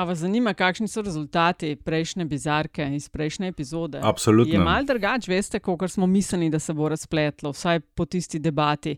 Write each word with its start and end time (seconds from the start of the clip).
A 0.00 0.04
vas 0.04 0.18
zanima, 0.18 0.54
kakšni 0.56 0.88
so 0.88 1.02
rezultati 1.04 1.74
prejšnje 1.76 2.24
bizarke 2.24 2.86
iz 2.96 3.08
prejšnje 3.08 3.48
epizode? 3.48 4.00
Absolutno. 4.02 4.54
Je 4.54 4.58
mal 4.58 4.84
drugače, 4.88 5.28
veste, 5.28 5.58
kot 5.60 5.90
smo 5.92 6.06
mislili, 6.06 6.48
da 6.50 6.58
se 6.58 6.72
bo 6.72 6.88
razpletlo, 6.88 7.52
vsaj 7.52 7.80
po 7.80 8.06
tisti 8.08 8.38
debati 8.38 8.94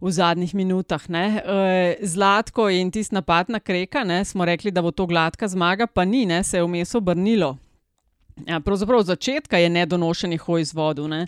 v 0.00 0.10
zadnjih 0.10 0.54
minutah. 0.54 1.04
Ne? 1.12 1.26
E, 1.44 2.06
Zlatko 2.08 2.70
in 2.72 2.90
tisti 2.90 3.14
napad 3.14 3.52
na 3.52 3.60
kreka, 3.60 4.04
ne? 4.04 4.24
smo 4.24 4.44
rekli, 4.44 4.72
da 4.72 4.82
bo 4.82 4.94
to 4.96 5.04
gladka 5.06 5.48
zmaga, 5.48 5.86
pa 5.86 6.04
ni, 6.08 6.24
ne? 6.26 6.40
se 6.44 6.56
je 6.56 6.64
vmes 6.64 6.94
obrnilo. 6.94 7.56
Ja, 8.46 8.60
pravzaprav 8.60 9.04
od 9.04 9.12
začetka 9.12 9.60
je 9.60 9.68
nedonošenih 9.70 10.40
hoj 10.40 10.64
izvodu. 10.64 11.08
Ne? 11.08 11.26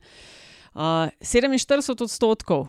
Uh, 0.72 1.12
47 1.20 2.02
odstotkov 2.02 2.64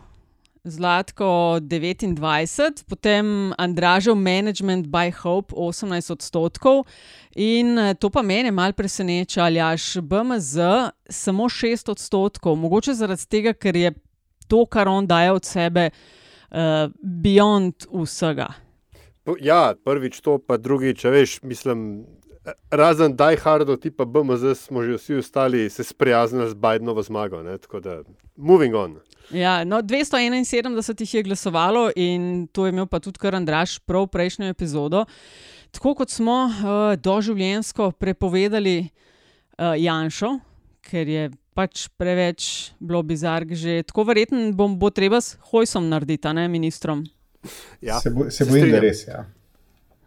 Zlatko 0.64 1.58
29, 1.60 2.84
potem 2.88 3.52
Andražev 3.58 4.16
Management 4.16 4.86
by 4.86 5.12
Hope 5.22 5.54
18 5.54 6.10
odstotkov. 6.10 6.84
In 7.36 7.78
eh, 7.78 7.94
to 7.94 8.10
pa 8.10 8.22
mene 8.22 8.50
malo 8.50 8.72
preseneča, 8.72 9.44
ali 9.44 9.60
až 9.60 10.02
BMZ 10.02 10.56
samo 11.10 11.48
6 11.48 11.90
odstotkov, 11.90 12.56
mogoče 12.56 12.94
zaradi 12.94 13.26
tega, 13.30 13.54
ker 13.54 13.76
je 13.76 13.94
to, 14.48 14.66
kar 14.66 14.88
on 14.88 15.06
daje 15.06 15.32
od 15.32 15.44
sebe, 15.44 15.90
uh, 15.90 16.88
beyond 17.04 17.84
vsega. 17.92 18.48
Ja, 19.40 19.74
prvič 19.84 20.20
to, 20.24 20.38
pa 20.40 20.56
drugič, 20.56 21.04
veš, 21.04 21.42
mislim. 21.44 22.08
Razen 22.70 23.16
Die 23.16 23.36
Hardo, 23.36 23.76
tipa 23.76 24.04
BMZ, 24.04 24.54
smo 24.58 24.82
že 24.82 24.96
vsi 24.96 25.14
ostali 25.14 25.70
se 25.70 25.84
sprijaznili 25.84 26.50
z 26.50 26.54
Bidenovo 26.54 27.02
zmago. 27.02 27.42
Ne? 27.42 27.58
Tako 27.58 27.80
da, 27.80 28.02
moving 28.36 28.74
on. 28.74 28.98
Ja, 29.30 29.64
no, 29.64 29.82
271 29.82 31.00
jih 31.00 31.14
je 31.14 31.22
glasovalo 31.22 31.90
in 31.96 32.46
to 32.52 32.66
je 32.66 32.72
imel 32.72 32.86
pa 32.86 33.00
tudi 33.00 33.18
kar 33.18 33.34
Andraš 33.34 33.78
prav 33.78 34.06
prejšnjo 34.06 34.48
epizodo. 34.48 35.04
Tako 35.70 35.94
kot 35.94 36.10
smo 36.10 36.44
uh, 36.44 36.96
doživljensko 36.96 37.90
prepovedali 37.90 38.88
uh, 39.58 39.74
Janšo, 39.76 40.38
ker 40.80 41.08
je 41.08 41.30
pač 41.54 41.88
preveč 41.98 42.72
bilo 42.78 43.02
bizark, 43.02 43.52
že 43.52 43.82
tako 43.82 44.06
verjetno 44.08 44.52
bo, 44.56 44.68
bo 44.68 44.90
treba 44.90 45.20
s 45.20 45.36
Hojsom 45.50 45.88
narediti, 45.90 46.30
ne 46.32 46.48
ministrom. 46.48 47.04
Ja, 47.80 48.00
se, 48.00 48.10
bo, 48.10 48.30
se 48.30 48.46
bojim, 48.48 48.70
da 48.70 48.80
res. 48.80 49.04
Ja. 49.08 49.26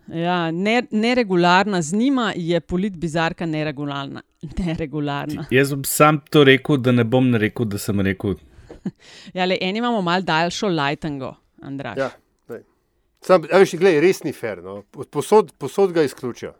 Ja, 0.07 0.51
ne, 0.51 0.83
neregularna 0.91 1.81
z 1.81 1.93
njima 1.93 2.33
je 2.35 2.59
polit 2.59 2.97
bizarka 2.97 3.45
neregularna. 3.45 4.21
neregularna. 4.65 5.45
Jaz 5.51 5.73
bom 5.73 5.83
sam 5.83 6.19
to 6.29 6.43
rekel, 6.43 6.77
da 6.77 6.91
ne 6.91 7.03
bom 7.03 7.35
rekel, 7.35 7.65
da 7.65 7.77
sem 7.77 8.01
rekel. 8.01 8.35
ja, 9.37 9.45
le 9.45 9.57
eni 9.61 9.79
imamo 9.79 10.01
mal 10.01 10.21
daljšo 10.21 10.67
lightingo, 10.67 11.35
Andrej. 11.61 11.97
Ja, 11.97 12.09
sam, 13.21 13.45
veš, 13.51 13.75
gled, 13.79 13.99
res 14.03 14.23
ni 14.25 14.33
fair. 14.33 14.61
No? 14.65 14.81
Posod, 15.13 15.53
posod 15.61 15.93
ga 15.93 16.03
izključijo. 16.03 16.53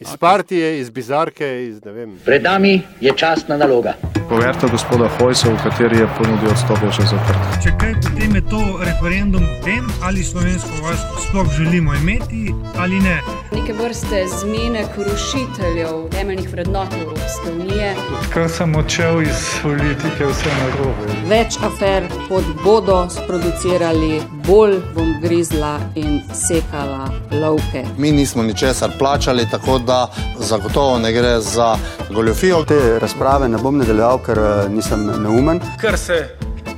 Iz 0.00 0.16
partije, 0.16 0.80
iz 0.80 0.90
bizarke, 0.90 1.66
iz 1.68 1.84
ne 1.84 1.92
vem. 1.92 2.18
Pred 2.24 2.42
nami 2.42 2.82
je 3.00 3.12
časna 3.16 3.56
naloga. 3.56 3.94
Poverite 4.28 4.68
gospoda 4.70 5.08
Hojsa, 5.18 5.48
v 5.48 5.56
kateri 5.62 5.98
je 5.98 6.06
ponudil 6.18 6.52
odstop, 6.52 6.84
še 6.94 7.06
zaprt. 7.10 7.48
Če 7.64 7.72
kaj, 7.80 7.96
potem 8.06 8.36
je 8.38 8.42
to 8.52 8.60
referendum 8.86 9.42
o 9.42 9.56
tem, 9.64 9.90
ali 10.06 10.22
slovensko 10.22 10.70
vojsko 10.84 11.24
sploh 11.24 11.50
želimo 11.56 11.94
imeti 11.98 12.54
ali 12.78 13.00
ne. 13.02 13.16
Neke 13.50 13.74
vrste 13.74 14.22
zmene 14.38 14.86
rušiteljev 14.96 16.06
temeljnih 16.14 16.52
vrednot 16.52 16.94
Evropske 17.02 17.58
unije. 17.58 17.94
Kar 18.30 18.46
sem 18.48 18.78
odšel 18.78 19.22
iz 19.26 19.44
politike, 19.66 20.30
vse 20.30 20.58
na 20.60 20.72
robe. 20.78 21.20
Več 21.26 21.58
afer, 21.72 22.06
kot 22.28 22.46
bodo 22.62 23.00
sproducirali, 23.10 24.20
bolj 24.48 24.78
bom 24.94 25.14
grizla 25.20 25.78
in 25.94 26.20
sekala 26.34 27.10
lovke. 27.32 27.84
Mi 27.98 28.12
nismo 28.12 28.42
ničesar 28.42 28.90
plačali, 28.98 29.46
tako 29.50 29.78
da 29.78 30.08
zagotovo 30.38 30.98
ne 30.98 31.12
gre 31.12 31.40
za 31.40 31.76
goljofijo. 32.10 32.64
Te 32.64 32.98
razprave 32.98 33.48
ne 33.48 33.58
bom 33.58 33.78
nadaljeval, 33.78 34.18
ker 34.18 34.40
nisem 34.70 35.06
neumen. 35.22 35.60
Ker 35.80 35.98
se 35.98 36.28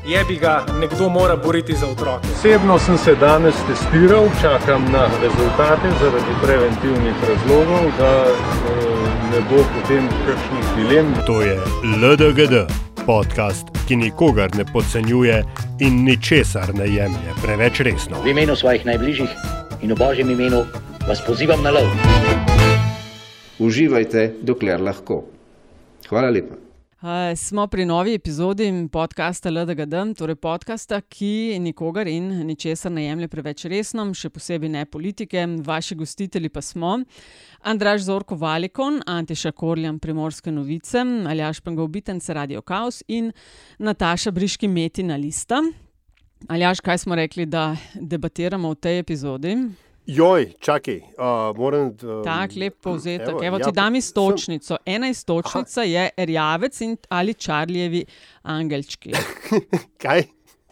je 0.06 0.25
bi 0.25 0.37
ga 0.37 0.65
nekdo 0.81 1.09
mora 1.09 1.37
boriti 1.37 1.77
za 1.77 1.87
otroke. 1.87 2.27
Osebno 2.39 2.78
sem 2.78 2.99
se 2.99 3.15
danes 3.15 3.55
testiral, 3.69 4.27
čakam 4.43 4.83
na 4.93 5.06
rezultate 5.22 5.89
zaradi 6.00 6.34
preventivnih 6.43 7.15
razlogov, 7.28 7.91
da 7.99 8.25
ne 9.33 9.41
bo 9.50 9.56
potem 9.56 10.09
kakšnih 10.27 10.65
dilem. 10.77 11.15
To 11.27 11.43
je 11.43 11.61
LDGD, 12.03 12.55
podcast, 13.10 13.66
ki 13.88 13.97
nikogar 13.97 14.54
ne 14.54 14.65
podcenjuje 14.72 15.43
in 15.82 16.04
ničesar 16.04 16.71
ne 16.78 16.87
jemlje 16.87 17.32
preveč 17.43 17.81
resno. 17.81 18.21
V 18.22 18.31
imenu 18.31 18.54
svojih 18.56 18.87
najbližjih 18.87 19.31
in 19.82 19.91
v 19.91 19.98
božjem 19.98 20.31
imenu 20.31 20.62
vas 21.09 21.19
pozivam 21.26 21.59
na 21.66 21.75
lov. 21.75 21.91
Uživajte, 23.59 24.28
dokler 24.47 24.78
lahko. 24.78 25.25
Hvala 26.06 26.31
lepa. 26.31 26.54
Uh, 27.00 27.32
smo 27.37 27.66
pri 27.66 27.87
novi 27.88 28.15
epizodi 28.15 28.69
podcasta 28.93 29.50
LDGD, 29.50 30.15
torej 30.19 30.37
podcasta, 30.37 31.00
ki 31.00 31.59
nikogar 31.59 32.06
in 32.06 32.28
ničesar 32.47 32.92
ne 32.92 33.09
jemlje 33.09 33.28
preveč 33.32 33.65
resno, 33.72 34.04
še 34.15 34.31
posebej 34.31 34.71
ne 34.71 34.84
politike. 34.84 35.47
Vaši 35.66 35.97
gostitelji 35.97 36.53
pa 36.53 36.62
smo 36.62 36.98
Andraš 37.62 38.00
Zorko 38.00 38.34
Valikon, 38.34 39.03
Antiša 39.06 39.53
Korjan, 39.53 39.98
Primorske 39.98 40.53
novice, 40.53 41.04
Aljaš 41.28 41.60
Pengovitenc, 41.60 42.28
Radio 42.28 42.62
Chaos 42.62 43.03
in 43.09 43.32
Nataša 43.78 44.31
Briški 44.31 44.69
Metina 44.69 45.16
Lista. 45.16 45.60
Aljaš, 46.48 46.81
kaj 46.81 46.98
smo 46.98 47.15
rekli, 47.15 47.47
da 47.47 47.76
debatiramo 47.94 48.71
v 48.71 48.75
tej 48.75 48.98
epizodi? 48.98 49.56
Joj, 50.06 50.53
čakaj, 50.60 50.97
uh, 50.97 51.56
moram. 51.56 51.87
Um, 51.87 52.25
Tako 52.25 52.60
lep 52.60 52.81
povzetek. 52.82 53.28
Evo, 53.28 53.44
evo 53.44 53.59
ti 53.59 53.69
ja, 53.69 53.72
dam 53.72 53.94
istočnico. 53.94 54.75
Sem... 54.75 54.94
Ena 54.94 55.09
istočnica 55.09 55.81
aha. 55.81 55.88
je 55.88 56.10
Rjavec 56.16 56.81
in 56.81 56.97
ali 57.09 57.34
Čarlijevi 57.34 58.04
angelčki. 58.42 59.12
Kaj? 60.03 60.25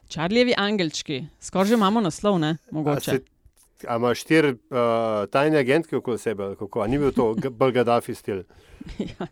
Čarlijevi 0.09 0.55
angelčki. 0.57 1.25
Skoraj 1.41 1.69
že 1.69 1.75
imamo 1.75 2.01
naslov, 2.01 2.39
ne? 2.39 2.57
Mogoče. 2.71 3.11
A 3.11 3.38
imaš 3.85 4.21
štiri 4.25 4.53
uh, 4.53 5.27
tajne 5.31 5.59
agentke 5.59 5.97
okoli 5.97 6.19
sebe, 6.19 6.55
kako? 6.59 6.83
A 6.83 6.87
ni 6.87 6.99
bil 6.99 7.13
to 7.13 7.35
Belgadafi 7.51 8.15
stil? 8.15 8.43
ja. 8.99 9.29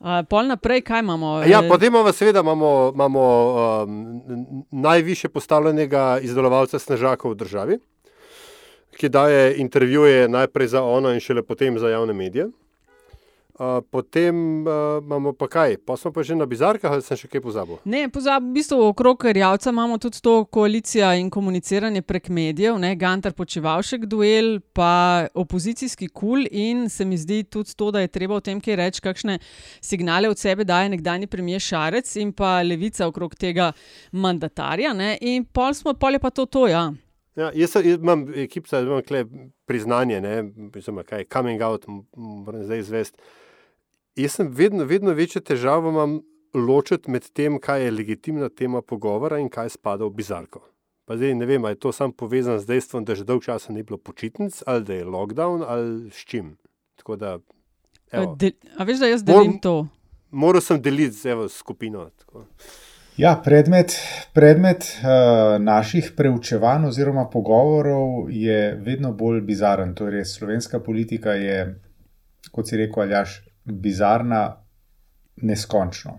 Uh, 0.00 0.22
pol 0.28 0.48
naprej, 0.48 0.80
kaj 0.80 1.04
imamo? 1.04 1.42
Ja, 1.44 1.60
potem 1.68 1.92
imamo, 1.92 2.12
seveda, 2.12 2.40
imamo, 2.40 2.90
imamo 2.94 3.22
um, 3.84 4.64
najviše 4.70 5.28
postavljenega 5.28 6.18
izdelovalca 6.22 6.78
snežakov 6.78 7.34
v 7.34 7.40
državi 7.44 7.78
ki 9.00 9.08
daje 9.08 9.56
intervjuje 9.56 10.28
najprej 10.28 10.68
za 10.68 10.82
ono 10.82 11.12
in 11.12 11.20
šele 11.20 11.42
potem 11.42 11.78
za 11.78 11.88
javne 11.88 12.12
medije. 12.12 12.50
Uh, 13.60 13.84
potem 13.90 14.64
uh, 14.64 15.04
imamo 15.04 15.34
pa 15.36 15.44
kaj, 15.44 15.74
pa 15.84 15.92
smo 15.96 16.08
pa 16.16 16.22
že 16.24 16.32
na 16.32 16.46
bizarkah, 16.48 16.94
ali 16.96 17.04
sem 17.04 17.18
še 17.20 17.28
kaj 17.28 17.42
pozabil? 17.44 17.76
Ne, 17.84 18.06
pozabil, 18.08 18.48
v 18.48 18.54
bistvu 18.56 18.78
okrog 18.86 19.26
Rjavca 19.36 19.68
imamo 19.68 19.98
tudi 20.00 20.22
to 20.24 20.46
koalicijo 20.48 21.10
in 21.20 21.28
komuniciranje 21.28 22.00
prek 22.00 22.30
medijev, 22.32 22.78
ne, 22.80 22.94
Gantar 22.96 23.34
počivalšek 23.36 24.06
duel, 24.08 24.62
pa 24.72 25.28
opozicijski 25.36 26.08
kul 26.08 26.46
in 26.48 26.88
se 26.88 27.04
mi 27.04 27.18
zdi 27.20 27.42
tudi 27.52 27.76
to, 27.76 27.90
da 27.92 28.00
je 28.00 28.08
treba 28.08 28.38
o 28.38 28.40
tem, 28.40 28.62
kaj 28.64 28.78
reči, 28.80 29.02
kakšne 29.04 29.36
signale 29.84 30.32
od 30.32 30.40
sebe 30.40 30.64
daje 30.64 30.88
nekdani 30.94 31.28
premijer 31.28 31.60
Šarec 31.60 32.14
in 32.16 32.32
pa 32.32 32.62
levica 32.64 33.10
okrog 33.12 33.36
tega 33.36 33.74
mandatarja, 34.16 34.94
ne, 34.96 35.18
in 35.20 35.44
pol 35.44 35.76
smo, 35.76 35.92
pol 35.92 36.16
je 36.16 36.22
pa 36.24 36.32
to 36.32 36.48
to, 36.48 36.64
ja. 36.72 36.86
Ja, 37.36 37.52
jaz, 37.52 37.76
jaz 37.76 38.00
imam 38.00 38.24
ekipo, 38.32 38.72
da 38.72 38.80
imam 38.80 39.52
priznanje, 39.68 40.24
ne 40.24 40.34
vem, 40.40 41.04
kaj 41.04 41.26
je 41.26 41.28
coming 41.28 41.60
out, 41.60 41.84
moram 42.16 42.64
zdaj 42.64 42.86
izvesti. 42.86 43.20
Jaz 44.20 44.32
sem 44.36 44.48
vedno, 44.52 44.84
vedno 44.84 45.12
večjo 45.16 45.40
težavo 45.40 45.88
imam 45.90 46.18
ločiti 46.54 47.10
med 47.10 47.28
tem, 47.32 47.58
kaj 47.60 47.84
je 47.84 47.90
legitimna 47.90 48.48
tema 48.48 48.82
pogovora 48.82 49.38
in 49.38 49.48
kaj 49.48 49.70
spada 49.76 50.04
v 50.04 50.10
bizarko. 50.18 50.60
Pa 51.08 51.16
zdaj 51.16 51.34
ne 51.34 51.46
vem, 51.46 51.64
ali 51.64 51.74
je 51.74 51.80
to 51.86 51.92
samo 51.92 52.12
povezano 52.12 52.58
z 52.58 52.66
dejstvom, 52.66 53.04
da 53.04 53.14
že 53.14 53.24
dolgo 53.24 53.44
časa 53.44 53.72
ni 53.72 53.82
bilo 53.82 53.98
počitnic, 53.98 54.62
ali 54.66 54.84
da 54.84 54.94
je 54.94 55.04
lockdown, 55.04 55.64
ali 55.66 56.10
s 56.10 56.26
čim. 56.26 56.56
Da, 57.16 57.38
De, 58.36 58.52
a 58.76 58.84
veš, 58.84 58.98
da 58.98 59.06
jaz 59.06 59.22
delim 59.24 59.52
Mor, 59.56 59.60
to? 59.62 59.74
Moral 60.30 60.60
sem 60.60 60.82
deliti 60.82 61.16
z 61.16 61.48
skupino. 61.48 62.08
Tako. 62.18 62.44
Ja, 63.16 63.36
predmet, 63.44 63.94
predmet 64.34 64.86
uh, 65.00 65.62
naših 65.62 66.12
preučevanj 66.16 66.86
oziroma 66.88 67.28
pogovorov 67.30 68.30
je 68.30 68.74
vedno 68.84 69.12
bolj 69.12 69.40
bizaren. 69.40 69.94
Torej, 69.94 70.24
slovenska 70.24 70.80
politika 70.80 71.32
je, 71.38 71.80
kot 72.50 72.68
si 72.68 72.76
rekel, 72.76 73.02
aljaš, 73.02 73.40
bizarna 73.70 74.56
neskončno. 75.36 76.18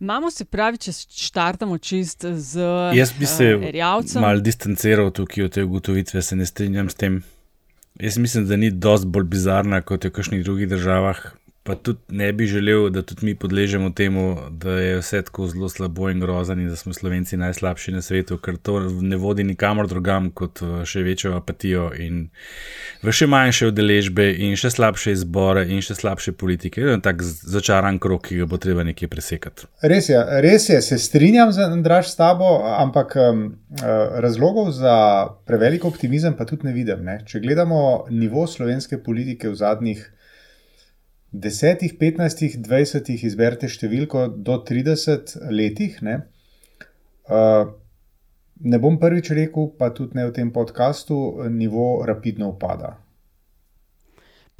Imamo 0.00 0.30
se 0.30 0.44
pravi, 0.44 0.78
če 0.80 0.92
štartamo 0.96 1.76
čist 1.78 2.24
z. 2.24 2.62
Jaz 2.96 3.12
bi 3.18 3.26
se 3.28 3.50
uh, 3.56 4.14
mal 4.20 4.40
distanciral 4.40 5.10
tukaj 5.12 5.44
od 5.44 5.52
te 5.52 5.64
ugotovitve, 5.64 6.22
se 6.22 6.36
ne 6.36 6.46
strinjam 6.46 6.88
s 6.88 6.94
tem. 6.94 7.20
Jaz 8.00 8.16
mislim, 8.18 8.46
da 8.48 8.56
ni 8.56 8.70
dosti 8.70 9.10
bolj 9.12 9.26
bizarna 9.28 9.82
kot 9.84 10.04
je 10.04 10.10
v 10.10 10.14
kakšnih 10.16 10.44
drugih 10.44 10.68
državah 10.68 11.20
pa 11.62 11.74
tudi 11.74 12.00
ne 12.08 12.32
bi 12.32 12.46
želel, 12.46 12.90
da 12.90 13.02
tudi 13.02 13.26
mi 13.26 13.34
podležemo 13.34 13.90
temu, 13.90 14.36
da 14.50 14.70
je 14.70 14.98
vse 14.98 15.22
tako 15.22 15.46
zelo 15.46 15.68
slabo 15.68 16.10
in 16.10 16.20
grozno, 16.20 16.54
in 16.54 16.68
da 16.68 16.76
smo 16.76 16.92
Slovenci 16.92 17.36
najslabši 17.36 17.92
na 17.92 18.02
svetu, 18.02 18.38
ker 18.38 18.56
to 18.56 18.80
ne 18.80 19.16
vodi 19.16 19.44
nikamor 19.44 19.88
drugam 19.88 20.30
kot 20.30 20.62
še 20.84 21.02
večjo 21.04 21.34
apatijo 21.36 21.90
in 21.98 22.22
v 23.02 23.12
še 23.12 23.28
manjše 23.28 23.68
udeležbe 23.68 24.30
in 24.32 24.56
še 24.56 24.70
slabše 24.72 25.12
izbore 25.12 25.66
in 25.68 25.84
še 25.84 25.98
slabše 25.98 26.32
politike. 26.32 26.80
Je 26.80 27.00
tak 27.04 27.20
začaran 27.22 27.98
krok, 28.00 28.30
ki 28.30 28.40
ga 28.40 28.46
bo 28.48 28.56
treba 28.56 28.84
nekje 28.84 29.08
presekati. 29.12 29.68
Res 29.84 30.08
je, 30.08 30.20
res 30.40 30.68
je, 30.70 30.80
se 30.82 30.98
strinjam 30.98 31.52
z 31.52 31.66
Andraš 31.68 32.14
s 32.14 32.16
tabo, 32.16 32.54
ampak 32.64 33.12
um, 33.20 33.42
razlogov 34.24 34.72
za 34.72 34.96
prevelik 35.44 35.84
optimizem 35.84 36.38
pa 36.40 36.48
tudi 36.48 36.70
ne 36.70 36.72
vidim. 36.72 37.04
Ne? 37.04 37.20
Če 37.28 37.42
gledamo 37.44 38.06
nivo 38.08 38.46
slovenske 38.48 39.02
politike 39.04 39.52
v 39.52 39.60
zadnjih 39.60 40.08
10, 41.32 41.98
15, 41.98 42.58
20, 42.66 43.10
izberite 43.26 43.68
številko 43.70 44.26
do 44.34 44.58
30 44.66 45.36
letih. 45.54 46.00
Ne, 46.02 46.16
uh, 47.30 47.70
ne 48.60 48.80
bom 48.82 48.98
prvič 49.00 49.30
rekel, 49.36 49.70
pa 49.78 49.92
tudi 49.94 50.18
ne 50.18 50.26
v 50.26 50.34
tem 50.34 50.50
podkastu, 50.52 51.46
nivo 51.50 52.02
rapidno 52.06 52.50
upada. 52.56 52.96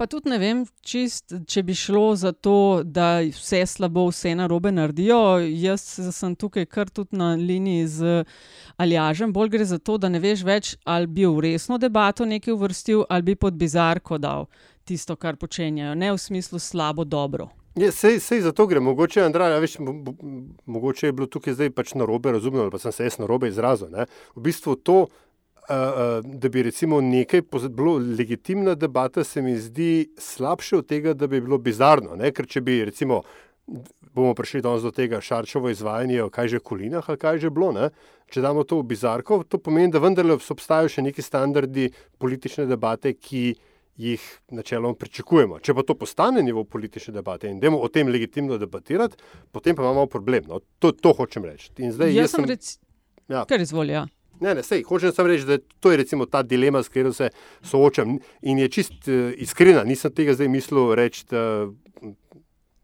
Pa 0.00 0.06
tudi 0.08 0.30
ne 0.32 0.38
vem, 0.40 0.62
čist, 0.80 1.34
če 1.44 1.60
bi 1.60 1.74
šlo 1.76 2.14
za 2.16 2.30
to, 2.32 2.80
da 2.88 3.18
vse 3.20 3.58
slabo, 3.68 4.06
vse 4.08 4.32
na 4.32 4.46
robe 4.48 4.70
naredijo. 4.72 5.42
Jaz 5.44 5.82
sem 6.16 6.32
tukaj 6.40 6.64
kar 6.72 6.88
tudi 6.88 7.18
na 7.20 7.34
liniji 7.36 7.90
z 7.98 8.14
Aljažem. 8.80 9.34
Bolj 9.36 9.50
gre 9.52 9.66
za 9.68 9.76
to, 9.76 9.98
da 10.00 10.08
ne 10.08 10.22
veš 10.22 10.46
več, 10.48 10.72
ali 10.88 11.04
bi 11.04 11.28
v 11.28 11.44
resno 11.50 11.76
debato 11.76 12.24
nekaj 12.24 12.54
uvrstil, 12.54 13.04
ali 13.12 13.28
bi 13.28 13.36
pod 13.36 13.60
bizarko 13.60 14.16
dal 14.16 14.48
tisto, 14.90 15.16
kar 15.16 15.38
počenjajo, 15.38 15.94
ne 15.94 16.10
v 16.12 16.18
smislu 16.18 16.58
slabo, 16.58 17.04
dobro. 17.04 17.50
Sej 17.94 18.40
za 18.42 18.50
to 18.52 18.66
gre. 18.66 18.80
Mogoče, 18.82 19.22
Andrej, 19.22 19.60
veš, 19.62 19.78
mo, 19.78 19.92
mo, 19.94 20.14
mogoče 20.66 21.06
je 21.06 21.14
bilo 21.14 21.28
tukaj 21.30 21.54
zdaj 21.54 21.70
pač 21.70 21.94
na 21.94 22.08
robe 22.08 22.32
razumljeno, 22.34 22.66
ali 22.66 22.74
pa 22.74 22.80
sem 22.82 22.92
se 22.92 23.06
jaz 23.06 23.20
na 23.22 23.28
robe 23.30 23.48
izrazil. 23.48 23.92
Ne? 23.94 24.08
V 24.34 24.42
bistvu 24.48 24.74
to, 24.82 24.96
uh, 25.06 25.70
uh, 25.70 26.26
da 26.26 26.50
bi 26.50 26.66
recimo 26.66 26.98
nekaj 27.00 27.46
bilo 27.68 27.94
legitimna 28.18 28.74
debata, 28.74 29.24
se 29.24 29.42
mi 29.42 29.54
zdi 29.54 30.10
slabše 30.18 30.82
od 30.82 30.90
tega, 30.90 31.14
da 31.14 31.30
bi 31.30 31.40
bilo 31.40 31.58
bizarno. 31.58 32.18
Ne? 32.18 32.34
Ker 32.34 32.50
če 32.50 32.64
bi 32.66 32.82
recimo. 32.90 33.22
Bomo 34.10 34.32
prišli 34.34 34.64
danes 34.64 34.82
do 34.82 34.90
tega 34.90 35.20
šarčovo 35.22 35.70
izvajanje, 35.70 36.24
kaj 36.34 36.48
že 36.50 36.58
kolinah, 36.58 37.06
kaj 37.06 37.38
že 37.38 37.52
bilo. 37.54 37.70
Ne? 37.70 37.92
Če 38.26 38.42
damo 38.42 38.64
to 38.66 38.80
v 38.80 38.88
bizarko, 38.90 39.44
to 39.46 39.60
pomeni, 39.62 39.92
da 39.94 40.02
vendarle 40.02 40.34
obstajajo 40.34 40.90
še 40.90 41.04
neki 41.06 41.22
standardi 41.22 41.92
politične 42.18 42.66
debate, 42.66 43.12
ki 43.14 43.44
uh, 43.54 43.69
jih 43.96 44.22
načeloma 44.50 44.94
pričakujemo. 44.94 45.58
Če 45.60 45.74
pa 45.74 45.82
to 45.86 45.94
postane 45.98 46.42
nivo 46.42 46.64
politične 46.64 47.14
debate 47.14 47.50
in 47.50 47.58
idemo 47.58 47.80
o 47.80 47.88
tem 47.88 48.08
legitimno 48.08 48.58
debatirati, 48.58 49.16
potem 49.52 49.76
pa 49.76 49.82
imamo 49.82 50.06
problem. 50.06 50.46
No, 50.48 50.60
to, 50.78 50.92
to 50.92 51.12
hočem 51.16 51.44
reči. 51.44 51.72
Zdaj, 51.76 52.14
jaz 52.14 52.34
sem 52.36 52.48
reči, 52.48 52.78
ja. 53.28 53.44
kar 53.48 53.60
izvolja. 53.60 54.06
Ne, 54.40 54.54
ne, 54.56 54.62
sej, 54.64 54.86
hočem 54.88 55.12
samo 55.12 55.28
reči, 55.28 55.44
da 55.44 55.58
to 55.80 55.92
je 55.92 56.06
ta 56.30 56.42
dilema, 56.42 56.82
s 56.82 56.88
katero 56.88 57.12
se 57.12 57.28
soočam. 57.62 58.18
In 58.42 58.58
je 58.58 58.68
čist 58.68 59.08
uh, 59.08 59.32
iskrena, 59.36 59.84
nisem 59.84 60.12
tega 60.12 60.32
zdaj 60.34 60.48
mislil 60.48 60.94
reči, 60.96 61.26
da, 61.30 61.68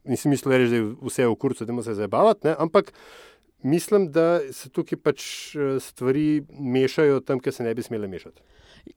nisem 0.05 0.31
mislil 0.31 0.53
reči, 0.53 0.71
da 0.71 0.77
je 0.77 0.91
vse 1.09 1.27
v 1.27 1.37
kurcu, 1.37 1.65
da 1.65 1.83
se 1.83 1.95
zabavati, 1.95 2.53
ampak 2.59 2.93
mislim, 3.63 4.11
da 4.13 4.41
se 4.53 4.69
tukaj 4.69 4.99
pač 4.99 5.23
eh, 5.57 5.81
stvari 5.81 6.45
mešajo 6.51 7.21
tam, 7.21 7.41
kjer 7.41 7.55
se 7.55 7.65
ne 7.65 7.75
bi 7.75 7.83
smele 7.83 8.09
mešati. 8.09 8.43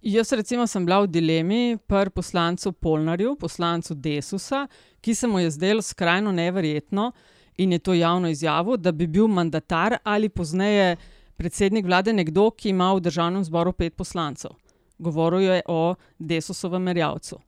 Jaz, 0.01 0.31
recimo, 0.31 0.67
sem 0.67 0.85
bila 0.85 1.01
v 1.01 1.07
dilemi 1.07 1.77
pri 1.87 2.09
poslancu 2.13 2.71
Polnarju, 2.71 3.35
poslancu 3.35 3.95
Desusa, 3.95 4.67
ki 5.01 5.15
se 5.15 5.27
mu 5.27 5.39
je 5.39 5.51
zdelo 5.51 5.81
skrajno 5.81 6.31
neverjetno 6.31 7.11
in 7.57 7.71
je 7.71 7.79
to 7.79 7.93
javno 7.93 8.29
izjavil, 8.29 8.77
da 8.77 8.91
bi 8.91 9.07
bil 9.07 9.27
mandatar 9.27 9.97
ali 10.03 10.29
pozneje 10.29 10.95
predsednik 11.35 11.85
vlade 11.85 12.13
nekdo, 12.13 12.51
ki 12.51 12.69
ima 12.69 12.93
v 12.93 13.01
državnem 13.01 13.43
zboru 13.43 13.73
pet 13.73 13.95
poslancev. 13.95 14.51
Govoril 14.97 15.41
je 15.41 15.61
o 15.67 15.95
Desusovem 16.19 16.83
merjavcu. 16.83 17.39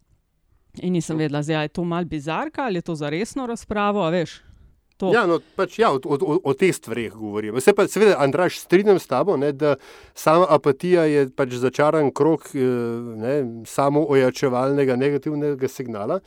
In 0.81 0.94
nisem 0.94 1.17
vedela, 1.17 1.44
zdaj, 1.44 1.65
je 1.65 1.73
to 1.75 1.83
mal 1.83 2.05
bizarka 2.05 2.65
ali 2.65 2.79
je 2.79 2.81
to 2.81 2.95
za 2.95 3.09
resno 3.09 3.45
razpravo, 3.45 4.03
a 4.03 4.09
veš. 5.09 5.15
Ja, 5.15 5.25
no, 5.30 5.39
pač, 5.56 5.80
ja, 5.80 5.92
o, 5.92 6.00
o, 6.00 6.38
o 6.44 6.53
teh 6.57 6.74
stvareh 6.75 7.13
govorimo. 7.15 7.62
Se 7.63 7.74
pa, 7.77 7.88
seveda, 7.89 8.19
Andraš, 8.24 8.59
strinjam 8.63 9.00
s 9.00 9.09
tabo, 9.09 9.38
ne, 9.38 9.51
da 9.51 9.75
sama 10.13 10.48
apatija 10.50 11.07
je 11.09 11.27
pač 11.36 11.57
začaran 11.62 12.12
krok 12.15 12.51
eh, 12.53 12.62
ne, 13.21 13.36
samo 13.68 14.06
ojačevalnega 14.09 15.00
negativnega 15.00 15.71
signala. 15.71 16.21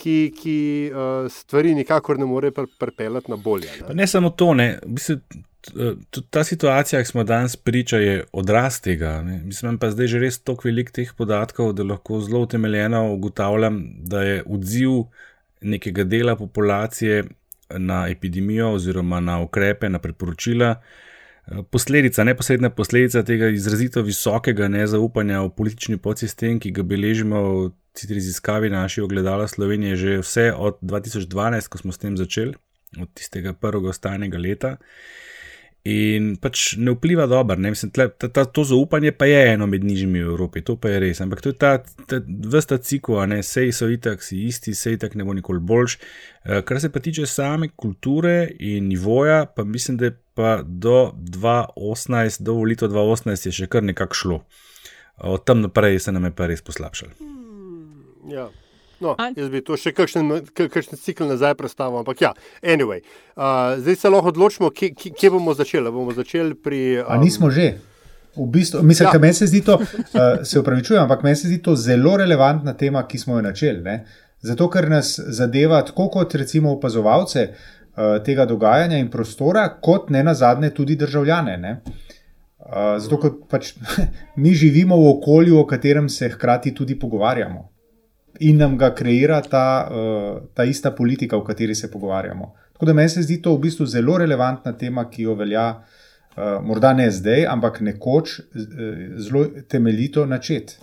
Ki, 0.00 0.30
ki 0.32 0.52
uh, 0.94 1.26
stvari 1.28 1.74
nikakor 1.76 2.16
ne 2.16 2.24
more 2.24 2.48
pripeljati 2.54 3.28
na 3.28 3.36
bolje. 3.36 3.68
Ne? 3.82 3.94
ne 3.98 4.06
samo 4.08 4.30
to, 4.30 4.54
ne. 4.54 4.78
Mislim, 4.86 5.18
ta 6.30 6.44
situacija, 6.44 7.02
ki 7.02 7.08
smo 7.08 7.24
danes 7.24 7.56
priča, 7.56 7.98
je 7.98 8.24
odraz 8.32 8.80
tega. 8.80 9.22
Ne. 9.22 9.40
Mislim 9.44 9.78
pa 9.78 9.90
zdaj 9.90 10.06
že 10.06 10.18
res 10.18 10.38
toliko 10.40 10.68
velik 10.68 10.90
teh 10.90 11.12
podatkov, 11.16 11.72
da 11.72 11.84
lahko 11.84 12.20
zelo 12.20 12.40
utemeljeno 12.46 13.12
ugotavljam, 13.14 13.82
da 13.98 14.22
je 14.22 14.42
odziv 14.46 14.90
nekega 15.60 16.04
dela 16.04 16.36
populacije 16.36 17.24
na 17.78 18.08
epidemijo 18.08 18.72
oziroma 18.72 19.20
na 19.20 19.40
ukrepe, 19.40 19.88
na 19.88 19.98
priporočila. 19.98 20.74
Posledica, 21.70 22.24
neposredna 22.24 22.70
posledica 22.70 23.22
tega 23.22 23.48
izrazito 23.48 24.02
visokega 24.02 24.68
nezaupanja 24.68 25.40
v 25.42 25.50
politični 25.56 25.96
podsistem, 25.98 26.60
ki 26.60 26.70
ga 26.70 26.82
beležimo 26.82 27.42
v 27.42 28.10
raziskavi 28.14 28.70
naši 28.70 29.00
ogledala 29.00 29.48
Slovenije 29.48 29.96
že 29.96 30.18
vse 30.22 30.52
od 30.56 30.78
2012, 30.82 31.68
ko 31.68 31.78
smo 31.78 31.92
s 31.92 31.98
tem 31.98 32.16
začeli, 32.16 32.54
od 33.00 33.08
tistega 33.14 33.52
prvega 33.52 33.90
ostanjega 33.90 34.38
leta 34.38 34.76
in 35.84 36.34
pač 36.36 36.74
ne 36.76 36.92
vpliva 36.92 37.26
dobro. 37.26 37.56
Ne? 37.56 37.72
Mislim, 37.72 37.90
tle, 37.90 38.08
ta, 38.12 38.28
ta, 38.28 38.44
to 38.44 38.64
zaupanje 38.64 39.12
pa 39.12 39.26
je 39.26 39.40
eno 39.54 39.66
med 39.66 39.84
nižjimi 39.84 40.20
v 40.20 40.32
Evropi, 40.34 40.62
to 40.64 40.76
pa 40.76 40.92
je 40.92 41.00
res. 41.00 41.20
Ampak 41.24 41.40
to 41.40 41.52
je 41.54 41.58
ta, 41.58 41.78
ta 42.06 42.20
vrsta 42.26 42.78
cikla, 42.84 43.26
ne 43.30 43.40
sej 43.42 43.72
so 43.72 43.88
itak, 43.88 44.22
si 44.22 44.42
isti, 44.48 44.74
sej 44.76 44.98
itak 44.98 45.16
ne 45.16 45.24
bo 45.24 45.34
nikoli 45.36 45.60
boljš. 45.60 45.98
Eh, 46.44 46.62
kar 46.68 46.80
se 46.80 46.92
pa 46.92 47.00
tiče 47.00 47.26
same 47.26 47.70
kulture 47.76 48.50
in 48.58 48.88
nivoja, 48.92 49.46
pa 49.46 49.64
mislim, 49.64 49.96
da 49.96 50.10
je 50.10 50.16
pa 50.34 50.60
do 50.62 51.12
2018, 51.16 52.42
do 52.42 52.54
volitev 52.60 52.92
2018 52.92 53.48
je 53.48 53.52
še 53.52 53.70
kar 53.72 53.84
nekako 53.84 54.14
šlo. 54.14 54.42
Od 55.20 55.44
tam 55.44 55.60
naprej 55.60 55.98
se 56.00 56.12
nam 56.12 56.24
je 56.24 56.36
pa 56.36 56.46
res 56.48 56.62
poslabšalo. 56.64 57.12
Hmm, 57.18 58.28
ja. 58.32 58.48
No, 59.00 59.14
jaz 59.36 59.48
bi 59.48 59.62
to 59.64 59.78
še 59.80 59.94
kakšen, 59.96 60.28
kakšen 60.52 60.98
cikl 61.00 61.28
nazaj 61.30 61.54
predstavil, 61.56 62.02
ampak 62.02 62.20
ja, 62.20 62.34
anyway. 62.60 63.00
Uh, 63.32 63.78
zdaj 63.80 63.96
se 63.96 64.10
lahko 64.12 64.28
odločimo, 64.34 64.68
kje, 64.76 64.92
kje 64.92 65.30
bomo 65.32 65.54
začeli. 65.56 65.92
Bomo 65.94 66.12
začeli 66.16 66.52
pri. 66.54 66.82
Um... 67.00 67.08
A 67.08 67.16
nismo 67.20 67.50
že. 67.50 67.72
V 68.36 68.44
bistvu, 68.46 68.84
mislim, 68.86 69.08
ja. 69.10 69.18
meni 69.18 69.34
se 69.34 69.48
zdi 69.50 69.58
to, 69.66 69.74
uh, 69.80 70.44
se 70.46 70.60
upravičujem, 70.60 71.02
ampak 71.02 71.24
meni 71.26 71.36
se 71.36 71.48
zdi 71.48 71.58
to 71.64 71.74
zelo 71.76 72.12
relevantna 72.20 72.76
tema, 72.78 73.02
ki 73.08 73.18
smo 73.18 73.40
jo 73.40 73.42
načeli. 73.42 73.82
Ne? 73.82 73.96
Zato, 74.46 74.68
ker 74.70 74.86
nas 74.88 75.16
zadeva 75.18 75.80
tako 75.88 76.06
kot 76.14 76.36
recimo 76.38 76.76
opazovalce 76.76 77.48
uh, 77.48 78.20
tega 78.24 78.46
dogajanja 78.46 79.00
in 79.02 79.10
prostora, 79.10 79.64
kot 79.82 80.12
ne 80.14 80.22
na 80.22 80.36
zadnje 80.38 80.70
tudi 80.76 80.94
državljane. 81.00 81.74
Uh, 81.80 83.00
zato, 83.02 83.18
ker 83.24 83.34
pač 83.50 83.72
mi 84.42 84.54
živimo 84.54 85.00
v 85.00 85.10
okolju, 85.16 85.58
o 85.58 85.66
katerem 85.66 86.08
se 86.08 86.30
hkrati 86.30 86.76
tudi 86.76 86.98
pogovarjamo 87.00 87.69
in 88.40 88.56
nam 88.56 88.76
ga 88.78 88.90
kreira 88.94 89.40
ta, 89.42 89.88
uh, 89.90 90.42
ta 90.54 90.64
ista 90.64 90.90
politika, 90.90 91.36
o 91.36 91.44
kateri 91.44 91.74
se 91.74 91.90
pogovarjamo. 91.90 92.54
Tako 92.72 92.86
da 92.86 92.92
meni 92.96 93.08
se 93.08 93.22
zdi 93.22 93.42
to 93.42 93.54
v 93.56 93.66
bistvu 93.66 93.86
zelo 93.86 94.18
relevantna 94.18 94.72
tema, 94.72 95.04
ki 95.10 95.22
jo 95.28 95.34
velja, 95.36 95.66
uh, 95.76 96.60
morda 96.64 96.92
ne 96.96 97.10
zdaj, 97.10 97.46
ampak 97.46 97.80
nekoč 97.80 98.38
uh, 98.38 98.46
zelo 99.16 99.44
temeljito 99.68 100.26
načet. 100.26 100.78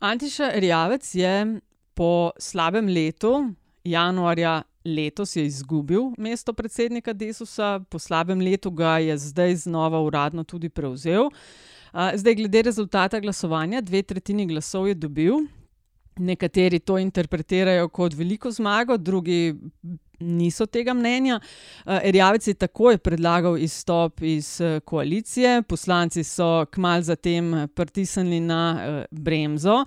Antiša 0.00 0.50
Rjavec 0.56 1.14
je 1.14 1.60
po 1.94 2.30
slabem 2.38 2.88
letu, 2.88 3.52
januarja 3.84 4.62
letos, 4.84 5.36
izgubil 5.36 6.10
mesto 6.18 6.52
predsednika 6.52 7.12
Desusa, 7.12 7.80
po 7.88 7.98
slabem 7.98 8.40
letu 8.40 8.70
ga 8.70 8.98
je 8.98 9.18
zdaj 9.18 9.54
znova 9.66 10.00
uradno 10.02 10.44
tudi 10.44 10.68
prevzel. 10.68 11.28
Zdaj, 11.92 12.34
glede 12.34 12.62
rezultata 12.62 13.20
glasovanja, 13.20 13.80
dve 13.80 14.02
tretjini 14.02 14.46
glasov 14.46 14.88
je 14.88 14.94
dobil, 14.94 15.44
Nekateri 16.16 16.78
to 16.78 16.98
interpretirajo 16.98 17.88
kot 17.88 18.14
veliko 18.14 18.50
zmago, 18.50 18.96
drugi 18.96 19.54
niso 20.20 20.66
tega 20.66 20.94
mnenja. 20.94 21.40
Eh, 21.86 22.00
Erjavec 22.04 22.46
je 22.46 22.54
takoj 22.54 22.98
predlagal 22.98 23.58
izstop 23.58 24.22
iz 24.22 24.60
eh, 24.60 24.80
koalicije, 24.80 25.62
poslanci 25.62 26.24
so 26.24 26.66
kmalo 26.70 27.02
zatem 27.02 27.68
pritisnili 27.74 28.40
na 28.40 28.80
eh, 28.80 29.04
bremzo. 29.10 29.84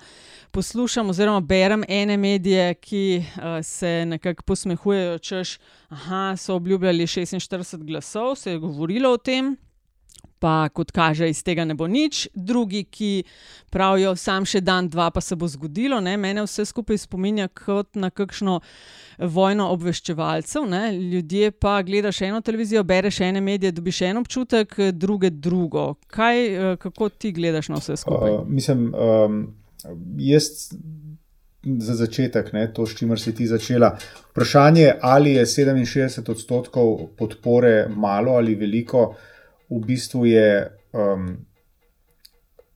Poslušam 0.52 1.10
oziroma 1.10 1.40
berem 1.40 1.84
ene 1.88 2.18
medije, 2.18 2.74
ki 2.74 3.24
se 3.64 4.06
nekako 4.06 4.44
posmehujejo, 4.44 5.18
češ, 5.18 5.58
da 5.90 6.38
so 6.38 6.56
obljubljali 6.56 7.08
46 7.08 7.84
glasov, 7.84 8.36
se 8.36 8.52
je 8.52 8.60
govorilo 8.60 9.12
o 9.12 9.18
tem. 9.18 9.56
Pa 10.44 10.68
kot 10.76 10.92
kaže, 10.92 11.30
iz 11.32 11.40
tega 11.46 11.64
ne 11.64 11.76
bo 11.80 11.88
nič, 11.88 12.26
drugi, 12.36 12.84
ki 12.84 13.12
pravijo, 13.72 14.12
sam 14.20 14.44
še 14.50 14.60
dan, 14.60 14.90
dva, 14.92 15.08
pa 15.16 15.24
se 15.24 15.38
bo 15.40 15.48
zgodilo. 15.48 16.02
Ne? 16.04 16.18
Mene 16.20 16.44
vse 16.44 16.66
skupaj 16.68 17.00
spominja 17.06 17.48
kot 17.48 17.96
na 17.96 18.12
kakšno 18.12 18.60
vojno 19.34 19.70
obveščevalcev. 19.78 20.68
Ne? 20.70 20.84
Ljudje 20.98 21.54
pa 21.56 21.78
gledaš 21.88 22.22
eno 22.28 22.44
televizijo, 22.44 22.84
bereš 22.84 23.22
ene 23.24 23.42
medije, 23.42 23.72
dobiš 23.72 24.04
en 24.10 24.20
občutek, 24.26 24.76
druge 24.92 25.32
drugo. 25.32 25.94
Kaj, 26.12 26.44
eh, 26.44 26.78
kako 26.84 27.10
ti 27.10 27.32
gledaš 27.32 27.72
na 27.72 27.80
vse 27.80 27.98
skupaj? 28.04 28.38
Uh, 28.38 28.48
mislim, 28.48 28.90
um, 28.92 29.44
jaz. 30.20 30.74
Za 31.64 31.94
začetek, 31.96 32.50
ne, 32.52 32.66
to, 32.76 32.84
s 32.84 32.98
čimer 33.00 33.22
si 33.22 33.32
ti 33.32 33.46
začela. 33.48 33.94
Vprašanje, 34.34 34.98
ali 35.00 35.38
je 35.38 35.46
67 35.48 36.28
odstotkov 36.34 36.90
podpore 37.16 37.86
malo 37.88 38.34
ali 38.36 38.58
veliko, 38.60 39.14
v 39.78 39.86
bistvu 39.88 40.26
je, 40.26 40.72
um, 40.94 41.28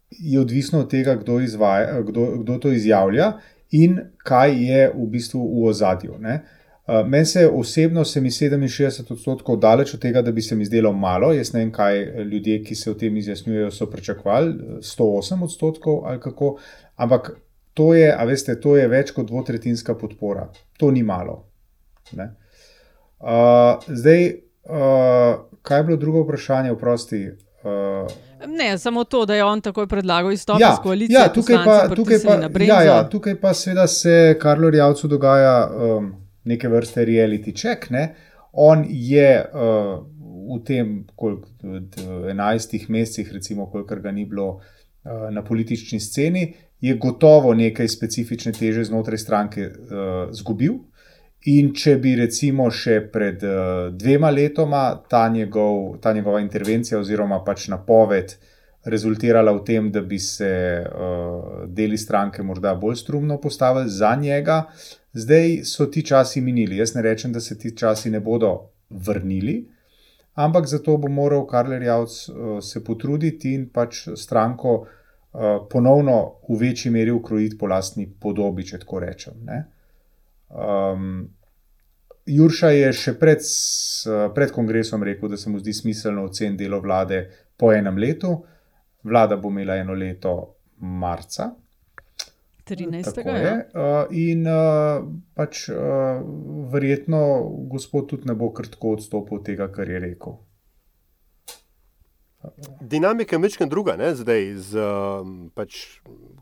je 0.09 0.39
odvisno 0.39 0.79
od 0.79 0.91
tega, 0.91 1.15
kdo, 1.15 1.39
izvaja, 1.39 2.01
kdo, 2.01 2.31
kdo 2.43 2.57
to 2.57 2.71
izjavlja 2.71 3.33
in 3.71 3.99
kaj 4.17 4.55
je 4.63 4.91
v 4.95 5.07
bistvu 5.11 5.41
v 5.41 5.65
ozadju. 5.69 6.15
Uh, 6.17 7.07
meni 7.07 7.25
se 7.25 7.49
osebno 7.49 8.05
se 8.05 8.21
mi 8.21 8.29
67 8.29 9.11
odstotkov 9.13 9.57
daleč 9.57 9.93
od 9.93 10.01
tega, 10.01 10.21
da 10.21 10.31
bi 10.31 10.41
se 10.41 10.55
mi 10.55 10.65
zdelo 10.65 10.93
malo. 10.93 11.33
Jaz 11.33 11.53
ne 11.53 11.59
vem, 11.59 11.71
kaj 11.71 12.23
ljudje, 12.23 12.61
ki 12.63 12.75
se 12.75 12.91
o 12.91 12.93
tem 12.93 13.17
izjasnjujejo, 13.17 13.71
so 13.71 13.89
pričakovali, 13.91 14.53
108 14.79 15.43
odstotkov 15.43 16.05
ali 16.05 16.19
kako. 16.19 16.57
Ampak 16.95 17.31
to 17.73 17.93
je, 17.93 18.15
a 18.17 18.23
veste, 18.25 18.55
to 18.61 18.77
je 18.77 18.87
več 18.87 19.11
kot 19.13 19.27
dvotretinska 19.29 19.93
podpora. 19.95 20.47
To 20.81 20.89
ni 20.91 21.03
malo. 21.03 21.43
Uh, 22.13 23.83
zdaj, 23.85 24.23
uh, 24.69 25.43
kaj 25.67 25.79
je 25.79 25.83
bilo 25.83 25.97
drugo 25.97 26.23
vprašanje, 26.23 26.71
oprosti? 26.71 27.27
Uh, 27.63 28.07
ne, 28.47 28.77
samo 28.77 29.03
to, 29.03 29.25
da 29.25 29.35
je 29.35 29.43
on 29.43 29.61
takoj 29.61 29.87
predlagal 29.87 30.31
izstop 30.31 30.61
ja, 30.61 30.69
iz 30.73 30.79
koalicije. 30.83 31.19
Ja, 31.19 31.27
tukaj 31.33 31.57
pa, 31.65 31.95
tukaj 31.95 32.17
pa, 32.25 32.63
ja, 32.63 32.81
ja, 32.83 33.09
tukaj 33.09 33.35
pa 33.41 33.53
seveda 33.53 33.87
se 33.87 34.37
Karlo 34.39 34.69
Rjavcu 34.69 35.07
dogaja 35.07 35.57
um, 35.67 36.13
neke 36.43 36.67
vrste 36.67 37.05
reality 37.05 37.55
check. 37.61 37.89
Ne? 37.89 38.15
On 38.51 38.85
je 38.87 39.45
uh, 39.53 40.05
v 40.55 40.61
tem, 40.65 40.93
koliko, 41.15 41.49
11 41.63 42.89
mesecih, 42.89 43.33
recimo, 43.33 43.67
kolikor 43.71 43.99
ga 43.99 44.11
ni 44.11 44.25
bilo 44.25 44.47
uh, 44.47 45.27
na 45.31 45.43
politični 45.43 45.99
sceni, 45.99 46.53
je 46.81 46.95
gotovo 46.95 47.53
nekaj 47.53 47.87
specifične 47.87 48.53
teže 48.53 48.85
znotraj 48.87 49.17
stranke 49.17 49.67
uh, 49.67 50.29
zgubil. 50.31 50.79
In 51.45 51.71
če 51.73 51.95
bi 52.01 52.15
recimo 52.17 52.67
še 52.73 52.99
pred 53.13 53.43
uh, 53.45 53.87
dvema 53.93 54.31
letoma 54.33 54.97
ta, 55.09 55.27
njegov, 55.29 55.99
ta 56.01 56.13
njegova 56.13 56.41
intervencija 56.41 56.99
oziroma 56.99 57.39
pač 57.45 57.67
napoved 57.71 58.33
rezultirala 58.87 59.53
v 59.53 59.63
tem, 59.67 59.91
da 59.91 60.01
bi 60.01 60.19
se 60.19 60.49
uh, 60.81 61.63
deli 61.67 61.97
stranke 61.97 62.43
morda 62.43 62.73
bolj 62.75 62.97
strumno 63.03 63.37
postavili 63.41 63.89
za 63.89 64.15
njega, 64.15 64.65
zdaj 65.13 65.61
so 65.63 65.85
ti 65.85 66.03
časi 66.03 66.41
minili. 66.41 66.81
Jaz 66.81 66.95
ne 66.95 67.05
rečem, 67.05 67.31
da 67.31 67.39
se 67.39 67.57
ti 67.57 67.75
časi 67.77 68.11
ne 68.11 68.19
bodo 68.19 68.71
vrnili, 68.89 69.61
ampak 70.35 70.67
zato 70.67 70.97
bo 70.97 71.07
moral 71.07 71.45
Karl 71.47 71.77
Javc 71.83 72.19
uh, 72.29 72.59
se 72.63 72.83
potruditi 72.83 73.53
in 73.53 73.69
pač 73.69 74.07
stranko 74.15 74.79
uh, 74.81 74.87
Eh, 75.37 75.59
ponovno 75.69 76.33
v 76.49 76.55
večji 76.59 76.91
meri 76.91 77.11
ukrojiti 77.11 77.57
po 77.57 77.67
lastni 77.67 78.07
podobi, 78.19 78.63
če 78.65 78.79
tako 78.79 78.99
rečem. 78.99 79.33
Um, 80.49 81.27
Jurša 82.27 82.69
je 82.75 82.89
še 82.93 83.13
pred, 83.19 83.43
pred 84.35 84.51
kongresom 84.51 85.03
rekel, 85.03 85.29
da 85.31 85.37
se 85.39 85.49
mu 85.49 85.61
zdi 85.61 85.73
smiselno 85.73 86.25
oceniti 86.27 86.65
delo 86.65 86.81
vlade 86.83 87.21
po 87.57 87.71
enem 87.71 87.97
letu. 87.97 88.33
Vlada 89.07 89.37
bo 89.39 89.51
imela 89.53 89.77
eno 89.79 89.95
leto 89.95 90.33
marca. 90.77 91.53
13. 92.67 93.21
Je. 93.23 93.53
Uh, 93.71 94.09
in 94.11 94.43
uh, 94.43 95.05
pač 95.39 95.69
uh, 95.71 96.19
verjetno 96.73 97.21
gospod 97.71 98.09
tudi 98.11 98.27
ne 98.27 98.35
bo 98.35 98.51
krtko 98.51 98.97
odstopil 98.97 99.39
od 99.39 99.45
tega, 99.47 99.69
kar 99.71 99.87
je 99.87 100.01
rekel. 100.03 100.35
Dinamika 102.81 103.35
je 103.35 103.41
večkrat 103.41 103.69
druga, 103.69 103.95
ne? 103.97 104.15
zdaj, 104.15 104.53
z, 104.55 104.81
um, 105.21 105.51
pač, 105.55 105.99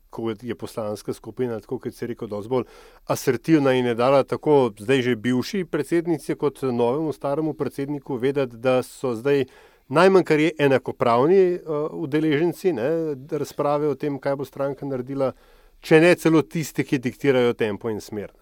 ko 0.09 0.33
je 0.41 0.55
poslanska 0.55 1.13
skupina, 1.13 1.59
tako 1.59 1.79
kot 1.79 1.93
se 1.93 2.05
je 2.05 2.07
rekel, 2.13 2.27
dosti 2.27 2.49
bolj 2.49 2.65
asertivna 3.11 3.73
in 3.73 3.85
je 3.85 3.95
dala 3.95 4.23
tako 4.23 4.73
zdaj 4.79 5.01
že 5.01 5.15
bivši 5.15 5.65
predsednici, 5.65 6.35
kot 6.35 6.61
novemu 6.63 7.13
staremu 7.13 7.53
predsedniku, 7.53 8.17
vedeti, 8.17 8.57
da 8.57 8.81
so 8.83 9.15
zdaj 9.15 9.45
najmanj, 9.87 10.23
kar 10.23 10.39
je 10.39 10.51
enakopravni 10.59 11.59
uh, 11.59 11.93
udeleženci 11.93 12.73
ne? 12.73 12.89
razprave 13.31 13.87
o 13.87 13.95
tem, 13.95 14.19
kaj 14.19 14.35
bo 14.35 14.45
stranka 14.45 14.85
naredila, 14.85 15.33
če 15.79 16.01
ne 16.01 16.15
celo 16.15 16.41
tisti, 16.41 16.83
ki 16.83 16.99
diktirajo 16.99 17.53
tempo 17.53 17.89
in 17.89 18.01
smer. 18.01 18.33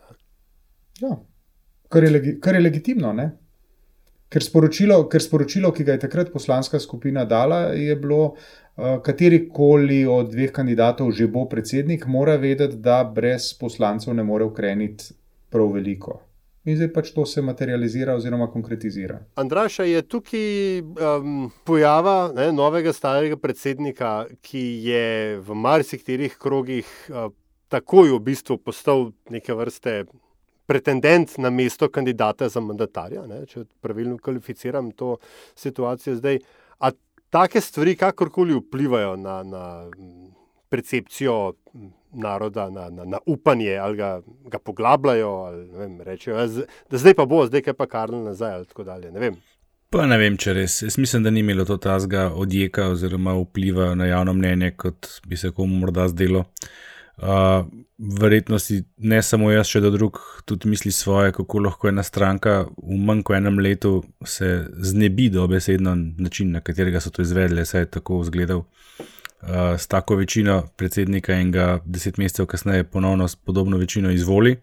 Ja, 1.02 1.18
kar 1.90 2.04
je, 2.04 2.12
legi 2.12 2.40
kar 2.40 2.56
je 2.56 2.62
legitimno. 2.62 3.14
Ne? 3.14 3.32
Ker 4.34 4.42
sporočilo, 4.42 4.98
ker 5.14 5.22
sporočilo, 5.22 5.70
ki 5.72 5.86
ga 5.86 5.94
je 5.94 6.04
takrat 6.08 6.32
poslanska 6.34 6.80
skupina 6.82 7.26
dala, 7.30 7.68
je 7.78 7.96
bilo, 7.96 8.34
uh, 8.34 8.98
katerikoli 9.06 10.04
od 10.10 10.32
dveh 10.34 10.52
kandidatov 10.52 11.12
že 11.14 11.28
bo 11.30 11.46
predsednik, 11.50 12.08
mora 12.10 12.40
vedeti, 12.42 12.82
da 12.82 13.04
brez 13.06 13.54
poslancev 13.60 14.18
ne 14.18 14.26
more 14.26 14.50
ukreniti 14.50 15.14
prav 15.54 15.70
veliko. 15.76 16.22
In 16.66 16.78
zdaj 16.80 16.94
pač 16.96 17.10
to 17.12 17.26
se 17.28 17.42
materializira 17.44 18.16
oziroma 18.16 18.48
konkretizira. 18.48 19.20
Andraša 19.36 19.84
je 19.84 20.02
tukaj 20.02 20.80
um, 20.82 21.52
pojava 21.68 22.32
ne, 22.36 22.52
novega 22.56 22.94
starega 22.96 23.36
predsednika, 23.38 24.26
ki 24.42 24.64
je 24.88 25.06
v 25.44 25.58
marsikaterih 25.60 26.38
krogih 26.40 26.88
uh, 27.12 27.28
takoj 27.68 28.16
v 28.16 28.22
bistvu 28.24 28.58
postal 28.64 29.12
neke 29.30 29.54
vrste 29.54 30.06
pretendent 30.66 31.38
na 31.38 31.50
mesto 31.50 31.90
kandidata 31.90 32.50
za 32.50 32.62
mandatarja, 32.64 33.26
ne, 33.28 33.44
če 33.46 33.66
pravilno 33.82 34.18
kvalificiram 34.18 34.92
to 34.92 35.18
situacijo 35.56 36.16
zdaj. 36.16 36.40
A 36.80 36.92
take 37.34 37.62
stvari 37.62 37.96
kakorkoli 38.00 38.56
vplivajo 38.60 39.16
na, 39.16 39.42
na 39.44 39.66
percepcijo 40.70 41.54
naroda, 42.14 42.70
na, 42.70 42.90
na, 42.90 43.06
na 43.06 43.18
upanje, 43.26 43.78
ali 43.78 43.98
ga, 43.98 44.22
ga 44.52 44.60
poglabljajo, 44.60 45.30
ali 45.30 45.66
vem, 45.78 46.02
rečejo, 46.02 46.48
da 46.92 46.98
zdaj 46.98 47.14
pa 47.18 47.26
bo, 47.26 47.46
zdaj 47.46 47.74
pa 47.78 47.88
kar 47.90 48.14
nazaj, 48.14 48.56
ali 48.56 48.66
tako 48.66 48.84
dalje. 48.84 49.12
Ne 49.12 49.20
vem. 49.20 49.38
Pa 49.94 50.08
ne 50.10 50.18
vem, 50.18 50.38
če 50.42 50.56
res. 50.58 50.80
Jaz 50.82 50.98
mislim, 50.98 51.22
da 51.26 51.30
ni 51.30 51.44
imelo 51.44 51.66
to 51.70 51.78
tazga 51.78 52.32
odjeka 52.34 52.88
oziroma 52.90 53.36
vpliva 53.38 53.92
na 53.96 54.08
javno 54.10 54.34
mnenje, 54.34 54.72
kot 54.78 55.10
bi 55.30 55.38
se 55.38 55.52
komu 55.52 55.78
morda 55.84 56.08
zdelo. 56.10 56.46
Verjetno 57.98 58.60
si 58.60 58.84
ne 58.98 59.22
samo 59.22 59.52
jaz, 59.52 59.68
še 59.70 59.82
da 59.84 59.92
drug 59.94 60.18
tudi 60.50 60.70
misli 60.70 60.92
svoje, 60.92 61.32
kako 61.32 61.60
lahko 61.68 61.88
ena 61.88 62.04
stranka 62.04 62.64
v 62.78 62.98
manj 62.98 63.22
kot 63.24 63.38
enem 63.38 63.60
letu 63.60 64.04
se 64.26 64.66
znebi 64.82 65.30
dobesedno 65.30 65.96
način, 65.96 66.52
na 66.52 66.62
katerega 66.62 67.02
so 67.02 67.14
to 67.14 67.22
izvedli, 67.22 67.66
saj 67.66 67.86
je 67.86 67.92
tako 68.00 68.22
izgledal. 68.24 68.66
Uh, 69.44 69.76
s 69.78 69.88
tako 69.92 70.16
večino 70.16 70.62
predsednika 70.78 71.36
in 71.36 71.52
ga 71.52 71.82
deset 71.86 72.18
mesecev 72.18 72.46
kasneje 72.48 72.84
ponovno 72.84 73.28
s 73.28 73.36
podobno 73.36 73.78
večino 73.78 74.12
izvoli, 74.12 74.56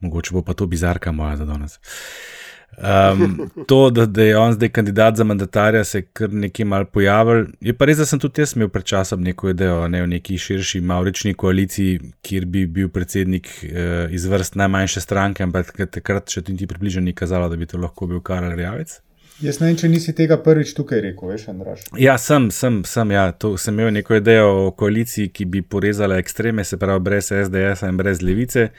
mogoče 0.00 0.34
bo 0.36 0.42
pa 0.42 0.52
to 0.54 0.66
bizarka 0.66 1.12
moja 1.12 1.36
za 1.36 1.44
danes. 1.48 1.78
Uh, 1.78 2.45
Um, 2.76 3.50
to, 3.66 3.90
da, 3.90 4.06
da 4.06 4.22
je 4.22 4.38
on 4.38 4.52
zdaj 4.52 4.68
kandidat 4.68 5.16
za 5.16 5.24
mandatarja, 5.24 5.84
se 5.84 5.98
je 5.98 6.02
kar 6.02 6.32
nekaj 6.32 6.64
mal 6.64 6.84
pojavil. 6.84 7.46
Je 7.60 7.72
pa 7.72 7.88
res, 7.88 7.96
da 7.98 8.06
sem 8.06 8.20
tudi 8.20 8.44
jaz 8.44 8.52
imel 8.56 8.68
pred 8.68 8.84
časom 8.84 9.22
neko 9.24 9.50
idejo 9.54 9.88
ne, 9.88 10.02
o 10.02 10.06
neki 10.06 10.36
širši 10.38 10.80
maurični 10.80 11.34
koaliciji, 11.34 12.00
kjer 12.22 12.44
bi 12.46 12.66
bil 12.66 12.92
predsednik 12.92 13.48
uh, 13.64 14.12
iz 14.12 14.26
vrst 14.28 14.60
najmanjše 14.60 15.00
stranke, 15.00 15.46
ampak 15.46 15.72
takrat 15.90 16.28
še 16.30 16.44
tudi 16.44 16.68
približno 16.68 17.06
ni 17.08 17.16
kazalo, 17.16 17.48
da 17.48 17.56
bi 17.56 17.66
to 17.66 17.80
lahko 17.80 18.10
bil 18.10 18.20
Karel 18.20 18.52
Rjavec. 18.58 18.98
Jaz 19.36 19.58
ne 19.60 19.66
vem, 19.68 19.76
če 19.76 19.88
nisi 19.92 20.14
tega 20.16 20.38
prvič 20.40 20.70
tukaj 20.72 21.02
rekel, 21.04 21.28
veš, 21.28 21.42
Andraš. 21.52 21.82
Ja, 22.00 22.14
sem, 22.16 22.46
sem, 22.54 22.78
sem, 22.88 23.10
ja. 23.12 23.26
To, 23.36 23.50
sem 23.60 23.76
imel 23.76 23.92
neko 23.98 24.16
idejo 24.16 24.46
o 24.62 24.70
koaliciji, 24.72 25.28
ki 25.28 25.44
bi 25.52 25.60
porezala 25.60 26.16
ekstreme, 26.22 26.64
se 26.64 26.78
pravi, 26.80 27.04
brez 27.04 27.28
SDS 27.28 27.84
in 27.84 28.00
brez 28.00 28.24
levice, 28.24 28.70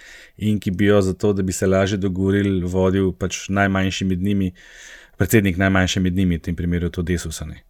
in 0.42 0.58
ki 0.58 0.74
bi 0.74 0.90
jo 0.90 1.04
zato, 1.06 1.36
da 1.38 1.46
bi 1.46 1.54
se 1.54 1.70
lažje 1.70 2.02
dogovorili, 2.02 2.66
vodil 2.66 3.12
pač 3.14 3.44
najmanjši 3.54 4.10
med 4.10 4.26
njimi, 4.26 4.50
predsednik 5.22 5.62
najmanjši 5.62 6.06
med 6.08 6.18
njimi, 6.18 6.42
v 6.42 6.48
tem 6.50 6.58
primeru 6.58 6.90
to 6.90 7.06
desusane. 7.06 7.67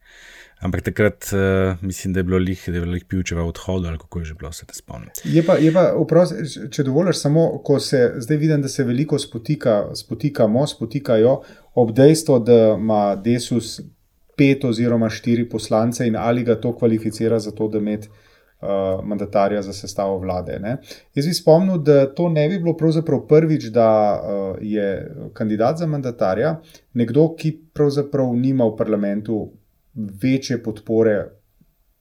Ampak 0.59 0.81
takrat 0.81 1.29
uh, 1.33 1.77
mislim, 1.81 2.13
da 2.13 2.19
je 2.19 2.23
bilo 2.23 2.37
lih, 2.37 2.63
da 2.67 2.73
je 2.73 2.81
bilo 2.81 2.91
lih 2.91 3.05
pivčeva 3.05 3.43
odhod 3.45 3.85
ali 3.85 3.97
kako 3.97 4.19
je 4.19 4.25
že 4.25 4.33
bilo, 4.33 4.51
se 4.51 4.65
te 4.65 4.73
spomnim. 4.73 5.09
Je 5.23 5.43
pa, 5.45 5.57
je 5.61 5.73
pa 5.73 5.91
vpros, 5.93 6.33
če 6.71 6.83
dovoliš, 6.83 7.19
samo 7.21 7.61
ko 7.63 7.79
se 7.79 8.13
zdaj 8.17 8.37
vidim, 8.37 8.61
da 8.61 8.67
se 8.67 8.83
veliko 8.83 9.19
spotika, 9.19 9.83
spotikamo, 9.95 10.67
spotikajo 10.67 11.41
ob 11.75 11.91
dejstvu, 11.93 12.39
da 12.39 12.57
ima 12.79 13.15
Desus 13.15 13.81
pet 14.37 14.65
oziroma 14.65 15.09
štiri 15.09 15.49
poslance 15.49 16.07
in 16.07 16.15
ali 16.15 16.43
ga 16.43 16.55
to 16.61 16.73
kvalificira 16.75 17.39
za 17.39 17.51
to, 17.51 17.67
da 17.67 17.77
ima 17.77 17.97
uh, 17.97 19.05
mandatarja 19.05 19.61
za 19.61 19.73
sestavo 19.73 20.17
vlade. 20.17 20.59
Ne? 20.59 20.77
Jaz 21.15 21.25
bi 21.25 21.33
spomnil, 21.33 21.77
da 21.77 22.05
to 22.13 22.29
ne 22.29 22.47
bi 22.49 22.57
bilo 22.57 22.73
pravzaprav 22.77 23.27
prvič, 23.29 23.69
da 23.73 23.89
uh, 24.17 24.57
je 24.61 24.89
kandidat 25.33 25.77
za 25.77 25.87
mandatarja 25.87 26.57
nekdo, 26.93 27.29
ki 27.37 27.57
pravzaprav 27.73 28.33
nima 28.33 28.65
v 28.65 28.75
parlamentu 28.77 29.51
večje 29.97 30.63
podpore 30.63 31.25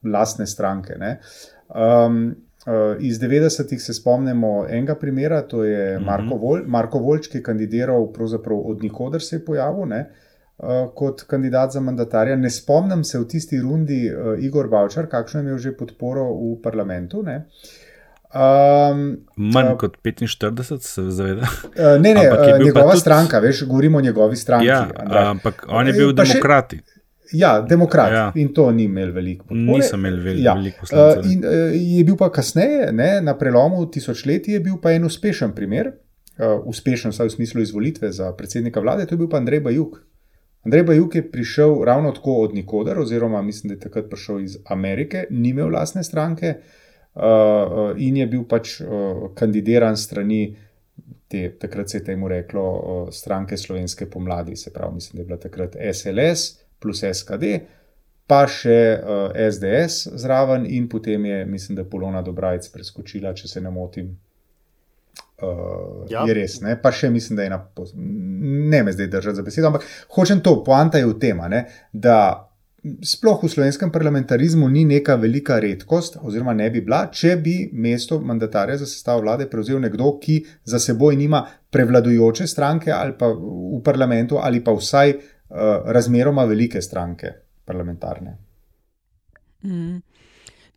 lastne 0.05 0.47
stranke. 0.47 0.95
Um, 0.97 2.35
uh, 2.67 2.97
iz 3.01 3.19
90-ih 3.21 3.83
se 3.83 3.95
spomnimo 3.95 4.67
enega 4.69 4.95
primera, 4.95 5.43
to 5.43 5.65
je 5.65 5.99
Marko, 5.99 6.25
mm 6.25 6.31
-hmm. 6.31 6.41
Vol, 6.41 6.63
Marko 6.67 6.99
Volč, 6.99 7.27
ki 7.27 7.39
je 7.39 7.43
kandidiral 7.43 8.09
od 8.49 8.83
nikoder 8.83 9.23
se 9.23 9.37
je 9.37 9.45
pojavil. 9.45 9.87
Ne? 9.87 10.11
Uh, 10.59 10.95
kot 10.95 11.23
kandidat 11.23 11.73
za 11.73 11.81
mandatarja. 11.81 12.37
Ne 12.37 12.51
spomnim 12.51 13.05
se 13.05 13.19
v 13.19 13.29
tisti 13.29 13.61
rundi 13.61 14.11
uh, 14.15 14.45
Igor 14.45 14.69
Bavčar, 14.69 15.07
kakšno 15.07 15.41
je 15.41 15.45
imel 15.45 15.59
že 15.59 15.77
podporo 15.77 16.25
v 16.25 16.63
parlamentu. 16.63 17.19
Uh, 17.19 17.29
Um, 18.37 19.17
Manj 19.37 19.73
uh, 19.73 19.79
kot 19.79 19.97
45, 20.05 20.81
se 20.83 21.03
zaveda. 21.11 21.47
Uh, 21.65 22.01
ne, 22.01 22.15
ne, 22.15 22.31
uh, 22.31 22.65
njegova 22.65 22.91
tudi... 22.91 23.01
stranka, 23.01 23.39
veš, 23.39 23.63
govorimo 23.65 23.99
o 23.99 24.01
njegovi 24.01 24.37
stranki. 24.37 24.67
Ja, 24.67 24.89
ampak 25.31 25.65
on 25.69 25.87
je 25.87 25.93
bil 25.93 26.13
demokrat. 26.13 26.75
Ja, 27.33 27.61
demokrat 27.61 28.13
ja. 28.13 28.33
in 28.35 28.53
to 28.55 28.71
ni 28.73 28.85
imel 28.85 29.13
veliko 29.13 29.47
podpore. 29.47 29.81
Nisem 29.81 30.01
imel 30.01 30.19
vel 30.23 30.43
ja. 30.43 30.55
veliko 30.55 30.85
poslancev. 30.85 31.23
Uh, 31.25 31.33
in, 31.33 31.45
uh, 31.45 31.77
je 31.99 32.05
bil 32.05 32.17
pa 32.19 32.31
kasneje, 32.33 32.91
ne, 32.93 33.09
na 33.23 33.37
prelomu 33.39 33.87
tisočletij, 33.91 34.55
je 34.55 34.61
bil 34.61 34.77
pa 34.83 34.93
en 34.95 35.09
uspešen 35.09 35.55
primer, 35.57 35.93
uh, 36.39 36.59
uspešen 36.67 37.15
vsaj 37.15 37.31
v 37.31 37.37
smislu 37.39 37.65
izvolitve 37.65 38.13
za 38.13 38.33
predsednika 38.37 38.81
vlade, 38.81 39.07
to 39.07 39.17
je 39.17 39.23
bil 39.25 39.31
pa 39.33 39.41
Andrej 39.43 39.65
Bajuk. 39.65 40.01
Andrej 40.67 40.85
Bajuk 40.91 41.15
je 41.15 41.25
prišel 41.31 41.79
ravno 41.87 42.13
tako 42.13 42.41
od 42.47 42.55
nikoder, 42.55 42.99
oziroma 42.99 43.43
mislim, 43.43 43.69
da 43.69 43.79
je 43.79 43.87
takrat 43.89 44.11
prišel 44.11 44.41
iz 44.41 44.59
Amerike, 44.65 45.27
ni 45.31 45.55
imel 45.55 45.73
lastne 45.73 46.05
stranke. 46.05 46.59
Uh, 47.17 47.95
in 47.97 48.19
je 48.21 48.27
bil 48.29 48.43
pač 48.45 48.75
uh, 48.85 49.31
kandidiran 49.35 49.97
strani 49.97 50.51
te, 51.29 51.49
takrat 51.59 51.89
se 51.89 51.97
je 51.97 52.05
temu 52.05 52.29
reklo, 52.29 52.65
uh, 52.77 53.09
stranke 53.11 53.57
Slovenske 53.57 54.07
pomladi, 54.11 54.57
se 54.57 54.73
pravi, 54.73 54.95
mislim, 54.95 55.17
da 55.17 55.23
je 55.23 55.27
bila 55.27 55.39
takrat 55.41 55.77
SLS 55.93 56.66
plus 56.87 57.03
SKD, 57.03 57.57
pa 58.31 58.45
še 58.51 58.79
uh, 58.99 59.35
SDS 59.35 60.17
zraven, 60.23 60.67
in 60.71 60.89
potem 60.91 61.27
je, 61.27 61.43
mislim, 61.51 61.79
da 61.79 61.87
Polona 61.87 62.23
Dobrajc 62.27 62.71
preskočila, 62.75 63.35
če 63.35 63.51
se 63.51 63.63
ne 63.63 63.75
motim. 63.75 64.15
Uh, 65.37 66.07
ja. 66.09 66.25
Je 66.25 66.35
res, 66.35 66.59
ne? 66.65 66.79
pa 66.81 66.91
še 66.97 67.11
mislim, 67.13 67.37
da 67.37 67.45
je 67.45 67.53
ena, 67.53 67.61
ne 68.73 68.83
me 68.83 68.95
zdaj 68.95 69.11
držati 69.13 69.37
za 69.37 69.45
besedo, 69.47 69.71
ampak 69.71 69.85
hočem 70.17 70.41
to, 70.43 70.57
poanta 70.65 71.03
je 71.03 71.11
v 71.11 71.17
tem, 71.21 71.43
da 71.93 72.19
sploh 73.05 73.43
v 73.43 73.51
slovenskem 73.51 73.91
parlamentarizmu 73.93 74.69
ni 74.71 74.87
neka 74.89 75.19
velika 75.21 75.59
redkost, 75.61 76.17
oziroma 76.23 76.55
ne 76.57 76.71
bi 76.73 76.81
bila, 76.87 77.05
če 77.13 77.35
bi 77.43 77.57
mesto 77.75 78.21
mandatarja 78.23 78.79
za 78.81 78.89
sestavo 78.89 79.27
vlade 79.27 79.49
prevzel 79.51 79.83
nekdo, 79.83 80.15
ki 80.23 80.39
za 80.65 80.81
seboj 80.83 81.19
nima 81.19 81.43
prevladujoče 81.75 82.47
stranke 82.49 82.95
ali 82.95 83.17
pa 83.19 83.29
v 83.29 83.83
parlamentu, 83.85 84.39
ali 84.41 84.63
pa 84.65 84.73
vsaj 84.79 85.13
uh, 85.13 85.36
razmeroma 85.85 86.45
velike 86.45 86.83
stranke 86.83 87.33
parlamentarne. 87.65 88.37
Mm. 89.65 89.99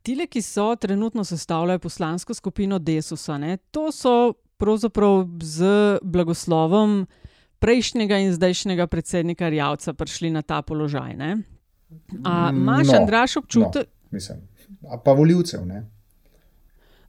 Tile, 0.01 0.27
ki 0.27 0.41
so 0.41 0.75
trenutno 0.75 1.23
sestavljajo 1.23 1.79
poslansko 1.79 2.33
skupino 2.33 2.79
Desusa, 2.79 3.37
ne, 3.37 3.57
to 3.71 3.91
so 3.91 4.33
pravzaprav 4.57 5.25
z 5.41 5.65
blagoslovom 6.03 7.07
prejšnjega 7.59 8.17
in 8.17 8.33
zdajšnjega 8.33 8.87
predsednika 8.87 9.49
Rjavca 9.49 9.93
prišli 9.93 10.31
na 10.31 10.41
ta 10.41 10.61
položaj. 10.61 11.15
Ne. 11.15 11.37
A 12.25 12.49
imaš, 12.53 12.87
no, 12.87 12.97
Andraš, 13.01 13.37
občutek? 13.37 13.87
No, 13.87 14.07
mislim, 14.11 14.41
pa 15.03 15.11
voljivcev, 15.11 15.65
ne? 15.65 15.83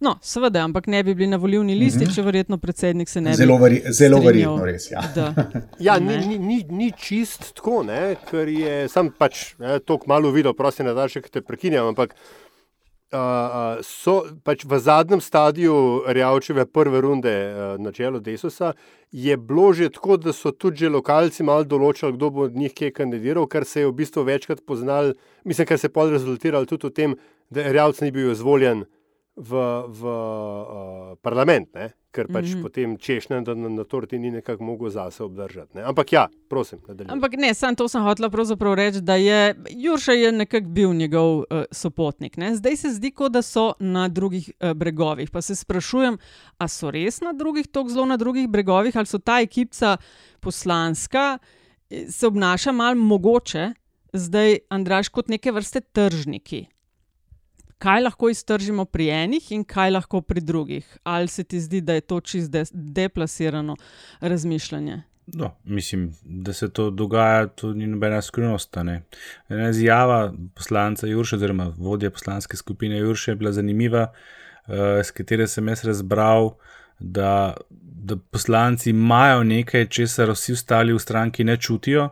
No, 0.01 0.15
seveda, 0.25 0.63
ampak 0.65 0.87
ne 0.89 1.03
bi 1.05 1.15
bili 1.15 1.29
na 1.29 1.37
volivni 1.37 1.75
listi, 1.75 2.05
mm 2.05 2.09
-hmm. 2.09 2.15
če 2.15 2.23
verjetno 2.23 2.59
predsednik 2.59 3.09
se 3.09 3.21
ne 3.21 3.31
bi. 3.31 3.37
Zelo, 3.37 3.57
veri, 3.59 3.83
zelo 3.93 4.21
verjetno, 4.21 4.65
res. 4.65 4.91
Ja, 4.91 5.03
ja 5.89 5.99
ni, 5.99 6.17
ni, 6.27 6.39
ni, 6.39 6.65
ni 6.71 6.93
čist 6.97 7.53
tako, 7.55 7.83
ne? 7.83 8.17
ker 8.31 8.49
je 8.49 8.89
sam 8.89 9.11
pač 9.19 9.55
to 9.85 9.99
malo 10.07 10.31
videl, 10.31 10.55
prosim, 10.55 10.87
da 10.87 11.09
še 11.09 11.21
te 11.21 11.41
prekinjam. 11.41 11.87
Ampak 11.93 12.15
uh, 13.13 13.83
so 13.83 14.25
pač 14.45 14.65
v 14.65 14.79
zadnjem 14.79 15.21
stadiju 15.21 16.05
Rjavčeve 16.09 16.65
prve 16.67 17.01
runde 17.01 17.35
uh, 17.53 17.77
na 17.79 17.93
čelu 17.93 18.21
Desusa, 18.21 18.73
je 19.13 19.37
bilo 19.37 19.73
že 19.73 19.91
tako, 19.91 20.17
da 20.17 20.33
so 20.33 20.53
tudi 20.53 20.89
lokalci 20.89 21.43
malo 21.43 21.65
določili, 21.65 22.15
kdo 22.17 22.31
bo 22.31 22.47
od 22.49 22.57
njih 22.57 22.73
kje 22.75 22.91
kandidiral, 22.91 23.47
kar 23.47 23.65
se 23.65 23.81
je 23.81 23.91
v 23.91 23.93
bistvu 23.93 24.25
večkrat 24.25 24.65
poznal, 24.67 25.13
mislim, 25.45 25.67
kar 25.67 25.79
se 25.79 25.87
je 25.87 25.93
pol 25.93 26.11
rezultiralo 26.11 26.65
tudi 26.65 26.87
v 26.87 26.91
tem, 26.91 27.19
da 27.51 27.69
Rjavc 27.69 28.01
ni 28.01 28.11
bil 28.11 28.33
izvoljen 28.33 28.87
v, 29.41 29.65
v 29.89 30.05
uh, 30.05 31.17
parlament. 31.23 31.73
Ne? 31.75 31.91
ker 32.11 32.27
pač 32.27 32.45
mm 32.45 32.53
-hmm. 32.53 32.63
potem 32.63 32.97
češnja 32.99 33.41
na, 33.41 33.69
na 33.69 33.85
torti 33.85 34.19
ni 34.19 34.31
nekako 34.31 34.65
mogel 34.65 34.91
zase 34.91 35.23
obdržati. 35.23 35.77
Ne? 35.77 35.83
Ampak 35.83 36.13
ja, 36.13 36.29
prosim. 36.49 36.79
Nadaljujem. 36.89 37.15
Ampak 37.15 37.33
ne, 37.39 37.55
samo 37.55 37.75
to 37.75 37.89
sem 37.89 38.03
hotel 38.03 38.31
pravzaprav 38.31 38.75
reči, 38.75 39.01
da 39.01 39.15
je 39.15 39.55
Jurša 39.71 40.13
je 40.13 40.33
nekako 40.33 40.69
bil 40.69 40.95
njegov 40.95 41.39
uh, 41.39 41.45
sopotnik. 41.71 42.37
Ne? 42.37 42.57
Zdaj 42.57 42.77
se 42.77 42.89
zdi, 42.91 43.11
kot 43.11 43.33
da 43.33 43.43
so 43.43 43.73
na 43.79 44.09
drugih 44.09 44.51
uh, 44.61 44.73
bregovih. 44.73 45.31
Pa 45.31 45.43
se 45.43 45.55
sprašujem, 45.57 46.19
a 46.59 46.69
so 46.69 46.91
res 46.91 47.21
na 47.21 47.33
drugih, 47.33 47.67
tako 47.67 47.89
zelo 47.89 48.07
na 48.07 48.17
drugih 48.17 48.49
bregovih, 48.49 48.97
ali 48.97 49.07
so 49.07 49.19
ta 49.19 49.41
ekipca 49.41 49.97
poslanska, 50.41 51.39
se 52.09 52.27
obnaša 52.27 52.73
mal 52.73 52.95
mogoče. 52.95 53.73
Zdaj, 54.13 54.59
Andraš, 54.69 55.09
kot 55.09 55.29
neke 55.29 55.53
vrste 55.53 55.81
tržniki 55.81 56.67
kaj 57.81 58.01
lahko 58.05 58.29
iztržimo 58.29 58.85
pri 58.85 59.09
enih 59.25 59.53
in 59.57 59.65
kaj 59.65 59.91
lahko 59.97 60.21
pri 60.21 60.41
drugih. 60.41 60.99
Ali 61.03 61.29
se 61.29 61.45
ti 61.45 61.61
zdi, 61.61 61.81
da 61.81 61.97
je 61.97 62.01
to 62.01 62.21
čist 62.21 62.51
de 62.51 62.65
deplasirano 62.73 63.77
razmišljanje? 64.21 65.03
No, 65.27 65.55
mislim, 65.65 66.11
da 66.25 66.53
se 66.53 66.71
to 66.73 66.91
dogaja, 66.91 67.47
to 67.47 67.73
ni 67.73 67.87
nobena 67.87 68.23
skrivnost. 68.23 68.77
Ena 68.77 69.69
izjava 69.71 70.33
poslanca 70.55 71.07
Jurša, 71.07 71.37
oziroma 71.37 71.73
vodja 71.79 72.11
poslanske 72.11 72.57
skupine 72.57 72.99
Jurša, 72.99 73.31
je 73.31 73.37
bila 73.37 73.53
zanimiva, 73.53 74.07
uh, 74.67 74.75
s 75.05 75.11
katero 75.11 75.47
sem 75.47 75.69
jaz 75.69 75.85
razbral, 75.85 76.55
da, 76.99 77.55
da 77.71 78.17
poslanci 78.17 78.91
imajo 78.91 79.45
nekaj, 79.45 79.87
česar 79.89 80.31
vsi 80.31 80.53
ostali 80.53 80.93
v 80.93 80.99
stranki 80.99 81.45
ne 81.45 81.57
čutijo. 81.57 82.09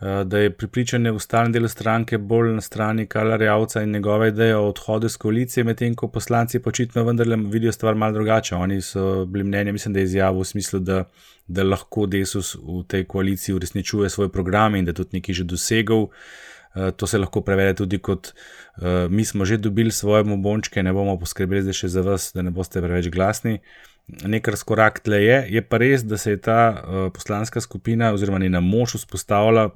Eh, 0.00 0.24
da 0.24 0.38
je 0.38 0.50
pripričanje 0.50 1.10
v 1.10 1.18
stalnem 1.18 1.52
delu 1.52 1.68
stranke 1.68 2.18
bolj 2.18 2.52
na 2.54 2.60
strani 2.60 3.06
Kalarjavca 3.06 3.82
in 3.82 3.90
njegove 3.92 4.28
ideje 4.28 4.56
o 4.56 4.68
odhodu 4.68 5.06
iz 5.06 5.16
koalicije, 5.16 5.64
medtem 5.64 5.94
ko 5.94 6.08
poslanci 6.08 6.58
počitno 6.62 7.02
vendarle 7.04 7.36
vidijo 7.36 7.72
stvar 7.72 7.94
mal 7.94 8.12
drugače. 8.12 8.54
Oni 8.54 8.80
so 8.80 9.24
bili 9.24 9.44
mnenja, 9.44 9.72
mislim, 9.72 9.94
da 9.94 10.00
je 10.00 10.04
izjavil 10.04 10.40
v 10.40 10.44
smislu, 10.44 10.78
da, 10.78 11.04
da 11.48 11.64
lahko 11.64 12.06
Desus 12.06 12.54
v 12.54 12.84
tej 12.88 13.04
koaliciji 13.04 13.54
uresničuje 13.54 14.10
svoj 14.10 14.28
program 14.32 14.74
in 14.74 14.84
da 14.84 14.92
tudi 14.92 15.18
nekaj 15.18 15.34
že 15.34 15.44
dosegel. 15.44 15.98
Uh, 15.98 16.90
to 16.96 17.06
se 17.06 17.18
lahko 17.18 17.40
prevede 17.40 17.74
tudi 17.74 17.98
kot: 17.98 18.32
uh, 18.76 19.10
Mi 19.10 19.24
smo 19.24 19.44
že 19.44 19.56
dobili 19.56 19.90
svoje 19.90 20.24
bombončke, 20.24 20.82
ne 20.82 20.92
bomo 20.92 21.18
poskrbeli 21.18 21.62
zdaj 21.62 21.74
še 21.74 21.88
za 21.88 22.00
vas, 22.06 22.30
da 22.34 22.42
ne 22.42 22.50
boste 22.50 22.80
preveč 22.80 23.10
glasni. 23.10 23.58
Nekaj 24.06 24.52
razkorak 24.52 25.00
tle 25.00 25.24
je. 25.24 25.44
Je 25.50 25.62
pa 25.62 25.76
res, 25.76 26.04
da 26.04 26.16
se 26.16 26.30
je 26.30 26.40
ta 26.40 26.70
uh, 26.70 27.12
poslanska 27.12 27.60
skupina 27.60 28.12
oziroma 28.12 28.38
njena 28.38 28.60
moč 28.60 28.94
vzpostavila 28.94 29.68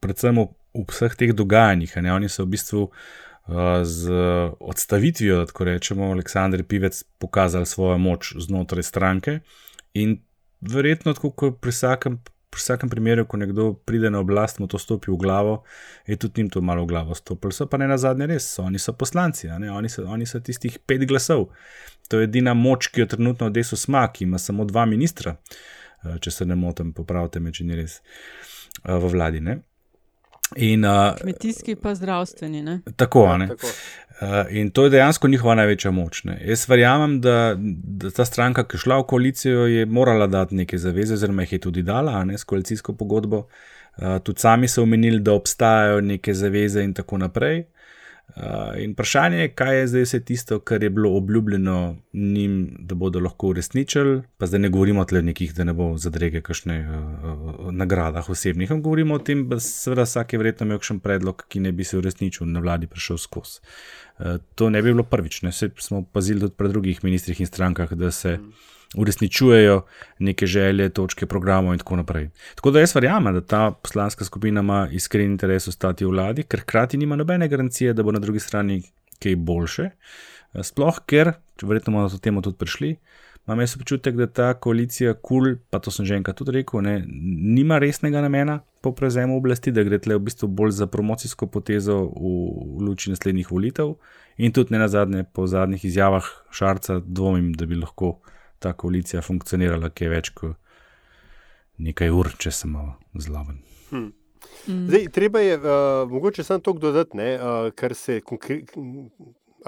predvsem 0.00 0.36
v, 0.40 0.48
v 0.74 0.84
vseh 0.88 1.14
teh 1.16 1.32
dogajanjih. 1.36 1.96
Oni 2.14 2.28
so 2.28 2.44
v 2.44 2.56
bistvu 2.56 2.82
uh, 2.88 3.84
z 3.84 4.10
odstavitvijo, 4.60 5.44
tako 5.46 5.64
rečemo, 5.64 6.10
Aleksandr 6.12 6.64
Pivec 6.64 7.04
pokazali 7.18 7.66
svojo 7.66 7.98
moč 7.98 8.34
znotraj 8.38 8.82
stranke 8.82 9.40
in 9.94 10.20
verjetno, 10.60 11.14
tako 11.14 11.30
kot 11.30 11.60
pri 11.60 11.74
vsakem. 11.74 12.20
Pri 12.50 12.58
vsakem 12.58 12.90
primeru, 12.90 13.22
ko 13.30 13.38
nekdo 13.38 13.64
pride 13.86 14.10
na 14.10 14.18
oblast, 14.18 14.58
mu 14.58 14.66
to 14.66 14.74
stopi 14.78 15.12
v 15.12 15.16
glavo, 15.22 15.52
je 16.02 16.16
tudi 16.18 16.42
njim 16.42 16.48
to 16.50 16.60
malo 16.60 16.82
v 16.82 16.90
glavo 16.90 17.14
stopilo. 17.14 17.54
So 17.54 17.68
pa 17.70 17.78
ne 17.78 17.86
na 17.86 17.94
zadnje 17.94 18.26
res, 18.26 18.48
so, 18.56 18.64
oni 18.66 18.78
so 18.82 18.90
poslanci, 18.90 19.46
oni 19.46 19.88
so, 19.88 20.02
oni 20.02 20.26
so 20.26 20.40
tistih 20.42 20.80
pet 20.82 21.06
glasov. 21.06 21.52
To 22.10 22.18
je 22.18 22.26
edina 22.26 22.50
moč, 22.54 22.88
ki 22.90 23.04
jo 23.04 23.06
trenutno 23.06 23.46
v 23.46 23.54
desu 23.54 23.78
sma, 23.78 24.02
ki 24.10 24.26
ima 24.26 24.38
samo 24.42 24.66
dva 24.66 24.82
ministra, 24.82 25.36
uh, 25.38 26.18
če 26.18 26.30
se 26.30 26.46
ne 26.50 26.58
motim, 26.58 26.90
popravite 26.90 27.38
me, 27.38 27.54
če 27.54 27.68
ni 27.70 27.78
res, 27.78 28.00
uh, 28.82 28.98
v 28.98 29.12
vladi. 29.14 29.46
Ne? 29.46 29.60
In, 30.56 30.84
uh, 30.84 31.14
Kmetijski, 31.20 31.74
pa 31.76 31.94
zdravstveni. 31.94 32.62
Ne? 32.62 32.80
Tako, 32.96 33.24
ja, 33.24 33.36
ne. 33.36 33.48
Tako. 33.48 33.66
Uh, 34.20 34.56
in 34.56 34.70
to 34.70 34.84
je 34.84 34.90
dejansko 34.90 35.28
njihova 35.28 35.54
največja 35.54 35.90
moč. 35.90 36.24
Ne. 36.24 36.38
Jaz 36.44 36.68
verjamem, 36.68 37.20
da, 37.20 37.54
da 38.02 38.10
ta 38.10 38.24
stranka, 38.24 38.66
ki 38.68 38.76
je 38.76 38.84
šla 38.84 38.98
v 39.00 39.06
koalicijo, 39.08 39.66
je 39.66 39.86
morala 39.86 40.26
dati 40.26 40.54
neke 40.54 40.78
zaveze, 40.78 41.14
oziroma 41.14 41.46
jih 41.46 41.52
je 41.52 41.58
tudi 41.58 41.82
dala 41.82 42.24
ne, 42.24 42.38
s 42.38 42.44
koalicijsko 42.44 42.94
pogodbo. 42.94 43.46
Uh, 43.96 44.18
tudi 44.22 44.40
sami 44.40 44.68
so 44.68 44.82
omenili, 44.82 45.20
da 45.20 45.32
obstajajo 45.32 46.00
neke 46.00 46.34
zaveze 46.34 46.84
in 46.84 46.94
tako 46.94 47.18
naprej. 47.18 47.64
Uh, 48.36 48.82
in 48.82 48.92
vprašanje 48.92 49.38
je, 49.38 49.48
kaj 49.54 49.78
je 49.78 49.86
zdaj 49.86 50.02
vse 50.02 50.20
tisto, 50.24 50.58
kar 50.60 50.82
je 50.82 50.90
bilo 50.90 51.16
obljubljeno 51.16 51.96
njim, 52.12 52.76
da 52.78 52.94
bodo 52.94 53.20
lahko 53.20 53.48
uresničili. 53.48 54.22
Pa 54.38 54.46
zdaj 54.46 54.60
ne 54.60 54.68
govorimo 54.68 55.00
o 55.00 55.20
nekih, 55.22 55.54
da 55.54 55.64
ne 55.64 55.72
bo 55.72 55.96
zadrege 55.96 56.40
kakšne 56.40 56.80
uh, 56.80 56.94
uh, 56.94 57.72
nagradah 57.72 58.30
osebnih. 58.30 58.70
Govorimo 58.70 59.14
o 59.14 59.18
tem, 59.18 59.48
da 59.48 59.60
seveda 59.60 60.02
vsak 60.02 60.32
je 60.32 60.38
verjetno 60.38 60.66
imel 60.66 60.78
kakšen 60.78 61.00
predlog, 61.00 61.44
ki 61.48 61.60
ne 61.60 61.72
bi 61.72 61.84
se 61.84 61.98
uresničil 61.98 62.46
na 62.46 62.60
vladi 62.60 62.86
prišel 62.86 63.18
skozi. 63.18 63.60
Uh, 64.18 64.36
to 64.54 64.70
ne 64.70 64.82
bi 64.82 64.92
bilo 64.92 65.02
prvič, 65.02 65.42
ne 65.42 65.52
se 65.52 65.70
smo 65.78 65.98
opazili 65.98 66.40
tudi 66.40 66.54
pri 66.56 66.68
drugih 66.68 67.04
ministrih 67.04 67.40
in 67.40 67.46
strankah, 67.46 67.92
da 67.92 68.10
se. 68.10 68.38
Uresničujejo 68.96 69.82
neke 70.18 70.46
želje, 70.46 70.88
točke, 70.88 71.26
programov 71.26 71.72
in 71.72 71.78
tako 71.78 71.96
naprej. 71.96 72.30
Tako 72.54 72.70
da 72.70 72.80
jaz 72.80 72.94
verjamem, 72.94 73.34
da 73.34 73.40
ta 73.40 73.70
poslanska 73.70 74.24
skupina 74.24 74.60
ima 74.60 74.88
iskren 74.92 75.30
interes 75.30 75.68
ostati 75.68 76.04
v 76.04 76.10
vladi, 76.10 76.42
ker 76.42 76.60
hkrati 76.60 76.98
nima 76.98 77.16
nobene 77.16 77.48
garancije, 77.48 77.92
da 77.92 78.02
bo 78.02 78.12
na 78.12 78.18
drugi 78.18 78.40
strani 78.40 78.82
kaj 79.22 79.36
boljše. 79.36 79.90
Sploh 80.62 80.98
ker, 81.06 81.32
verjetno 81.62 81.92
bomo 81.92 82.08
do 82.08 82.18
temu 82.18 82.42
tudi 82.42 82.58
prišli, 82.58 82.96
imam 83.46 83.60
jaz 83.60 83.76
občutek, 83.76 84.16
da 84.16 84.26
ta 84.26 84.54
koalicija 84.54 85.14
kul, 85.14 85.44
cool, 85.44 85.56
pa 85.70 85.78
to 85.78 85.90
sem 85.90 86.06
že 86.06 86.16
enkrat 86.18 86.36
tudi 86.36 86.52
rekel, 86.58 86.82
ne, 86.82 87.04
nima 87.06 87.78
resnega 87.78 88.20
namena 88.20 88.60
po 88.80 88.92
prevzemu 88.94 89.36
oblasti, 89.36 89.72
da 89.72 89.84
gre 89.86 89.98
tle 89.98 90.16
v 90.18 90.24
bistvu 90.26 90.48
bolj 90.48 90.74
za 90.80 90.86
promocijsko 90.86 91.46
potezo 91.46 92.00
v, 92.10 92.34
luči 92.86 93.10
naslednjih 93.10 93.50
volitev 93.52 93.94
in 94.38 94.52
tudi 94.52 94.74
ne 94.74 94.82
na 94.82 94.88
zadnje, 94.88 95.24
po 95.32 95.46
zadnjih 95.46 95.84
izjavah 95.84 96.26
Šarca 96.50 97.00
dvomim, 97.04 97.52
da 97.52 97.66
bi 97.66 97.78
lahko 97.78 98.18
ta 98.60 98.72
koalicija 98.76 99.22
funkcionirala 99.24 99.90
kaj 99.96 100.12
več 100.12 100.32
kot 100.36 100.56
nekaj 101.80 102.10
ur, 102.12 102.28
če 102.40 102.52
sem 102.52 102.74
malo 102.76 102.96
zloben. 103.16 103.62
Hmm. 103.90 104.10
Zdaj, 104.66 105.06
treba 105.14 105.40
je 105.40 105.56
uh, 105.56 106.08
mogoče 106.10 106.44
samo 106.44 106.62
to 106.64 106.74
dodati, 106.80 107.16
ne, 107.16 107.30
uh, 107.36 107.70
kar 107.76 107.94
se 107.96 108.20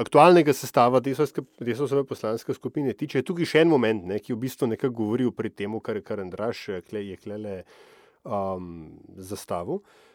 aktualnega 0.01 0.53
sestava 0.57 1.01
desovske 1.01 1.45
poslanske 2.09 2.55
skupine 2.57 2.93
tiče, 2.97 3.21
je 3.21 3.29
tukaj 3.29 3.49
še 3.49 3.65
en 3.65 3.73
moment, 3.73 4.05
ne, 4.09 4.21
ki 4.21 4.35
v 4.35 4.41
bistvu 4.45 4.69
nekako 4.73 4.95
govori 5.03 5.29
pri 5.37 5.53
tem, 5.53 5.75
kar 5.81 6.01
je 6.01 6.21
Andraš 6.21 6.69
eh, 6.69 6.81
je 7.01 7.17
klele 7.21 7.63
um, 8.25 8.93
zastavil. 9.17 9.81
Uh, 9.81 10.12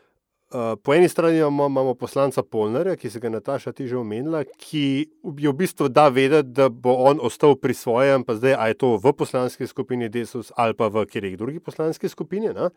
po 0.84 0.94
eni 0.94 1.10
strani 1.10 1.38
imamo, 1.38 1.66
imamo 1.66 1.94
poslanca 1.94 2.44
Polnara, 2.44 2.96
ki 2.96 3.10
se 3.10 3.20
ga 3.20 3.30
Nataša 3.30 3.72
ti 3.72 3.88
že 3.88 3.98
omenila, 3.98 4.44
ki 4.58 5.10
je 5.38 5.50
v 5.50 5.54
bistvu 5.54 5.90
da 5.92 6.08
vedeti, 6.08 6.56
da 6.56 6.70
bo 6.70 6.96
on 7.04 7.20
ostal 7.22 7.56
pri 7.60 7.74
svojem, 7.74 8.24
pa 8.24 8.36
zdaj, 8.40 8.56
a 8.56 8.68
je 8.72 8.78
to 8.80 8.96
v 8.96 9.12
poslanski 9.14 9.68
skupini 9.68 10.10
Desus 10.10 10.52
ali 10.56 10.74
pa 10.74 10.88
v 10.88 11.04
kjerih 11.06 11.38
drugih 11.38 11.62
poslanskih 11.62 12.12
skupinah. 12.12 12.72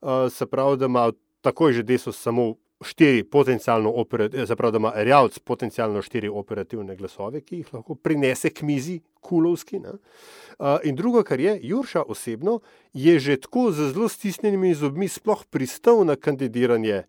Uh, 0.00 0.30
se 0.30 0.46
pravi, 0.46 0.76
da 0.76 0.86
ima 0.86 1.10
takoj 1.42 1.72
že 1.72 1.82
Desus 1.82 2.16
samo 2.16 2.54
štiri 2.80 3.24
potencijalno 3.24 3.90
operativne, 3.90 4.46
zapravo 4.46 4.70
da 4.70 4.78
ima 4.78 4.92
Rjavc 4.96 5.38
potencijalno 5.38 6.02
štiri 6.02 6.28
operativne 6.28 6.96
glasove, 6.96 7.40
ki 7.40 7.56
jih 7.56 7.74
lahko 7.74 7.94
prinese 7.94 8.50
k 8.50 8.62
mizi 8.62 9.00
Kulovski. 9.20 9.76
Uh, 9.78 10.78
in 10.84 10.96
drugo, 10.96 11.22
kar 11.22 11.40
je, 11.40 11.58
Jurša 11.62 12.02
osebno 12.08 12.60
je 12.92 13.18
že 13.18 13.36
tako 13.36 13.70
z 13.72 13.92
zelo 13.92 14.08
stisnjenimi 14.08 14.74
zobmi 14.74 15.08
sploh 15.08 15.44
pristal 15.50 16.04
na 16.04 16.16
kandidiranje 16.16 17.04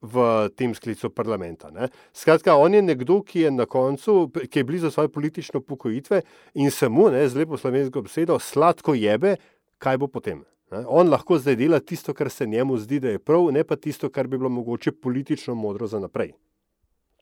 v 0.00 0.48
tem 0.56 0.74
sklicu 0.74 1.10
parlamenta. 1.10 1.70
Ne. 1.70 1.88
Skratka, 2.12 2.56
on 2.56 2.74
je 2.74 2.82
nekdo, 2.82 3.20
ki 3.22 3.40
je 3.40 3.50
na 3.50 3.66
koncu, 3.66 4.30
ki 4.32 4.58
je 4.58 4.64
blizu 4.64 4.90
svoje 4.90 5.08
politične 5.08 5.60
upokojitve 5.60 6.22
in 6.54 6.70
se 6.70 6.88
mu, 6.88 7.10
z 7.10 7.36
lepo 7.36 7.56
slovensko 7.56 8.02
besedo, 8.02 8.38
sladko 8.38 8.94
jebe, 8.94 9.36
kaj 9.78 9.98
bo 9.98 10.08
potem. 10.08 10.44
On 10.70 11.08
lahko 11.08 11.38
zdaj 11.38 11.56
dela 11.56 11.80
tisto, 11.80 12.14
kar 12.14 12.30
se 12.30 12.46
njemu 12.46 12.78
zdi, 12.78 13.00
da 13.00 13.08
je 13.08 13.18
prav, 13.18 13.50
ne 13.52 13.64
pa 13.64 13.76
tisto, 13.76 14.08
kar 14.08 14.26
bi 14.26 14.38
bilo 14.38 14.48
mogoče 14.48 14.92
politično 14.92 15.54
modro 15.54 15.86
za 15.86 15.98
naprej. 15.98 16.32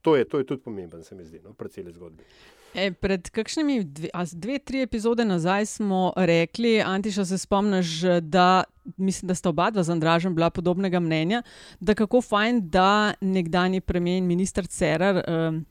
To 0.02 0.16
je, 0.16 0.24
to 0.24 0.38
je 0.38 0.46
tudi 0.46 0.62
pomemben, 0.62 1.04
se 1.04 1.14
mi 1.14 1.24
zdi, 1.24 1.40
no, 1.44 1.52
pred 1.52 1.72
celi 1.72 1.92
zgodbi. 1.92 2.24
E, 2.74 2.92
pred 2.92 3.30
kakšnimi 3.30 3.84
dve, 3.84 4.08
dve, 4.32 4.58
tri 4.58 4.82
epizode 4.82 5.24
nazaj 5.24 5.66
smo 5.66 6.12
rekli, 6.16 6.80
Antiša, 6.82 7.24
se 7.24 7.38
spomniš, 7.38 8.00
da 8.22 8.64
mislim, 8.96 9.26
da 9.28 9.34
sta 9.34 9.48
oba 9.48 9.70
dva 9.70 9.82
z 9.82 9.90
Andražem 9.90 10.34
bila 10.34 10.50
podobnega 10.50 11.00
mnenja, 11.00 11.42
da 11.80 11.94
kako 11.94 12.20
fajn, 12.20 12.60
da 12.70 13.14
nekdani 13.20 13.80
premijer 13.80 14.18
in 14.18 14.26
minister 14.26 14.66
Cerar. 14.66 15.24
Um, 15.28 15.64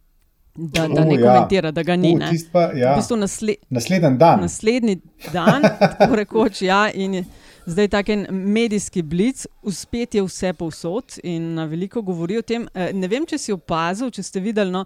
Da, 0.59 0.87
da 0.87 1.03
ne 1.05 1.13
uh, 1.13 1.21
komentira, 1.21 1.67
ja. 1.67 1.71
da 1.71 1.83
ga 1.83 1.95
ni. 1.95 2.15
Uh, 2.15 2.21
pa, 2.51 2.61
ja. 2.73 2.93
v 2.93 2.97
bistvu 2.97 3.15
nasle 3.21 3.53
naslednji 3.69 4.17
dan. 4.17 4.39
Naslednji 4.41 4.95
dan, 5.33 5.61
tako 5.79 6.15
rekoč, 6.15 6.61
ja. 6.65 6.87
In, 6.93 7.19
Zdaj, 7.67 7.87
tako 7.87 8.11
en 8.11 8.25
medijski 8.29 9.01
blic, 9.01 9.45
uspet 9.61 10.15
je 10.15 10.21
vse 10.23 10.53
povsod 10.53 11.19
in 11.23 11.53
na 11.53 11.65
veliko 11.65 12.01
govori 12.01 12.37
o 12.37 12.41
tem. 12.41 12.67
Eh, 12.73 12.93
ne 12.93 13.07
vem, 13.11 13.25
če 13.27 13.37
si 13.37 13.51
opazil, 13.51 14.07
če 14.07 14.23
ste 14.23 14.39
videli 14.39 14.71
no, 14.71 14.85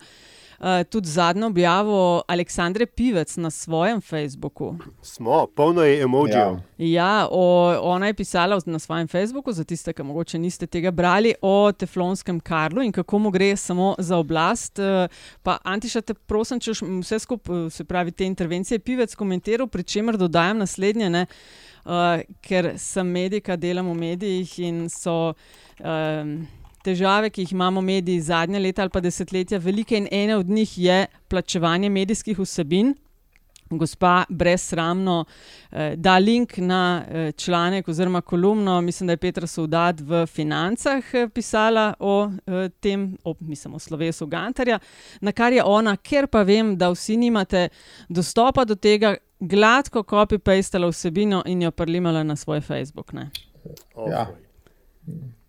eh, 0.57 0.81
tudi 0.89 1.09
zadnjo 1.13 1.51
objavo 1.51 2.23
Aleksandre 2.27 2.87
Pivec 2.89 3.35
na 3.37 3.51
svojem 3.53 4.01
Facebooku. 4.01 4.71
Smo, 5.01 5.45
polno 5.55 5.85
je 5.85 6.01
emojijev. 6.01 6.57
Ja, 6.77 6.87
ja 6.87 7.27
o, 7.29 7.77
ona 7.93 8.09
je 8.09 8.17
pisala 8.17 8.57
na 8.65 8.79
svojem 8.79 9.07
Facebooku, 9.07 9.53
za 9.53 9.63
tiste, 9.63 9.93
ki 9.93 10.03
morda 10.03 10.41
niste 10.41 10.65
tega 10.65 10.91
brali, 10.91 11.35
o 11.41 11.71
teflonskem 11.71 12.39
Karlu 12.39 12.81
in 12.81 12.91
kako 12.91 13.19
mu 13.19 13.29
gre 13.29 13.55
samo 13.55 13.93
za 13.99 14.17
oblast. 14.17 14.79
Eh, 14.79 15.07
pa, 15.43 15.59
Antiša, 15.63 16.01
te 16.01 16.13
prosim, 16.17 16.59
če 16.59 16.79
vse 16.81 17.19
skupaj, 17.29 17.69
se 17.69 17.85
pravi, 17.85 18.11
te 18.11 18.25
intervencije 18.25 18.79
Pivec 18.79 19.13
komentiral, 19.15 19.67
pri 19.67 19.83
čemer 19.83 20.17
dodajam 20.17 20.65
naslednje. 20.65 21.09
Ne, 21.09 21.27
uh, 21.85 22.21
ker 22.41 22.73
sem 22.77 23.07
medika, 23.07 23.57
delam 23.57 23.91
v 23.91 23.99
medijih 23.99 24.57
in 24.59 24.87
so 24.89 25.33
um, 25.79 26.33
težave, 26.85 27.29
ki 27.29 27.45
jih 27.45 27.53
imamo 27.53 27.81
mediji 27.81 28.21
zadnje 28.21 28.59
leta 28.59 28.81
ali 28.81 28.93
pa 28.93 29.01
desetletja, 29.03 29.59
velike 29.59 29.97
in 29.97 30.07
ena 30.11 30.37
od 30.37 30.49
njih 30.49 30.77
je 30.77 31.05
plačevanje 31.29 31.89
medijskih 31.89 32.39
vsebin. 32.39 32.95
Gospa 33.77 34.23
brezsramno 34.29 35.25
eh, 35.71 35.95
da 35.95 36.17
link 36.17 36.57
na 36.57 37.03
eh, 37.07 37.31
članek 37.31 37.87
oziroma 37.87 38.21
kolumno, 38.21 38.81
mislim, 38.81 39.07
da 39.07 39.13
je 39.13 39.17
Petra 39.17 39.47
Soudat 39.47 39.99
v 39.99 40.25
Financah 40.25 41.13
eh, 41.13 41.27
pisala 41.33 41.93
o 41.99 42.31
eh, 42.47 42.69
tem, 42.79 43.17
o, 43.23 43.35
mislim, 43.39 43.73
o 43.73 43.79
slovesu 43.79 44.25
Gantarja, 44.25 44.79
na 45.21 45.31
kar 45.31 45.53
je 45.53 45.63
ona, 45.63 45.97
ker 45.97 46.27
pa 46.27 46.43
vem, 46.43 46.77
da 46.77 46.89
vsi 46.89 47.17
nimate 47.17 47.69
dostopa 48.09 48.65
do 48.65 48.75
tega, 48.75 49.15
gladko 49.39 50.03
copy-pastala 50.03 50.87
vsebino 50.87 51.43
in 51.45 51.61
jo 51.61 51.71
prlimala 51.71 52.23
na 52.23 52.35
svoj 52.35 52.61
Facebook. 52.61 53.13
Ja. 54.09 54.27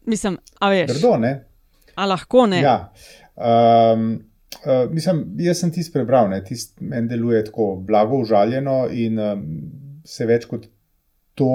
Mislim, 0.06 0.38
a 0.60 0.68
veš. 0.68 0.90
Grdo, 0.96 1.16
ne? 1.16 1.44
A 1.94 2.06
lahko 2.06 2.46
ne. 2.46 2.60
Ja. 2.60 2.92
Um, 3.36 4.31
uh, 4.64 4.90
mislim, 4.90 5.24
jaz 5.38 5.62
sem 5.62 5.72
tisti 5.72 5.92
prebral, 5.92 6.30
ne, 6.30 6.42
tisti 6.44 6.84
meni 6.84 7.08
deluje 7.08 7.44
tako 7.44 7.74
blago 7.86 8.22
užaljeno 8.22 8.84
in 8.90 9.18
um, 9.18 9.46
se 10.04 10.26
več 10.26 10.46
kot 10.50 10.68
to, 11.38 11.54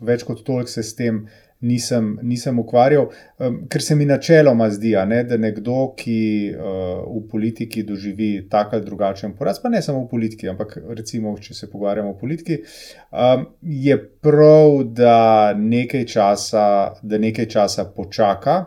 več 0.00 0.24
kot 0.24 0.44
toliko 0.46 0.70
se 0.70 0.82
s 0.82 0.96
tem 0.96 1.26
nisem, 1.60 2.12
nisem 2.22 2.58
ukvarjal, 2.58 3.08
um, 3.42 3.58
ker 3.70 3.82
se 3.82 3.96
mi 3.98 4.06
načeloma 4.06 4.68
zdi, 4.70 4.94
ne, 5.10 5.22
da 5.26 5.36
nekdo, 5.40 5.92
ki 5.98 6.20
uh, 6.54 7.02
v 7.08 7.24
politiki 7.30 7.82
doživi 7.86 8.30
tak 8.50 8.74
ali 8.76 8.86
drugačen 8.86 9.34
poraz, 9.38 9.60
pa 9.62 9.72
ne 9.72 9.82
samo 9.82 10.04
v 10.04 10.10
politiki, 10.12 10.48
ampak 10.50 10.78
recimo, 10.94 11.34
če 11.38 11.54
se 11.54 11.70
pogovarjamo 11.70 12.14
o 12.14 12.18
politiki, 12.18 12.60
um, 13.10 13.46
je 13.62 13.98
prav, 14.22 14.82
da 14.94 15.54
nekaj, 15.58 16.06
časa, 16.14 16.66
da 17.02 17.18
nekaj 17.18 17.50
časa 17.50 17.88
počaka, 17.94 18.60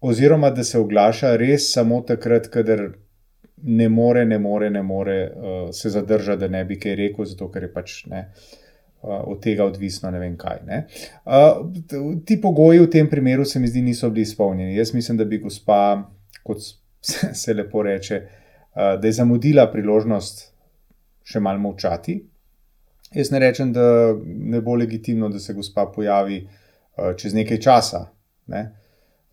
oziroma 0.00 0.50
da 0.50 0.64
se 0.64 0.78
oglaša 0.78 1.36
res 1.36 1.72
samo 1.72 2.00
takrat, 2.06 2.48
kadar. 2.48 2.88
Ne 3.62 3.88
more, 3.88 4.22
ne 4.24 4.38
more, 4.38 4.70
ne 4.70 4.82
more 4.86 5.14
uh, 5.26 5.70
se 5.74 5.90
zadržati, 5.90 6.40
da 6.40 6.48
ne 6.48 6.60
bi 6.64 6.76
kaj 6.78 6.94
rekel, 6.94 7.26
zato 7.26 7.48
ker 7.50 7.64
je 7.66 7.70
pač 7.72 7.94
ne. 8.06 8.20
Uh, 9.02 9.16
od 9.32 9.40
tega 9.42 9.64
odvisno 9.66 10.10
ne 10.14 10.20
vem 10.22 10.36
kaj. 10.38 10.60
Ne. 10.66 10.78
Ti 12.26 12.36
pogoji 12.42 12.84
v 12.84 12.90
tem 12.90 13.10
primeru 13.10 13.44
se 13.44 13.58
mi 13.58 13.66
zdi 13.66 13.82
niso 13.82 14.10
bili 14.10 14.22
izpolnjeni. 14.22 14.76
Jaz 14.76 14.94
mislim, 14.94 15.18
da 15.18 15.24
bi 15.24 15.38
gospa, 15.42 15.80
kot 16.42 16.62
se 17.42 17.54
lepo 17.54 17.82
reče, 17.82 18.20
da 18.74 19.06
je 19.06 19.12
zamudila 19.12 19.66
priložnost 19.72 20.44
še 21.26 21.42
malo 21.42 21.58
molčati. 21.62 22.18
Jaz 23.14 23.30
ne 23.30 23.38
rečem, 23.42 23.72
da 23.72 24.14
ne 24.24 24.60
bo 24.60 24.74
legitimno, 24.74 25.28
da 25.28 25.38
se 25.38 25.54
gospa 25.54 25.86
pojavi 25.94 26.42
čez 27.16 27.34
nekaj 27.34 27.60
časa. 27.64 28.04
Ne. 28.46 28.64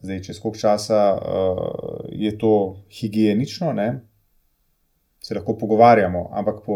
Zdaj, 0.05 0.21
čez 0.23 0.39
koliko 0.39 0.59
časa 0.59 0.99
uh, 1.13 2.05
je 2.11 2.37
to 2.37 2.83
higienično, 2.93 3.73
ne? 3.73 3.89
se 5.25 5.33
lahko 5.33 5.55
pogovarjamo, 5.57 6.27
ampak 6.37 6.59
po, 6.65 6.75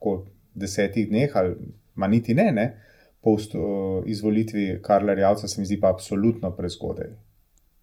po 0.00 0.26
desetih 0.54 1.06
dneh 1.08 1.36
ali 1.36 1.54
Ma 2.00 2.08
niti 2.08 2.34
ne, 2.34 2.52
ne. 2.52 2.80
po 3.20 3.36
izvolitvi 4.06 4.78
Karla 4.82 5.14
Rjavca 5.14 5.48
se 5.48 5.60
mi 5.60 5.66
zdi 5.66 5.80
pa 5.80 5.90
absolutno 5.90 6.50
prezgodaj. 6.56 7.10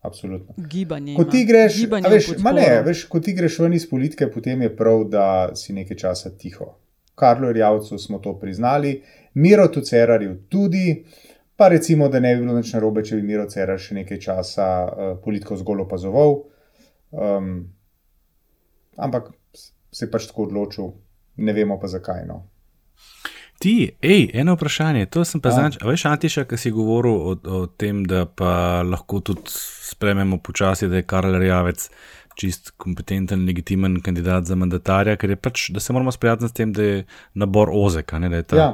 Absolutno. 0.01 0.53
Gibanje. 0.57 1.15
Ko 1.15 1.23
ti 1.23 1.43
greš, 1.45 1.75
veš, 2.09 2.27
ne, 2.55 2.81
veš, 2.85 3.03
ko 3.05 3.19
ti 3.19 3.33
greš 3.33 3.59
ven 3.59 3.73
iz 3.73 3.85
politike, 3.89 4.31
potem 4.31 4.61
je 4.61 4.75
prav, 4.75 5.03
da 5.03 5.55
si 5.55 5.73
nekaj 5.73 5.97
časa 5.97 6.31
tiho. 6.37 6.71
Karlo 7.15 7.51
Rjavcu 7.51 7.97
smo 7.97 8.17
to 8.19 8.33
priznali, 8.39 9.01
Miro 9.33 9.67
Tucerarju 9.67 10.35
tudi, 10.49 11.03
pa 11.57 11.67
recimo, 11.73 12.09
da 12.09 12.19
ne 12.19 12.35
bi 12.35 12.43
bilo 12.45 12.57
nič 12.57 12.73
narobe, 12.75 13.03
če 13.03 13.17
bi 13.17 13.25
Miro 13.31 13.47
Cerar 13.49 13.79
še 13.81 13.97
nekaj 13.97 14.19
časa 14.21 14.67
uh, 14.85 15.15
politiko 15.23 15.57
zgolj 15.57 15.87
opazoval. 15.87 16.37
Um, 17.11 17.55
ampak 18.97 19.31
se 19.91 20.05
je 20.05 20.11
pač 20.11 20.27
tako 20.29 20.45
odločil, 20.47 20.91
ne 21.41 21.55
vemo 21.57 21.79
pa 21.81 21.89
zakaj. 21.89 22.25
No. 22.29 22.43
Ti, 23.57 23.73
hej, 24.05 24.27
eno 24.37 24.53
vprašanje. 24.53 25.07
To 25.15 25.23
sem 25.25 25.41
pa 25.41 25.49
znaš, 25.49 25.79
veš, 25.81 26.05
Antiša, 26.05 26.45
ki 26.45 26.59
si 26.61 26.71
govoril 26.73 27.17
o, 27.17 27.33
o 27.33 27.63
tem, 27.65 28.03
da 28.05 28.27
pa 28.29 28.83
lahko 28.85 29.23
tudi 29.25 29.49
sprememo 29.49 30.37
počasi, 30.37 30.89
da 30.91 31.01
je 31.01 31.07
Karl 31.09 31.39
Rjavec 31.41 31.87
čist 32.37 32.75
kompetenten, 32.77 33.47
legitimen 33.47 33.97
kandidat 34.05 34.45
za 34.45 34.55
mandatarja, 34.55 35.17
ker 35.17 35.33
je 35.33 35.39
pač, 35.41 35.63
da 35.73 35.81
se 35.81 35.93
moramo 35.93 36.13
sprijazniti 36.13 36.51
s 36.51 36.57
tem, 36.59 36.73
da 36.73 36.85
je 36.85 36.99
nabor 37.33 37.71
ozek, 37.73 38.13
ne, 38.21 38.29
da 38.29 38.43
je 38.43 38.45
ta 38.53 38.59
ja. 38.59 38.67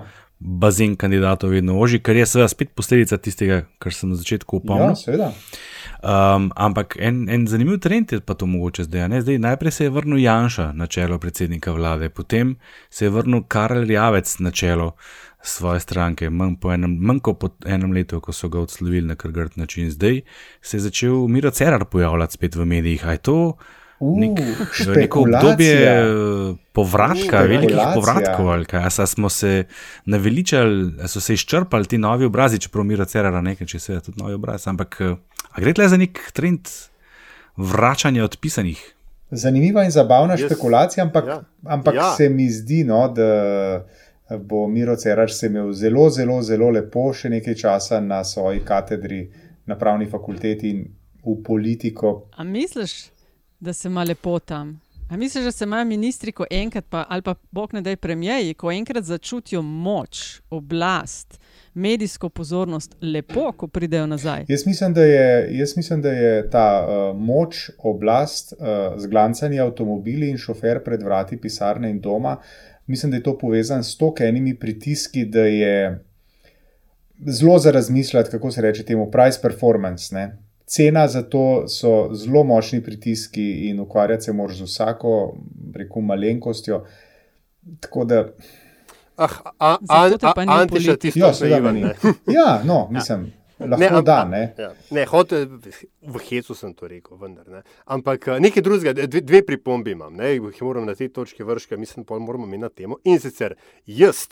Bazen 0.44 0.96
kandidatov 0.96 1.50
vedno 1.50 1.80
oži, 1.80 2.00
kar 2.04 2.16
je 2.16 2.26
seveda 2.28 2.48
spet 2.52 2.74
posledica 2.76 3.18
tistega, 3.18 3.62
kar 3.80 3.94
sem 3.96 4.12
na 4.12 4.18
začetku 4.20 4.60
upal. 4.60 4.82
Ja, 4.82 4.96
seveda. 5.00 5.30
Um, 6.04 6.50
ampak 6.60 6.98
en, 7.00 7.24
en 7.32 7.46
zanimiv 7.48 7.80
trend 7.80 8.12
je 8.12 8.20
pa 8.20 8.36
to 8.36 8.46
mogoče 8.46 8.84
zdaj, 8.84 9.22
zdaj. 9.22 9.38
Najprej 9.40 9.72
se 9.72 9.86
je 9.86 9.94
vrnil 9.94 10.20
Janša 10.20 10.72
na 10.76 10.88
čelo 10.88 11.18
predsednika 11.20 11.72
vlade, 11.72 12.10
potem 12.10 12.58
se 12.90 13.06
je 13.06 13.10
vrnil 13.10 13.44
Karel 13.48 13.92
Javec 13.92 14.40
na 14.40 14.52
čelo 14.52 14.92
svoje 15.44 15.80
stranke, 15.80 16.30
manj, 16.30 16.56
po 16.60 16.74
enem, 16.74 16.98
manj 17.00 17.20
kot 17.24 17.40
po 17.40 17.50
enem 17.66 17.92
letu, 17.96 18.20
ko 18.24 18.36
so 18.36 18.50
ga 18.50 18.60
odslovili 18.60 19.08
na 19.08 19.16
krgrd 19.16 19.56
način. 19.56 19.92
Zdaj 19.92 20.22
se 20.62 20.78
je 20.78 20.82
začel 20.82 21.28
Miro 21.28 21.52
Cerar 21.52 21.86
pojavljati 21.86 22.34
spet 22.34 22.56
v 22.56 22.66
medijih. 22.66 23.08
Aj 23.08 23.18
to 23.18 23.56
nek, 24.02 24.32
Uh, 24.32 24.96
neko 24.96 25.20
obdobje 25.20 25.76
špekulacija. 25.76 26.56
povratka, 26.72 27.38
Uh, 27.38 27.44
velikih 27.44 27.70
špekulacija. 27.70 27.94
povratkov, 27.96 28.50
ali 28.50 28.66
kaj, 28.66 28.82
a 28.82 28.90
sa 28.92 29.06
smo 29.06 29.30
se 29.30 29.64
naveličali, 30.06 30.74
a 31.00 31.08
so 31.08 31.20
se 31.20 31.34
izčrpali 31.34 31.86
ti 31.86 31.98
novi 31.98 32.26
obrazi, 32.26 32.60
čeprav 32.60 32.84
Miro 32.84 33.06
Cerar 33.06 33.44
nekaj, 33.44 33.68
če 33.68 33.80
se 33.80 33.94
je 33.94 34.02
tudi 34.02 34.20
novi 34.20 34.34
obraz. 34.34 34.68
Ampak 34.68 34.98
eh, 35.02 35.16
a 35.50 35.58
gre 35.58 35.74
tle 35.74 35.88
za 35.88 35.98
nek 35.98 36.32
trend 36.32 36.68
vračanja 37.58 38.24
odpisanih? 38.24 38.82
Zanimiva 39.32 39.84
in 39.84 39.92
zabavna 39.92 40.34
Jaz- 40.34 40.46
špekulacija, 40.46 41.04
ampak, 41.04 41.26
ja. 41.28 41.42
ampak 41.66 41.94
Ja. 41.96 42.12
se 42.12 42.30
mi 42.30 42.50
zdi, 42.50 42.84
no, 42.84 43.08
da 43.10 43.86
bo 44.40 44.68
Miro 44.68 44.96
Cerar 44.96 45.32
se 45.32 45.48
imel 45.48 45.72
zelo, 45.74 46.10
zelo, 46.10 46.42
zelo 46.42 46.70
lepo 46.70 47.14
še 47.14 47.30
nekaj 47.30 47.56
časa 47.56 48.00
na 48.02 48.24
svoji 48.24 48.60
katedri 48.62 49.30
na 49.66 49.76
pravni 49.76 50.06
fakulteti 50.08 50.70
in 50.70 50.84
v 51.20 51.44
politiko. 51.44 52.26
A 52.32 52.44
misliš, 52.44 53.13
da 53.64 53.74
se 53.74 53.88
ima 53.88 54.04
lepo 54.04 54.40
tam? 54.40 54.82
A 55.10 55.18
misliš, 55.18 55.44
da 55.44 55.52
se 55.52 55.64
imajo 55.64 55.86
ministri, 55.86 56.32
ko 56.32 56.46
enkrat, 56.52 56.86
pa, 56.90 57.06
ali 57.10 57.22
pa 57.22 57.36
bog 57.52 57.74
ne 57.74 57.82
daj 57.82 57.96
premijeji, 57.96 58.54
ko 58.54 58.72
enkrat 58.72 59.04
začutijo 59.04 59.62
moč, 59.62 60.42
oblast, 60.50 61.40
medijsko 61.74 62.30
pozornost, 62.30 62.96
lepo, 63.02 63.52
ko 63.52 63.68
pridejo 63.68 64.08
nazaj? 64.08 64.46
Jaz 64.48 64.66
mislim, 64.66 64.94
da 64.94 65.04
je, 65.04 65.58
jaz 65.58 65.78
mislim, 65.78 66.02
da 66.02 66.12
je 66.12 66.50
ta 66.50 66.68
uh, 66.88 67.20
moč, 67.20 67.70
oblast, 67.78 68.54
uh, 68.54 68.68
zglancani 68.98 69.60
avtomobili 69.60 70.30
in 70.30 70.38
šofer 70.38 70.84
pred 70.84 71.04
vrati 71.04 71.38
pisarne 71.38 71.90
in 71.90 72.00
doma, 72.02 72.38
mislim, 72.88 73.12
da 73.12 73.18
je 73.18 73.24
to 73.24 73.38
povezano 73.38 73.84
s 73.84 73.98
toliko 73.98 74.24
enimi 74.24 74.56
pritiski, 74.60 75.26
da 75.26 75.46
je 75.46 76.04
zelo 77.26 77.60
za 77.60 77.72
razmisliti, 77.72 78.30
kako 78.32 78.52
se 78.52 78.62
reče 78.62 78.84
temu, 78.84 79.12
price 79.12 79.40
performance. 79.42 80.16
Ne? 80.16 80.38
Cena 80.74 81.08
za 81.08 81.22
to 81.24 81.44
so 81.68 81.90
zelo 82.14 82.44
močni 82.44 82.82
pritiski 82.82 83.44
in 83.64 83.80
ukvarjati 83.80 84.24
se 84.24 84.34
moraš 84.34 84.58
z 84.58 84.62
vsako, 84.64 85.12
rekel, 85.76 86.02
malenkostjo. 86.04 86.84
Tako 87.80 88.06
da, 88.06 88.24
Ah, 89.16 89.30
a, 89.60 89.78
a, 89.90 90.10
a, 90.22 90.34
ni 90.40 90.52
Antiša, 90.52 90.96
tisto 90.96 91.20
ja, 91.20 91.48
ja, 91.48 91.50
naivan, 91.52 91.76
ni. 91.76 91.82
ne. 91.82 91.94
Ja, 92.34 92.62
no, 92.66 92.88
mislim, 92.92 93.28
lahko 93.60 93.86
ampak- 93.86 94.04
da, 94.04 94.26
ne. 94.26 94.54
Ja. 94.58 94.72
Ne, 94.90 95.06
hote, 95.06 95.46
v 96.02 96.20
hecu 96.20 96.56
sem 96.56 96.74
to 96.74 96.88
rekel, 96.88 97.18
vendar. 97.18 97.46
Ne. 97.48 97.62
Ampak 97.86 98.28
eh, 98.28 98.40
nekaj 98.40 98.64
drugega, 98.64 99.06
dve, 99.06 99.22
dve 99.22 99.44
pripombi 99.46 99.92
imam, 99.92 100.14
ne, 100.14 100.32
ki 100.34 100.50
jih 100.50 100.64
moram 100.64 100.86
na 100.86 100.96
tej 100.96 101.12
točki 101.12 101.44
vršiti, 101.44 101.78
mislim, 101.78 102.06
pa 102.06 102.18
moramo 102.20 102.46
imeti 102.46 102.62
na 102.62 102.70
temo. 102.72 102.98
In 103.04 103.20
sicer 103.20 103.54
jaz, 103.86 104.26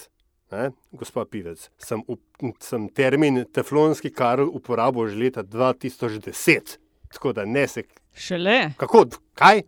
ne, 0.51 0.71
gospod 0.91 1.29
Pivec, 1.31 1.69
sem, 1.79 2.03
up, 2.07 2.21
sem 2.59 2.89
termin 2.89 3.45
teflonski 3.53 4.11
karl 4.13 4.49
uporabil 4.51 5.07
že 5.11 5.19
leta 5.19 5.43
2010. 5.43 6.77
Tako 7.11 7.33
da 7.33 7.45
ne 7.45 7.67
se. 7.67 7.83
Šele, 8.15 8.73
Kako? 8.77 9.05
Kaj? 9.35 9.63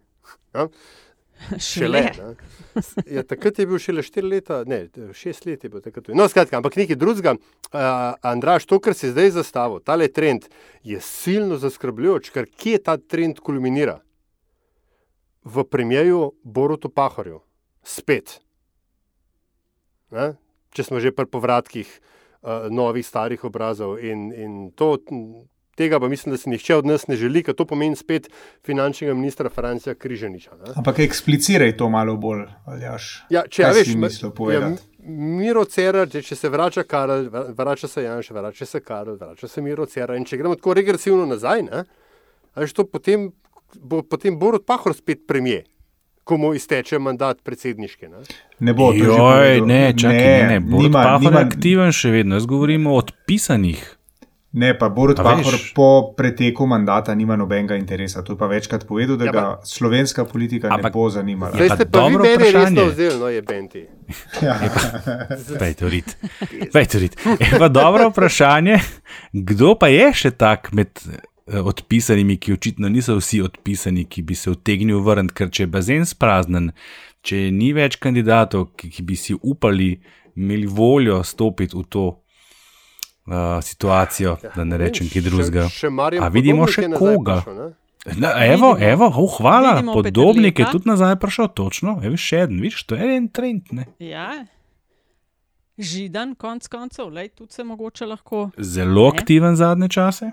Ja? 0.54 0.68
šele. 1.60 2.12
Ja, 3.06 3.24
takrat 3.24 3.60
je 3.60 3.66
bil 3.68 3.80
šele 3.80 4.04
4 4.04 4.30
leta, 4.30 4.62
ne, 4.68 4.86
6 4.96 5.48
let 5.48 5.64
je 5.64 5.70
bil 5.70 5.82
takrat. 5.82 6.12
No, 6.16 6.28
skratka, 6.30 6.58
ampak 6.58 6.78
nekaj 6.80 6.98
drugega. 7.00 7.36
Uh, 7.74 7.80
Andraš, 8.22 8.68
to, 8.70 8.80
kar 8.84 8.96
si 8.98 9.12
zdaj 9.12 9.34
zastavil, 9.38 9.82
tale 9.86 10.08
trend 10.08 10.48
je 10.84 11.00
silno 11.02 11.58
zaskrbljujoč, 11.62 12.30
ker 12.34 12.48
kje 12.48 12.80
ta 12.84 12.98
trend 12.98 13.42
kulminira? 13.44 14.00
V 15.44 15.66
premijeju 15.68 16.32
Borutu 16.44 16.90
Pahorju, 16.90 17.42
spet. 17.84 18.38
Ne? 20.14 20.34
Če 20.74 20.88
smo 20.88 21.02
že 21.04 21.14
pri 21.14 21.30
povratkih 21.30 21.88
uh, 21.88 22.68
novih, 22.74 23.06
starih 23.06 23.44
obrazov 23.46 24.00
in, 24.02 24.32
in 24.34 24.54
to. 24.76 24.98
Tega 25.74 25.98
pa 25.98 26.06
mislim, 26.06 26.36
da 26.36 26.38
si 26.38 26.52
nihče 26.52 26.76
od 26.76 26.86
nas 26.86 27.08
ne 27.10 27.16
želi, 27.18 27.42
ker 27.42 27.56
to 27.58 27.66
pomeni 27.66 27.98
spet 27.98 28.28
finančnega 28.62 29.16
ministra 29.18 29.50
Francija 29.50 29.96
Križaniča. 29.98 30.52
Ne? 30.60 30.76
Ampak 30.78 31.00
ekspliciraj 31.02 31.74
to 31.80 31.88
malo 31.90 32.14
bolj, 32.14 32.44
Aljaš. 32.70 33.08
Ja, 33.34 33.42
če 33.50 33.64
ja, 33.64 33.72
veš, 33.74 33.96
ma- 33.96 34.06
mislil 34.06 34.30
ja, 34.30 34.36
povedati? 34.38 34.84
Miro 35.10 35.66
Cerar, 35.66 36.06
če, 36.14 36.36
se 36.38 36.52
vrača 36.54 36.86
Karel, 36.86 37.26
vra- 37.34 37.48
vrača 37.58 37.90
se 37.90 38.06
Janš, 38.06 38.30
vrača 38.38 38.70
se 38.70 38.84
Karel, 38.86 39.18
vrača 39.18 39.50
se 39.50 39.66
Miro 39.66 39.90
Cerar. 39.90 40.14
In 40.22 40.30
če 40.30 40.38
gremo 40.38 40.54
tako 40.62 40.78
regresivno 40.78 41.26
nazaj, 41.26 41.66
ne, 41.66 41.82
to 42.70 42.86
potem 42.86 43.32
bo 43.82 44.04
potem 44.04 44.38
Borod 44.38 44.66
Pahor 44.66 44.94
spet 44.94 45.26
premije, 45.28 45.64
ko 46.24 46.38
mu 46.38 46.54
izteče 46.54 47.00
mandat 47.00 47.42
predsedniški. 47.42 48.08
Ne. 48.08 48.18
Ne 48.62 48.74
bo 48.74 48.90
to 48.90 48.98
že 48.98 49.06
Joj, 49.06 49.62
ne, 49.64 49.94
čakaj, 49.94 50.18
ne, 50.40 50.48
ne. 50.50 50.60
Borut 50.62 50.84
nima- 50.86 51.04
Pahor 51.04 51.22
nima- 51.24 51.40
je 51.40 51.46
aktiven 51.48 51.92
še 51.94 52.10
vedno, 52.12 52.36
jaz 52.36 52.46
govorim 52.46 52.88
o 52.88 52.96
odpisanih. 52.96 53.84
Ne, 54.54 54.70
pa 54.72 54.86
Borut 54.88 55.18
A 55.18 55.24
Pahor 55.24 55.50
veš? 55.52 55.74
po 55.74 55.86
preteku 56.14 56.66
mandata 56.66 57.10
nima 57.12 57.34
nobenega 57.36 57.74
interesa. 57.76 58.22
To 58.22 58.34
je 58.34 58.38
pa 58.38 58.46
večkrat 58.48 58.86
povedal, 58.86 59.18
da 59.18 59.26
Ja, 59.26 59.32
ga 59.32 59.44
slovenska 59.66 60.26
politika 60.26 60.70
ne 60.70 60.76
Ampak- 60.76 60.94
bo 60.94 61.10
zanimala. 61.10 61.52
Zdaj 61.52 61.70
ste 61.72 61.86
pa 61.86 62.00
vi 62.00 62.04
dobro 62.06 62.22
meni 62.22 62.38
resno 62.38 62.52
vprašanje. 62.52 62.86
vzeli, 62.86 63.20
no 63.20 63.28
je 63.28 63.42
Benti. 63.44 63.82
Ja. 64.42 64.56
Pejtorit. 65.60 66.18
Pejtorit. 66.74 67.18
Je 67.42 67.60
pa 67.60 67.68
dobro 67.68 68.10
vprašanje, 68.10 68.78
kdo 69.34 69.74
pa 69.74 69.88
je 69.88 70.14
še 70.14 70.32
tak 70.32 70.70
med 70.72 70.90
odpisanimi, 71.48 72.38
ki 72.38 72.54
očitno 72.54 72.90
niso 72.90 73.16
vsi 73.16 73.42
odpisani, 73.42 74.06
ki 74.06 74.22
bi 74.22 74.36
se 74.36 74.52
utegnil 74.52 75.02
vrniti, 75.04 75.34
ker 75.34 75.52
če 75.52 75.64
je 75.64 75.68
bazen 75.68 76.06
spraznen, 76.08 76.72
če 77.24 77.50
ni 77.52 77.74
več 77.76 77.98
kandidatov, 78.04 78.72
ki, 78.80 78.90
ki 78.94 79.04
bi 79.04 79.18
si 79.20 79.36
upali, 79.36 79.98
imeli 80.36 80.68
voljo 80.68 81.22
stopiti 81.24 81.78
v 81.78 81.84
to 81.90 82.06
uh, 82.10 83.60
situacijo, 83.62 84.38
da 84.56 84.64
ne 84.64 84.80
rečem 84.80 85.10
drugega. 85.22 85.68
Še, 85.70 85.86
še 85.86 85.94
Marjan 85.94 86.24
A 86.24 86.32
vidimo 86.34 86.68
še 86.68 86.88
je 86.88 86.94
koga? 86.96 87.42
Na, 88.20 88.34
evo, 88.44 88.74
evo, 88.80 89.08
oh, 89.08 89.38
hvala, 89.40 89.78
vidimo 89.78 89.94
podobnik 89.96 90.60
je 90.60 90.68
tudi 90.72 90.90
nazaj 90.90 91.16
prišel, 91.22 91.54
točno, 91.56 92.00
evo 92.04 92.20
še 92.20 92.46
en, 92.48 92.58
vidiš, 92.60 92.84
to 92.88 93.00
je 93.00 93.14
en 93.16 93.30
trend. 93.32 93.72
Ne? 93.72 93.88
Ja. 94.04 94.44
Židan, 95.80 96.36
konc 96.40 96.68
koncev, 96.70 97.08
lej, 97.16 97.32
tudi 97.34 97.56
se 97.56 97.64
mogoče 97.64 98.06
lahko. 98.06 98.50
Zelo 98.60 99.08
Ne. 99.08 99.16
aktiven 99.16 99.56
zadnje 99.56 99.90
čase. 99.90 100.32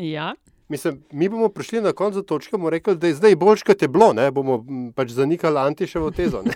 Ja. 0.00 0.32
Mislim, 0.70 1.02
mi 1.12 1.28
bomo 1.28 1.48
prišli 1.48 1.80
na 1.84 1.92
koncu 1.92 2.22
točke, 2.22 2.56
bomo 2.56 2.70
rekli, 2.70 2.96
da 2.96 3.06
je 3.10 3.18
zdaj 3.18 3.36
boljš, 3.36 3.62
kot 3.66 3.82
je 3.82 3.88
bilo, 3.88 4.12
ne? 4.12 4.30
bomo 4.30 4.64
pač 4.94 5.10
zanikali 5.12 5.58
Antiševo 5.58 6.10
tezo. 6.10 6.44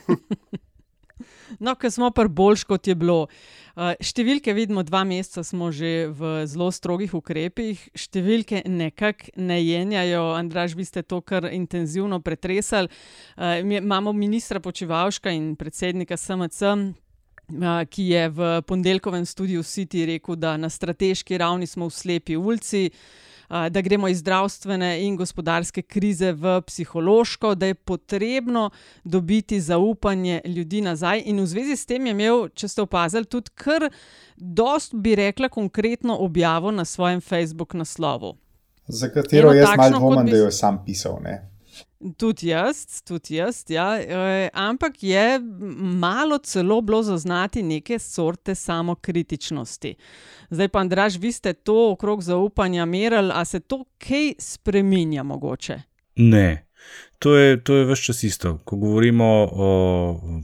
No, 1.58 1.74
ker 1.78 1.90
smo 1.92 2.10
pa 2.10 2.26
boljš, 2.28 2.64
kot 2.66 2.88
je 2.88 2.94
bilo. 2.98 3.26
Uh, 3.74 3.92
Številke 4.02 4.54
vidimo, 4.54 4.84
dva 4.86 5.02
meseca 5.06 5.44
smo 5.46 5.70
že 5.74 6.08
v 6.14 6.44
zelo 6.50 6.70
strogih 6.74 7.14
ukrepih, 7.14 7.80
številke 7.98 8.62
nekako 8.70 9.34
ne 9.36 9.58
jenjajo. 9.62 10.24
Andraž, 10.38 10.76
vi 10.78 10.86
ste 10.86 11.02
to 11.02 11.20
kar 11.22 11.48
intenzivno 11.50 12.20
pretresali. 12.24 12.90
Uh, 13.36 13.60
Imamo 13.62 14.14
ministra 14.14 14.62
Počevalška 14.62 15.34
in 15.34 15.54
predsednika 15.56 16.16
SMC. 16.16 16.62
uh, 16.70 17.82
Ki 17.90 18.08
je 18.08 18.28
v 18.30 18.62
ponedeljkovem 18.66 19.26
studiu 19.26 19.62
City 19.62 20.06
rekel, 20.06 20.36
da 20.36 20.56
na 20.56 20.70
strateški 20.70 21.38
ravni 21.38 21.66
smo 21.66 21.90
v 21.90 21.94
slepi 21.94 22.36
ulici, 22.36 22.90
da 23.48 23.80
gremo 23.80 24.08
iz 24.08 24.18
zdravstvene 24.18 25.02
in 25.06 25.16
gospodarske 25.16 25.82
krize 25.82 26.32
v 26.32 26.60
psihološko, 26.66 27.54
da 27.54 27.66
je 27.66 27.74
potrebno 27.74 28.70
dobiti 29.04 29.60
zaupanje 29.60 30.40
ljudi 30.44 30.80
nazaj. 30.80 31.22
In 31.26 31.40
v 31.40 31.46
zvezi 31.46 31.76
s 31.76 31.86
tem 31.86 32.06
je 32.06 32.10
imel, 32.10 32.48
če 32.54 32.68
ste 32.68 32.82
opazili, 32.82 33.24
tudi 33.24 33.50
kar 33.54 33.88
dost, 34.36 34.94
bi 34.94 35.14
rekla, 35.14 35.48
konkretno 35.48 36.16
objavo 36.20 36.70
na 36.70 36.84
svojem 36.84 37.20
Facebook 37.20 37.74
naslovu. 37.74 38.36
Za 38.86 39.08
katero 39.08 39.50
Eno 39.50 39.58
jaz 39.58 39.76
malo 39.76 39.98
dvomim, 39.98 40.24
bi 40.24 40.30
da 40.30 40.38
jo 40.38 40.44
je 40.44 40.52
sam 40.52 40.82
pisal. 40.84 41.18
Ne? 41.22 41.53
Tudi 42.16 42.48
jaz, 42.48 43.02
tudi 43.02 43.38
jaz, 43.38 43.64
ja. 43.68 43.86
E, 44.00 44.50
ampak 44.52 45.02
je 45.02 45.40
malo 45.78 46.38
celo 46.38 46.80
bilo 46.80 47.02
zaznati 47.02 47.62
neke 47.62 47.98
sorte 47.98 48.54
samokritičnosti. 48.54 49.94
Zdaj 50.50 50.68
pa, 50.68 50.78
Andraž, 50.84 51.16
vi 51.16 51.32
ste 51.32 51.52
to 51.52 51.92
okrog 51.92 52.22
zaupanja 52.22 52.84
merili, 52.84 53.32
a 53.34 53.44
se 53.44 53.60
to 53.60 53.84
kaj 53.98 54.34
spreminja 54.38 55.22
mogoče? 55.22 55.80
Ne. 56.16 56.66
To 57.18 57.36
je, 57.36 57.56
to 57.64 57.74
je 57.74 57.84
vse 57.88 58.02
čas 58.02 58.22
isto. 58.22 58.58
Ko 58.64 58.76
govorimo 58.76 59.48
o 59.52 59.70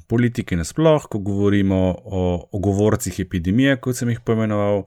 politiki 0.09 0.57
nasploh, 0.57 1.07
ko 1.11 1.19
govorimo 1.19 1.77
o, 2.05 2.49
o 2.53 2.59
govorcih 2.59 3.21
epidemije, 3.21 3.77
kot 3.77 3.97
sem 3.97 4.09
jih 4.09 4.21
poimenoval, 4.25 4.85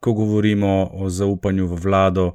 ko 0.00 0.12
govorimo 0.12 0.88
o 0.92 1.10
zaupanju 1.10 1.66
v 1.66 1.80
vlado, 1.84 2.30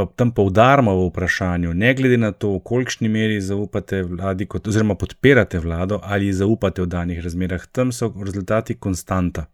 pa 0.00 0.12
tam 0.16 0.32
poudarimo 0.32 0.94
v 0.96 1.08
vprašanju, 1.10 1.74
ne 1.74 1.94
glede 1.94 2.16
na 2.16 2.32
to, 2.32 2.54
v 2.56 2.62
kolikšni 2.64 3.08
meri 3.12 3.40
zaupate 3.44 4.02
vladi, 4.02 4.46
kot, 4.48 4.68
oziroma 4.68 4.96
podpirate 4.96 5.60
vlado 5.60 6.00
ali 6.02 6.32
zaupate 6.32 6.82
v 6.82 6.88
danih 6.88 7.20
razmerah, 7.24 7.66
tam 7.72 7.92
so 7.92 8.14
rezultati 8.24 8.78
konstanta. 8.80 9.50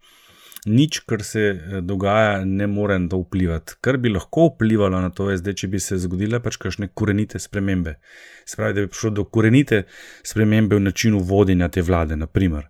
Nič, 0.66 1.00
kar 1.06 1.22
se 1.22 1.40
eh, 1.40 1.80
dogaja, 1.80 2.44
ne 2.44 2.66
more 2.66 2.98
na 2.98 3.08
to 3.08 3.20
vplivati. 3.22 3.76
Kar 3.80 3.98
bi 4.02 4.10
lahko 4.10 4.48
vplivalo 4.48 5.00
na 5.00 5.10
to, 5.14 5.28
je 5.30 5.38
zdaj, 5.38 5.54
če 5.62 5.68
bi 5.70 5.80
se 5.82 5.98
zgodile 6.02 6.40
pač 6.42 6.58
kakšne 6.62 6.88
korenite 6.94 7.38
spremembe. 7.38 7.98
Se 8.46 8.58
pravi, 8.58 8.74
da 8.74 8.86
bi 8.86 8.90
prišlo 8.90 9.12
do 9.14 9.24
korenite 9.30 9.84
spremembe 10.26 10.78
v 10.78 10.88
načinu 10.88 11.22
vodenja 11.22 11.68
te 11.70 11.86
vlade, 11.86 12.18
naprimer. 12.18 12.66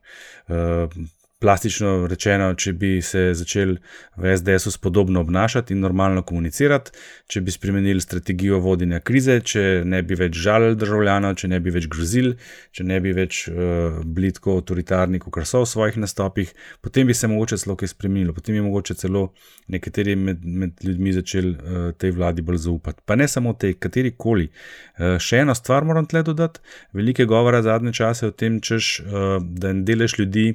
Uh, 0.47 0.93
plastično 1.39 2.07
rečeno, 2.09 2.49
če 2.57 2.73
bi 2.73 2.91
se 3.05 3.35
začeli 3.37 3.77
v 4.17 4.37
SDS-u 4.39 4.71
spodobno 4.73 5.21
obnašati 5.21 5.75
in 5.75 5.83
normalno 5.85 6.23
komunicirati, 6.25 6.95
če 7.29 7.43
bi 7.45 7.53
spremenili 7.53 8.01
strategijo 8.01 8.59
vodenja 8.65 9.03
krize, 9.05 9.37
če 9.45 9.83
ne 9.85 10.01
bi 10.03 10.17
več 10.17 10.39
žalili 10.41 10.79
državljanov, 10.81 11.37
če 11.37 11.51
ne 11.53 11.61
bi 11.61 11.75
več 11.75 11.91
grozili, 11.93 12.33
če 12.73 12.87
ne 12.89 13.01
bi 13.05 13.13
več 13.17 13.43
uh, 13.53 14.01
bili 14.01 14.33
tako 14.33 14.57
avtoritarni, 14.63 15.21
kot 15.21 15.43
so 15.45 15.61
v 15.67 15.69
svojih 15.69 16.01
nastopih, 16.01 16.55
potem 16.81 17.07
bi 17.07 17.15
se 17.15 17.29
mogoče 17.29 17.61
celo 17.61 17.77
kaj 17.77 17.93
spremenilo, 17.93 18.33
potem 18.37 18.57
bi 18.57 18.65
mogoče 18.65 18.97
celo 19.05 19.29
nekateri 19.73 20.17
med, 20.17 20.41
med 20.45 20.85
ljudmi 20.89 21.13
začeli 21.21 21.53
uh, 21.53 21.89
tej 22.01 22.17
vladi 22.17 22.45
bolj 22.47 22.65
zaupati. 22.65 23.05
Pa 23.05 23.21
ne 23.21 23.29
samo 23.29 23.53
tej, 23.53 23.77
kateri 23.77 24.17
koli. 24.17 24.49
Uh, 24.97 25.19
še 25.21 25.45
eno 25.45 25.55
stvar 25.55 25.85
moram 25.85 26.09
tle 26.09 26.25
dodati, 26.25 26.65
velike 26.97 27.29
govora 27.29 27.61
zadnje 27.67 27.93
čase 28.01 28.31
o 28.31 28.33
tem, 28.33 28.63
češ, 28.65 28.95
uh, 29.05 29.35
da 29.45 29.77
en 29.77 29.85
delež 29.85 30.17
ljudi 30.17 30.55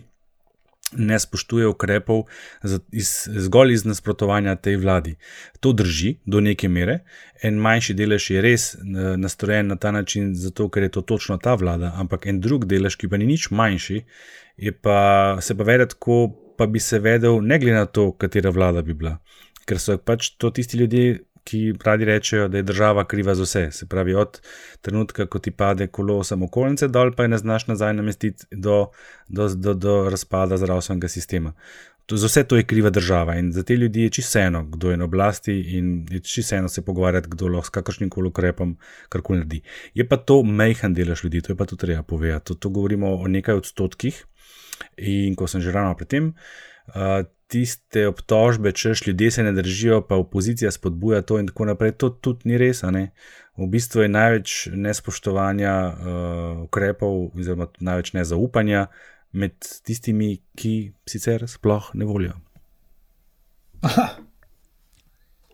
ne 0.97 1.19
spoštuje 1.19 1.67
ukrepov 1.67 2.23
iz, 2.91 3.27
zgolj 3.27 3.73
iz 3.73 3.85
nasprotovanja 3.85 4.55
tej 4.55 4.77
vladi. 4.81 5.15
To 5.59 5.73
drži 5.73 6.15
do 6.25 6.41
neke 6.41 6.69
mere. 6.69 6.99
En 7.43 7.57
manjši 7.57 7.95
delež 7.97 8.29
je 8.29 8.41
res 8.41 8.73
eh, 8.75 8.79
nastrojen 9.17 9.67
na 9.67 9.75
ta 9.75 9.91
način, 9.91 10.35
zato 10.35 10.69
ker 10.69 10.83
je 10.83 10.89
to 10.97 11.01
točno 11.01 11.37
ta 11.37 11.55
vlada, 11.55 11.93
ampak 11.95 12.27
en 12.27 12.41
drug 12.41 12.65
delež, 12.65 12.95
ki 12.95 13.09
pa 13.09 13.17
ni 13.17 13.25
nič 13.25 13.49
manjši, 13.51 14.03
pa, 14.81 15.37
se 15.41 15.57
pa 15.57 15.63
vede 15.63 15.87
tako, 15.95 16.27
pa 16.57 16.67
bi 16.67 16.79
se 16.79 16.99
vedel, 16.99 17.41
ne 17.41 17.59
glede 17.59 17.77
na 17.77 17.85
to, 17.85 18.11
katera 18.11 18.49
vlada 18.49 18.81
bi 18.81 18.93
bila. 18.93 19.17
Ker 19.65 19.79
so 19.79 19.97
pač 19.97 20.35
to 20.37 20.51
tisti 20.51 20.77
ljudje, 20.77 21.21
ki 21.43 21.73
radi 21.83 22.05
rečejo, 22.05 22.47
da 22.47 22.57
je 22.57 22.63
država 22.63 23.05
kriva 23.07 23.35
za 23.35 23.43
vse. 23.43 23.67
Se 23.71 23.85
pravi, 23.89 24.13
od 24.13 24.41
trenutka, 24.81 25.25
ko 25.25 25.39
ti 25.39 25.51
pade 25.51 25.87
kolo 25.87 26.23
samo 26.23 26.45
okoljnice 26.45 26.87
dol, 26.87 27.13
pa 27.17 27.23
je 27.23 27.33
ne 27.33 27.37
znaš 27.37 27.67
nazaj 27.67 27.93
namestiti 27.93 28.45
do, 28.51 28.87
do, 29.27 29.47
do, 29.55 29.73
do 29.73 30.09
razpada 30.09 30.57
zdravstvenega 30.57 31.07
sistema. 31.07 31.53
To, 32.05 32.17
za 32.17 32.27
vse 32.27 32.43
to 32.43 32.57
je 32.57 32.63
kriva 32.63 32.89
država 32.89 33.35
in 33.39 33.51
za 33.51 33.63
te 33.63 33.75
ljudi 33.75 34.01
je 34.01 34.09
čisto 34.09 34.29
vseeno, 34.29 34.63
kdo 34.63 34.91
je 34.91 34.97
na 34.97 35.05
oblasti 35.05 35.53
in 35.77 36.07
je 36.09 36.19
čisto 36.19 36.47
vseeno 36.47 36.69
se 36.69 36.85
pogovarjati, 36.85 37.29
kdo 37.29 37.47
lahko 37.47 37.65
s 37.65 37.69
kakršnim 37.69 38.09
koli 38.09 38.27
ukrepom 38.27 38.77
karkoli 39.09 39.39
naredi. 39.39 39.61
Je 39.93 40.07
pa 40.07 40.17
to 40.17 40.43
mejhan 40.43 40.93
delež 40.93 41.23
ljudi, 41.23 41.41
to 41.41 41.53
je 41.53 41.57
pa 41.57 41.65
tudi 41.65 41.79
treba 41.79 42.03
povedati. 42.03 42.45
To, 42.45 42.53
to 42.53 42.69
govorimo 42.69 43.15
o 43.15 43.27
nekaj 43.27 43.55
odstotkih 43.55 44.25
in 44.97 45.35
ko 45.35 45.47
sem 45.47 45.61
že 45.61 45.71
ravno 45.71 45.95
pri 45.95 46.05
tem. 46.05 46.33
Uh, 46.87 47.23
tiste 47.51 48.07
obtožbe, 48.07 48.71
češ 48.71 49.07
ljudje 49.07 49.31
se 49.31 49.43
ne 49.43 49.51
držijo, 49.51 50.01
pa 50.07 50.15
opozicija 50.15 50.71
spodbuja 50.71 51.21
to 51.21 51.39
in 51.39 51.47
tako 51.47 51.65
naprej. 51.65 51.91
To 51.91 52.09
tudi 52.09 52.49
ni 52.49 52.57
res. 52.57 52.83
V 53.57 53.67
bistvu 53.67 54.05
je 54.05 54.09
največ 54.09 54.53
nespoštovanja 54.71 55.73
uh, 55.87 55.95
ukrepov, 56.63 57.35
oziroma 57.35 57.67
največ 57.79 58.13
nezaupanja 58.15 58.87
med 59.31 59.59
tistimi, 59.83 60.37
ki 60.55 60.93
sicer 61.09 61.43
sploh 61.47 61.91
ne 61.93 62.07
volijo. 62.07 62.39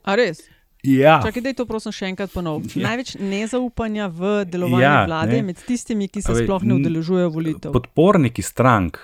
A 0.07 0.15
res? 0.15 0.45
Ja. 0.83 1.17
Čakaj, 1.25 1.41
da 1.41 1.49
je 1.49 1.57
to 1.57 1.65
prosim 1.65 1.91
še 1.91 2.11
enkrat 2.11 2.31
ponovim. 2.31 2.69
Ja. 2.77 2.91
Največ 2.91 3.15
nezaupanja 3.19 4.07
v 4.13 4.45
delovanje 4.47 4.85
ja, 4.85 5.05
vlade 5.09 5.39
ne. 5.39 5.43
med 5.49 5.61
tistimi, 5.65 6.07
ki 6.07 6.21
se 6.21 6.31
Ave, 6.31 6.45
sploh 6.45 6.63
ne 6.63 6.77
udeležujejo 6.77 7.31
volitev. 7.33 7.73
Podporniki 7.75 8.45
strank, 8.45 9.01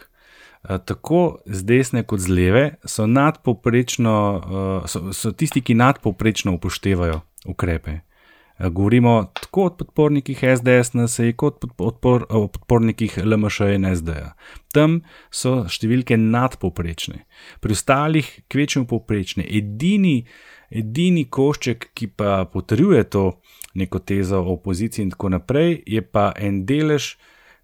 tako 0.63 1.39
z 1.45 1.63
desne 1.63 2.03
kot 2.03 2.19
z 2.19 2.31
leve, 2.31 2.63
so, 2.85 3.03
uh, 3.03 4.87
so, 4.87 5.11
so 5.13 5.31
tisti, 5.31 5.61
ki 5.61 5.75
nadpoprečno 5.75 6.53
upoštevajo 6.55 7.21
ukrepe. 7.45 7.91
Uh, 7.91 8.67
govorimo 8.69 9.31
tako 9.33 9.65
o 9.65 9.77
podpornikih 9.77 10.43
SDS, 10.57 10.93
NSA, 10.93 11.31
kot 11.35 11.65
podpor, 11.77 12.25
o 12.29 12.47
podpornikih 12.47 13.17
LMŠ 13.25 13.59
in 13.59 13.95
SD. 13.95 14.09
-ja. 14.09 14.31
Tam 14.73 15.01
so 15.31 15.65
številke 15.67 16.17
nadpoprečne, 16.17 17.25
pri 17.59 17.71
ostalih 17.71 18.41
kvečemo 18.47 18.85
poprečne. 18.85 19.43
Edini, 19.43 20.25
edini 20.69 21.25
košček, 21.25 21.89
ki 21.93 22.07
pa 22.07 22.45
potrjuje 22.45 23.03
to 23.03 23.41
neko 23.73 23.99
tezo 23.99 24.39
o 24.39 24.53
opoziciji 24.53 25.03
in 25.03 25.09
tako 25.09 25.29
naprej, 25.29 25.83
je 25.85 26.01
pa 26.01 26.33
en 26.35 26.65
delež 26.65 27.17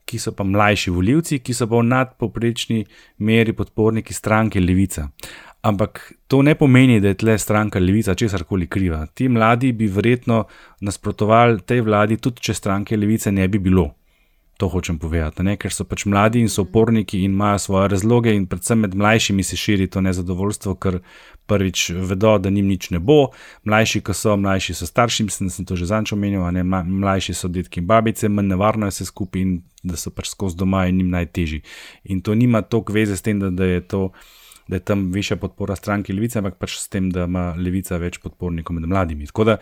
ki 0.09 0.17
so 0.19 0.33
pa 0.33 0.43
mlajši 0.43 0.93
voljivci, 0.95 1.39
ki 1.45 1.53
so 1.53 1.67
pa 1.69 1.77
v 1.77 1.85
nadpoprečni 1.91 2.81
meri 3.29 3.53
podporniki 3.53 4.13
stranke 4.13 4.61
Levica. 4.63 5.05
Ampak 5.61 6.01
to 6.27 6.41
ne 6.41 6.55
pomeni, 6.55 7.01
da 7.03 7.11
je 7.11 7.19
tle 7.19 7.37
stranka 7.37 7.79
Levica 7.79 8.15
česar 8.15 8.43
koli 8.47 8.67
kriva. 8.67 9.05
Ti 9.05 9.27
mladi 9.29 9.73
bi 9.75 9.87
verjetno 9.91 10.45
nasprotovali 10.81 11.61
tej 11.67 11.83
vladi, 11.85 12.17
tudi 12.17 12.41
če 12.49 12.53
stranke 12.53 12.97
Levice 12.97 13.31
ne 13.31 13.47
bi 13.47 13.59
bilo. 13.59 13.89
To 14.59 14.67
hočem 14.67 14.97
povedati, 14.99 15.43
ne? 15.47 15.55
ker 15.55 15.71
so 15.71 15.85
pač 15.87 16.03
mladi 16.03 16.41
in 16.43 16.49
so 16.51 16.65
uporniki 16.65 17.21
in 17.23 17.31
imajo 17.31 17.59
svoje 17.63 17.87
razloge, 17.93 18.33
in 18.35 18.43
predvsem 18.43 18.81
med 18.83 18.95
mlajšimi 18.95 19.43
se 19.43 19.55
širi 19.55 19.87
to 19.87 20.01
nezadovoljstvo, 20.03 20.73
ker 20.75 20.97
prvič 21.49 21.89
vedo, 21.95 22.35
da 22.37 22.51
njim 22.51 22.67
nič 22.67 22.89
ne 22.93 22.99
bo. 22.99 23.31
Mlajši, 23.63 24.01
ki 24.05 24.13
so, 24.13 24.35
mlajši 24.37 24.75
so 24.77 24.87
starši, 24.89 25.25
mislim, 25.29 25.47
da 25.49 25.55
sem 25.55 25.67
to 25.69 25.79
že 25.79 25.87
zanč 25.89 26.13
omenil, 26.13 26.43
ne 26.51 26.63
mlajši 26.63 27.37
so 27.39 27.47
detki 27.47 27.81
in 27.81 27.87
babice, 27.87 28.29
manj 28.29 28.51
nevarno 28.53 28.89
je 28.89 28.99
se 28.99 29.07
skupaj 29.09 29.41
in 29.41 29.55
da 29.83 29.97
so 29.97 30.11
pač 30.11 30.33
skozi 30.33 30.59
doma 30.59 30.85
in 30.91 30.99
njim 30.99 31.15
najtežji. 31.15 31.61
In 32.11 32.21
to 32.21 32.35
nima 32.35 32.61
toliko 32.61 32.93
veze 32.93 33.17
s 33.17 33.25
tem, 33.25 33.39
da, 33.39 33.49
da 33.49 33.65
je 33.77 33.87
to. 33.87 34.09
Da 34.69 34.77
je 34.77 34.83
tam 34.85 35.07
više 35.11 35.33
podpora 35.41 35.73
stranki 35.75 36.13
Levice, 36.13 36.37
ampak 36.37 36.59
pač 36.61 36.75
s 36.77 36.91
tem, 36.93 37.07
da 37.09 37.23
ima 37.25 37.55
Levica 37.57 37.97
več 37.97 38.19
podpornikov 38.21 38.75
med 38.77 38.85
mladimi. 38.85 39.25
Tako 39.25 39.43
da 39.47 39.55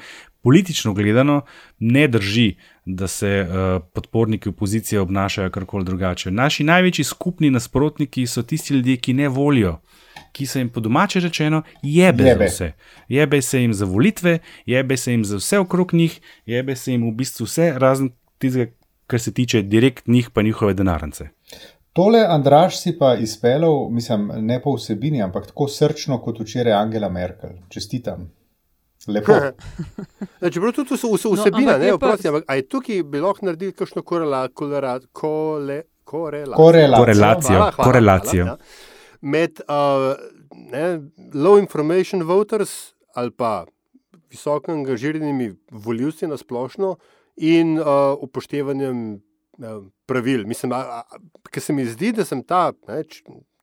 politično 0.44 0.92
gledano 0.94 1.46
ne 1.80 2.04
drži, 2.12 2.58
da 2.88 3.08
se 3.08 3.48
uh, 3.50 3.84
podporniki 3.94 4.50
opozicije 4.50 5.00
obnašajo 5.02 5.50
karkoli 5.50 5.86
drugače. 5.86 6.32
Naši 6.32 6.64
največji 6.64 7.04
skupni 7.04 7.50
nasprotniki 7.50 8.28
so 8.28 8.42
tisti 8.44 8.74
ljudje, 8.74 8.98
ki 8.98 9.14
ne 9.14 9.28
volijo, 9.28 9.80
ki 10.32 10.46
se 10.46 10.60
jim 10.60 10.70
po 10.70 10.80
domače 10.80 11.20
rečeno 11.20 11.62
jebe, 11.82 12.24
jebe. 12.24 12.48
za 12.48 12.54
vse. 12.54 12.72
Jebe 13.08 13.42
se 13.42 13.62
jim 13.62 13.74
za 13.74 13.86
volitve, 13.86 14.40
jebe 14.66 14.98
se 14.98 15.12
jim 15.12 15.26
za 15.26 15.38
vse 15.38 15.60
okrog 15.60 15.94
njih, 15.94 16.22
jebe 16.46 16.76
se 16.76 16.92
jim 16.92 17.10
v 17.10 17.12
bistvu 17.12 17.46
vse, 17.46 17.74
razen 17.76 18.10
tistega, 18.38 18.72
kar 19.08 19.20
se 19.20 19.34
tiče 19.34 19.62
direkt 19.62 20.08
njih, 20.08 20.30
pa 20.30 20.42
njihove 20.42 20.74
denarnice. 20.74 21.30
Tole 21.94 22.26
Andraš 22.30 22.80
si 22.82 22.98
pa 22.98 23.16
izpeljal, 23.16 23.90
mislim, 23.90 24.32
ne 24.36 24.62
po 24.62 24.76
vsebini, 24.76 25.22
ampak 25.22 25.48
tako 25.48 25.68
srčno 25.68 26.22
kot 26.22 26.40
včeraj 26.40 26.74
Angela 26.74 27.10
Merkel. 27.10 27.50
Čestitam. 27.70 28.30
Lepo. 29.08 29.34
Čeprav 30.54 30.74
tudi 30.76 30.96
vsebina, 30.96 31.78
no, 31.78 31.84
ne 31.84 31.94
vprosti, 31.96 32.28
ampak 32.28 32.44
aj 32.52 32.62
tukaj 32.72 33.04
bi 33.08 33.22
lahko 33.24 33.48
naredili 33.48 33.76
kakšno 33.76 34.04
korelacijo. 34.04 34.58
Korelacijo. 36.04 37.70
Korelacijo. 37.78 38.58
Med 39.22 39.62
uh, 39.68 40.14
ne, 40.72 40.84
low 41.34 41.60
information 41.60 42.24
voters 42.24 42.94
ali 43.16 43.32
pa 43.32 43.66
visoko 44.30 44.72
angažiranimi 44.72 45.54
voljivci 45.72 46.28
na 46.28 46.38
splošno 46.38 46.96
in 47.38 47.80
uh, 47.80 47.86
upoštevanjem 48.20 49.14
uh, 49.14 49.20
pravil. 50.06 50.46
Mislim, 50.48 50.74
ker 51.52 51.64
se 51.64 51.74
mi 51.74 51.86
zdi, 51.86 52.12
da 52.12 52.26
sem 52.26 52.44
ta, 52.44 52.72
ne, 52.88 53.04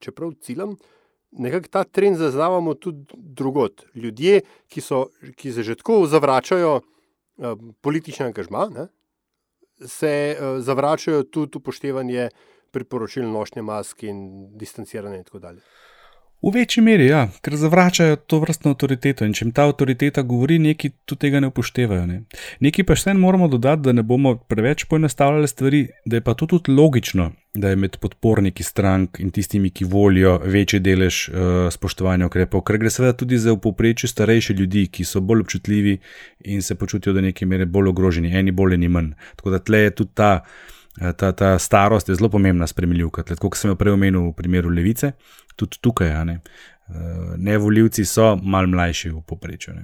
čeprav 0.00 0.32
ciljam, 0.40 0.70
uh, 0.70 0.93
nekako 1.38 1.68
ta 1.68 1.84
trend 1.84 2.16
zaznavamo 2.16 2.74
tudi 2.74 3.04
drugot. 3.14 3.84
Ljudje, 3.94 4.40
ki, 4.68 4.80
so, 4.80 5.06
ki 5.36 5.52
se 5.52 5.62
že 5.62 5.74
tako 5.74 6.06
zavračajo 6.06 6.74
uh, 6.80 7.58
politični 7.80 8.26
angažma, 8.26 8.68
ne, 8.74 8.88
se 9.86 10.36
uh, 10.36 10.60
zavračajo 10.62 11.22
tudi 11.22 11.58
upoštevanje 11.58 12.28
priporočil 12.70 13.28
nošnje 13.30 13.62
mask 13.62 14.02
in 14.02 14.48
distanciranje 14.58 15.22
in 15.22 15.24
tako 15.24 15.38
dalje. 15.38 15.60
V 16.44 16.50
večji 16.52 16.82
meri, 16.84 17.06
ja, 17.08 17.22
ker 17.40 17.54
zavračajo 17.56 18.18
to 18.28 18.36
vrstno 18.42 18.74
avtoriteto 18.74 19.24
in 19.24 19.32
če 19.32 19.46
jim 19.46 19.52
ta 19.56 19.64
avtoriteta 19.64 20.20
govori, 20.28 20.58
neki 20.60 20.90
tudi 21.08 21.22
tega 21.22 21.40
ne 21.40 21.48
upoštevajo. 21.48 22.02
Ne. 22.04 22.18
Nekaj 22.60 22.84
pa 22.84 22.96
še 23.00 23.14
en 23.14 23.22
moramo 23.22 23.48
dodati, 23.48 23.86
da 23.86 23.94
ne 23.96 24.04
bomo 24.04 24.34
preveč 24.36 24.84
poenostavljali 24.90 25.48
stvari, 25.48 25.80
da 26.04 26.20
je 26.20 26.24
pa 26.26 26.34
to 26.36 26.50
tudi 26.50 26.74
logično, 26.76 27.30
da 27.56 27.72
je 27.72 27.80
med 27.80 27.96
podporniki 28.02 28.66
strank 28.66 29.22
in 29.24 29.32
tistimi, 29.32 29.72
ki 29.72 29.88
volijo 29.88 30.36
večji 30.44 30.82
delež 30.84 31.22
uh, 31.30 31.48
spoštovanja 31.72 32.28
ukrepov, 32.28 32.66
ker 32.68 32.76
gre 32.82 32.92
seveda 32.92 33.16
tudi 33.24 33.40
za 33.40 33.56
v 33.56 33.62
povprečju 33.64 34.12
starejše 34.12 34.58
ljudi, 34.60 34.84
ki 34.92 35.08
so 35.08 35.24
bolj 35.24 35.46
občutljivi 35.46 35.96
in 36.52 36.60
se 36.60 36.76
počutijo 36.76 37.16
do 37.16 37.24
neke 37.24 37.48
mere 37.48 37.64
bolj 37.64 37.94
ogroženi, 37.94 38.36
eni 38.36 38.52
bolj, 38.52 38.76
eni 38.76 38.92
manj. 38.92 39.14
Tako 39.40 39.56
da 39.56 39.64
tle 39.64 39.86
je 39.86 39.96
tudi 40.02 40.12
ta. 40.20 40.32
Eh, 41.00 41.12
ta, 41.12 41.32
ta 41.32 41.58
starost 41.58 42.08
je 42.08 42.14
zelo 42.14 42.28
pomembna 42.30 42.66
spremenljivka. 42.66 43.24
Kot 43.40 43.56
sem 43.58 43.72
jo 43.72 43.78
prej 43.78 43.96
omenil 43.96 44.28
v 44.28 44.36
primeru 44.38 44.70
levice, 44.70 45.12
tudi 45.58 45.80
tukaj, 45.82 46.14
ne, 46.28 46.40
eh, 46.88 47.34
ne 47.36 47.58
volivci 47.58 48.04
so 48.06 48.34
mal 48.42 48.70
mlajši 48.70 49.10
v 49.10 49.22
poprečju. 49.26 49.74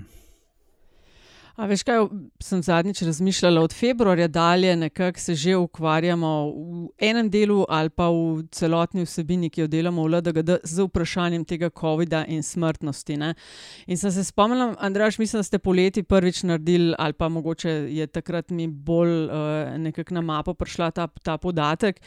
A 1.60 1.66
veš, 1.68 1.82
kaj 1.84 2.06
sem 2.40 2.62
zadnjič 2.64 3.02
razmišljala? 3.04 3.60
Od 3.60 3.72
februarja 3.76 4.28
dalje 4.28 4.76
nekako 4.76 5.20
se 5.20 5.34
že 5.34 5.56
ukvarjamo 5.56 6.30
v 6.46 6.88
enem 6.98 7.28
delu 7.30 7.66
ali 7.68 7.90
pa 7.90 8.08
v 8.08 8.46
celotni 8.50 9.04
vsebini, 9.04 9.50
ki 9.50 9.60
jo 9.60 9.66
delamo 9.68 10.06
v 10.06 10.14
LDGD, 10.14 10.56
z 10.64 10.86
vprašanjem 10.88 11.44
tega 11.44 11.68
COVID-a 11.80 12.24
in 12.32 12.42
smrtnosti. 12.42 13.16
Ne? 13.16 13.34
In 13.86 14.00
sem 14.00 14.12
se 14.12 14.24
spomnila, 14.24 14.74
Andraš, 14.78 15.18
mislim, 15.18 15.40
da 15.40 15.44
ste 15.44 15.58
poleti 15.58 16.02
prvič 16.02 16.42
naredili, 16.42 16.94
ali 16.98 17.12
pa 17.12 17.28
mogoče 17.28 17.70
je 17.92 18.06
takrat 18.06 18.50
mi 18.50 18.66
bolj 18.66 19.24
uh, 19.28 19.76
nekako 19.76 20.14
na 20.14 20.20
mapo 20.20 20.54
prišla 20.54 20.90
ta, 20.90 21.08
ta 21.22 21.36
podatek. 21.36 22.00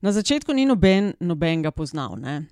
Na 0.00 0.12
začetku 0.12 0.52
ni 0.52 0.64
noben, 0.64 1.12
noben 1.20 1.62
ga 1.62 1.70
poznal. 1.70 2.16
Ne? 2.16 2.46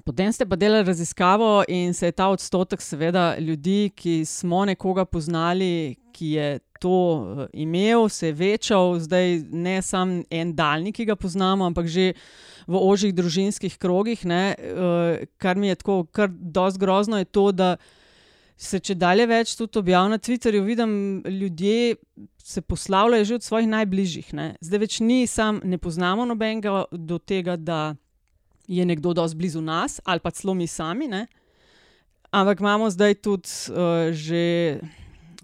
Potem 0.00 0.32
ste 0.32 0.46
pa 0.48 0.56
delali 0.56 0.86
raziskavo 0.88 1.64
in 1.68 1.92
se 1.94 2.08
je 2.08 2.12
ta 2.16 2.28
odstotek, 2.32 2.80
seveda, 2.80 3.36
ljudi, 3.38 3.90
ki 3.94 4.24
smo 4.24 4.64
nekoga 4.64 5.04
poznali, 5.04 5.96
ki 6.12 6.30
je 6.36 6.58
to 6.80 6.90
uh, 6.90 7.44
imel, 7.52 8.08
se 8.08 8.26
je 8.26 8.32
večal, 8.32 8.98
zdaj 8.98 9.38
ne 9.50 9.82
samo 9.82 10.22
en 10.30 10.54
daljnik, 10.54 10.96
ki 10.96 11.04
ga 11.04 11.16
poznamo, 11.16 11.66
ampak 11.68 11.86
že 11.86 12.12
v 12.66 12.78
ožjih 12.78 13.14
družinskih 13.14 13.76
krogih. 13.78 14.24
Ne, 14.24 14.54
uh, 14.56 15.22
kar 15.36 15.56
mi 15.56 15.68
je 15.68 15.78
tako, 15.78 16.04
kar 16.10 16.30
dosti 16.32 16.80
grozno 16.80 17.20
je 17.20 17.28
to, 17.28 17.52
da 17.52 17.76
se 18.56 18.80
če 18.80 18.94
dalje 18.94 19.26
več 19.26 19.54
tudi 19.58 19.78
objav 19.78 20.08
na 20.10 20.18
Twitterju, 20.18 20.64
vidim 20.64 21.22
ljudje. 21.26 21.96
Se 22.42 22.58
poslavljajo 22.60 23.24
že 23.24 23.34
od 23.34 23.44
svojih 23.46 23.68
najbližjih. 23.70 24.32
Ne. 24.34 24.46
Zdaj 24.60 24.80
več 24.82 24.96
ni, 25.00 25.26
sam 25.30 25.60
ne 25.62 25.78
poznamo 25.78 26.24
nobenega 26.26 26.88
do 26.90 27.18
tega, 27.18 27.54
da 27.56 27.94
je 28.72 28.84
nekdo 28.88 29.12
dosti 29.12 29.36
blizu 29.36 29.60
nas, 29.60 30.00
ali 30.04 30.20
pa 30.20 30.30
celo 30.32 30.54
mi 30.54 30.66
sami. 30.66 31.08
Ne? 31.08 31.26
Ampak 32.32 32.60
imamo 32.60 32.88
zdaj 32.90 33.14
tudi 33.20 33.48
uh, 33.68 34.08
že, 34.16 34.80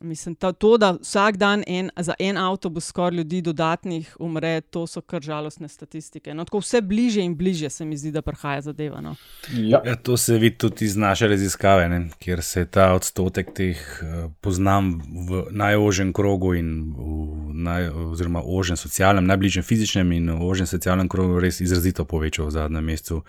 mislim, 0.00 0.34
ta, 0.34 0.52
to, 0.52 0.76
da 0.76 0.96
vsak 1.02 1.36
dan 1.36 1.64
en, 1.66 1.90
za 1.96 2.14
en 2.18 2.36
avtobus 2.36 2.86
skoraj 2.86 3.16
ljudi 3.16 3.40
dodatnih 3.42 4.16
umre, 4.18 4.60
to 4.60 4.86
so 4.86 5.00
kar 5.00 5.22
žalostne 5.22 5.68
statistike. 5.68 6.34
No, 6.34 6.44
tako 6.44 6.58
vse 6.58 6.80
bliže 6.80 7.22
in 7.24 7.36
bliže 7.36 7.70
se 7.70 7.84
mi 7.84 7.96
zdi, 7.96 8.12
da 8.12 8.22
prihaja 8.22 8.60
zadeva. 8.60 9.00
No. 9.00 9.14
Ja. 9.52 9.82
Ja, 9.84 9.96
to 9.96 10.16
se 10.16 10.38
vidi 10.38 10.58
tudi 10.58 10.84
iz 10.84 10.96
naše 10.96 11.28
raziskave, 11.28 11.88
ne? 11.88 12.08
kjer 12.18 12.42
se 12.42 12.64
ta 12.66 12.92
odstotek 12.92 13.54
teh 13.54 13.78
uh, 14.02 14.30
poznam 14.40 14.98
v 15.28 15.44
najožjem 15.50 16.12
krogu 16.12 16.54
in 16.54 16.94
v 16.96 17.54
naj, 17.54 17.88
oziroma 17.88 18.42
ožjem 18.44 18.76
socialnem, 18.76 19.26
najbližjem 19.26 19.64
fizičnem 19.64 20.12
in 20.12 20.30
ožjem 20.30 20.66
socialnem 20.66 21.08
krogu 21.08 21.40
res 21.40 21.60
izrazito 21.60 22.04
povečal 22.04 22.46
v 22.46 22.56
zadnjem 22.56 22.84
mesecu. 22.84 23.22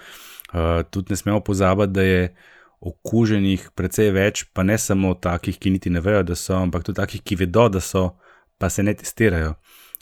Uh, 0.53 0.81
tudi 0.89 1.13
ne 1.13 1.17
smemo 1.17 1.39
pozabiti, 1.39 1.93
da 1.93 2.01
je 2.01 2.35
okuženih 2.79 3.69
precej 3.75 4.11
več, 4.15 4.45
pa 4.53 4.63
ne 4.63 4.77
samo 4.79 5.13
takih, 5.13 5.57
ki 5.59 5.73
niti 5.75 5.91
ne 5.91 6.01
vejo, 6.03 6.23
da 6.23 6.35
so, 6.39 6.55
ampak 6.59 6.85
tudi 6.87 6.99
takih, 7.01 7.23
ki 7.23 7.39
vedo, 7.41 7.67
da 7.69 7.81
so, 7.83 8.13
pa 8.59 8.69
se 8.69 8.83
ne 8.83 8.93
testirajo. 8.95 9.55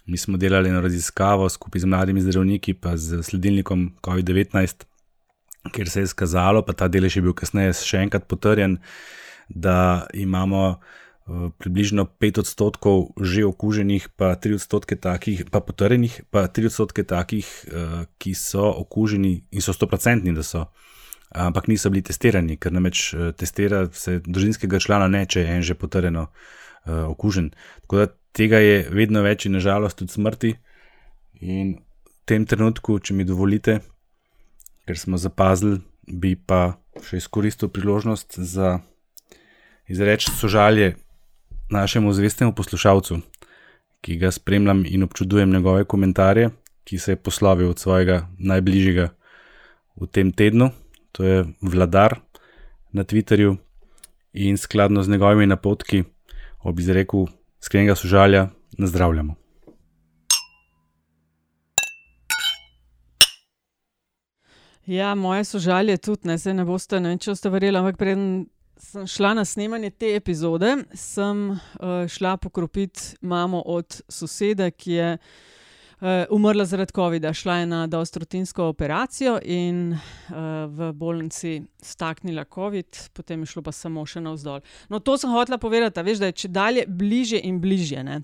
Mi 0.08 0.18
smo 0.18 0.38
delali 0.38 0.70
eno 0.70 0.82
raziskavo 0.82 1.50
skupaj 1.50 1.84
z 1.84 1.90
mladimi 1.90 2.22
zdravniki, 2.24 2.78
pa 2.80 2.96
z 2.98 3.24
sledilnikom 3.24 3.90
COVID-19, 4.06 4.86
kjer 5.74 5.90
se 5.90 6.00
je 6.00 6.12
izkazalo, 6.12 6.62
pa 6.64 6.74
ta 6.78 6.88
delež 6.88 7.18
je 7.18 7.26
bil 7.26 7.36
kasneje 7.36 7.74
še 7.82 8.06
enkrat 8.06 8.30
potrjen, 8.30 8.78
da 9.50 10.08
imamo 10.14 10.78
približno 11.60 12.08
5 12.20 12.40
odstotkov 12.40 13.12
že 13.20 13.44
okuženih, 13.46 14.16
pa 14.16 14.36
3 14.36 14.56
odstotke 14.56 14.96
takih, 14.96 15.44
pa 15.52 15.60
potrjenih, 15.60 16.24
pa 16.32 16.48
3 16.48 16.72
odstotke 16.72 17.04
takih, 17.04 17.46
eh, 17.68 18.06
ki 18.18 18.34
so 18.34 18.64
okuženi 18.64 19.44
in 19.52 19.62
so 19.62 19.76
100-odstotni, 19.76 20.32
da 20.32 20.44
so, 20.44 20.72
ampak 21.30 21.68
niso 21.68 21.90
bili 21.90 22.04
testirani, 22.04 22.58
ker 22.58 22.74
namreč 22.74 23.14
eh, 23.14 23.32
testira 23.38 23.86
se 23.92 24.20
družinskega 24.24 24.80
člana 24.80 25.10
ne, 25.12 25.26
če 25.26 25.44
je 25.44 25.58
en 25.58 25.66
že 25.66 25.76
potrjeno 25.76 26.28
eh, 26.28 26.92
okužen. 26.92 27.52
Tako 27.84 28.04
da 28.04 28.08
tega 28.32 28.62
je 28.64 28.88
vedno 28.94 29.24
več 29.26 29.46
in 29.46 29.58
nažalost 29.58 30.00
tudi 30.00 30.14
smrti. 30.14 30.56
In 31.42 31.78
v 31.78 32.16
tem 32.26 32.46
trenutku, 32.46 33.00
če 33.00 33.14
mi 33.14 33.28
dovolite, 33.28 33.80
ker 34.88 34.98
smo 35.00 35.20
zapazili, 35.20 35.82
bi 36.08 36.36
pa 36.36 36.78
še 37.04 37.20
izkoristil 37.20 37.70
priložnost 37.70 38.40
za 38.40 38.80
izreči 39.88 40.32
sožalje 40.32 40.96
našemu 41.70 42.14
zvestemu 42.14 42.56
poslušalcu, 42.56 43.20
ki 44.02 44.18
ga 44.18 44.32
spremljam 44.32 44.86
in 44.88 45.04
občudujem 45.04 45.52
njegove 45.52 45.84
komentarje, 45.84 46.50
ki 46.88 46.98
se 46.98 47.12
je 47.12 47.20
poslovil 47.20 47.70
od 47.70 47.80
svojega 47.80 48.28
najbližjega 48.40 49.10
v 50.00 50.08
tem 50.08 50.32
tednu, 50.32 50.72
to 51.18 51.24
je 51.24 51.46
vladar 51.62 52.20
na 52.92 53.04
Twitterju 53.04 53.58
in 54.34 54.58
skladno 54.58 55.04
z 55.04 55.10
njegovimi 55.10 55.46
napotki 55.46 56.04
ob 56.60 56.80
izreku 56.80 57.28
sklenega 57.60 57.96
sožalja 57.96 58.50
nazdravljamo. 58.78 59.36
Ja, 64.86 65.16
moje 65.16 65.44
sožalje 65.44 65.98
tudi, 65.98 66.28
ne, 66.28 66.38
se 66.38 66.54
ne 66.54 66.66
boste, 66.66 67.00
ne 67.00 67.10
vem, 67.10 67.20
če 67.20 67.36
ste 67.36 67.50
verjeli, 67.50 67.78
ampak 67.78 67.98
preden 67.98 68.46
sem 68.78 69.08
šla 69.08 69.34
na 69.34 69.46
snemanje 69.46 69.90
te 69.90 70.14
epizode, 70.16 70.76
sem 70.94 71.50
uh, 71.50 72.06
šla 72.08 72.38
pokropiti 72.38 73.18
mamo 73.22 73.64
od 73.66 74.02
sosede, 74.10 74.70
ki 74.72 74.92
je 74.92 75.14
uh, 75.18 75.57
umrla 76.30 76.66
zaradi 76.66 76.94
COVID-a. 76.96 77.34
Šla 77.34 77.56
je 77.58 77.66
na 77.66 77.88
dostrotinsko 77.88 78.66
operacijo 78.70 79.40
in 79.44 79.92
uh, 79.94 80.38
v 80.70 80.92
bolnici 80.94 81.62
staknila 81.82 82.46
COVID, 82.46 83.10
potem 83.14 83.42
je 83.42 83.46
šlo 83.46 83.64
pa 83.66 83.72
samo 83.72 84.06
še 84.06 84.22
navzdol. 84.22 84.62
No, 84.90 85.00
to 85.00 85.18
sem 85.18 85.34
hotela 85.34 85.58
povedati, 85.58 86.04
veš, 86.06 86.22
da 86.22 86.30
je 86.30 86.40
če 86.44 86.48
dalje 86.54 86.86
bliže 86.88 87.42
in 87.44 87.62
bliže. 87.62 88.04
Ne? 88.04 88.22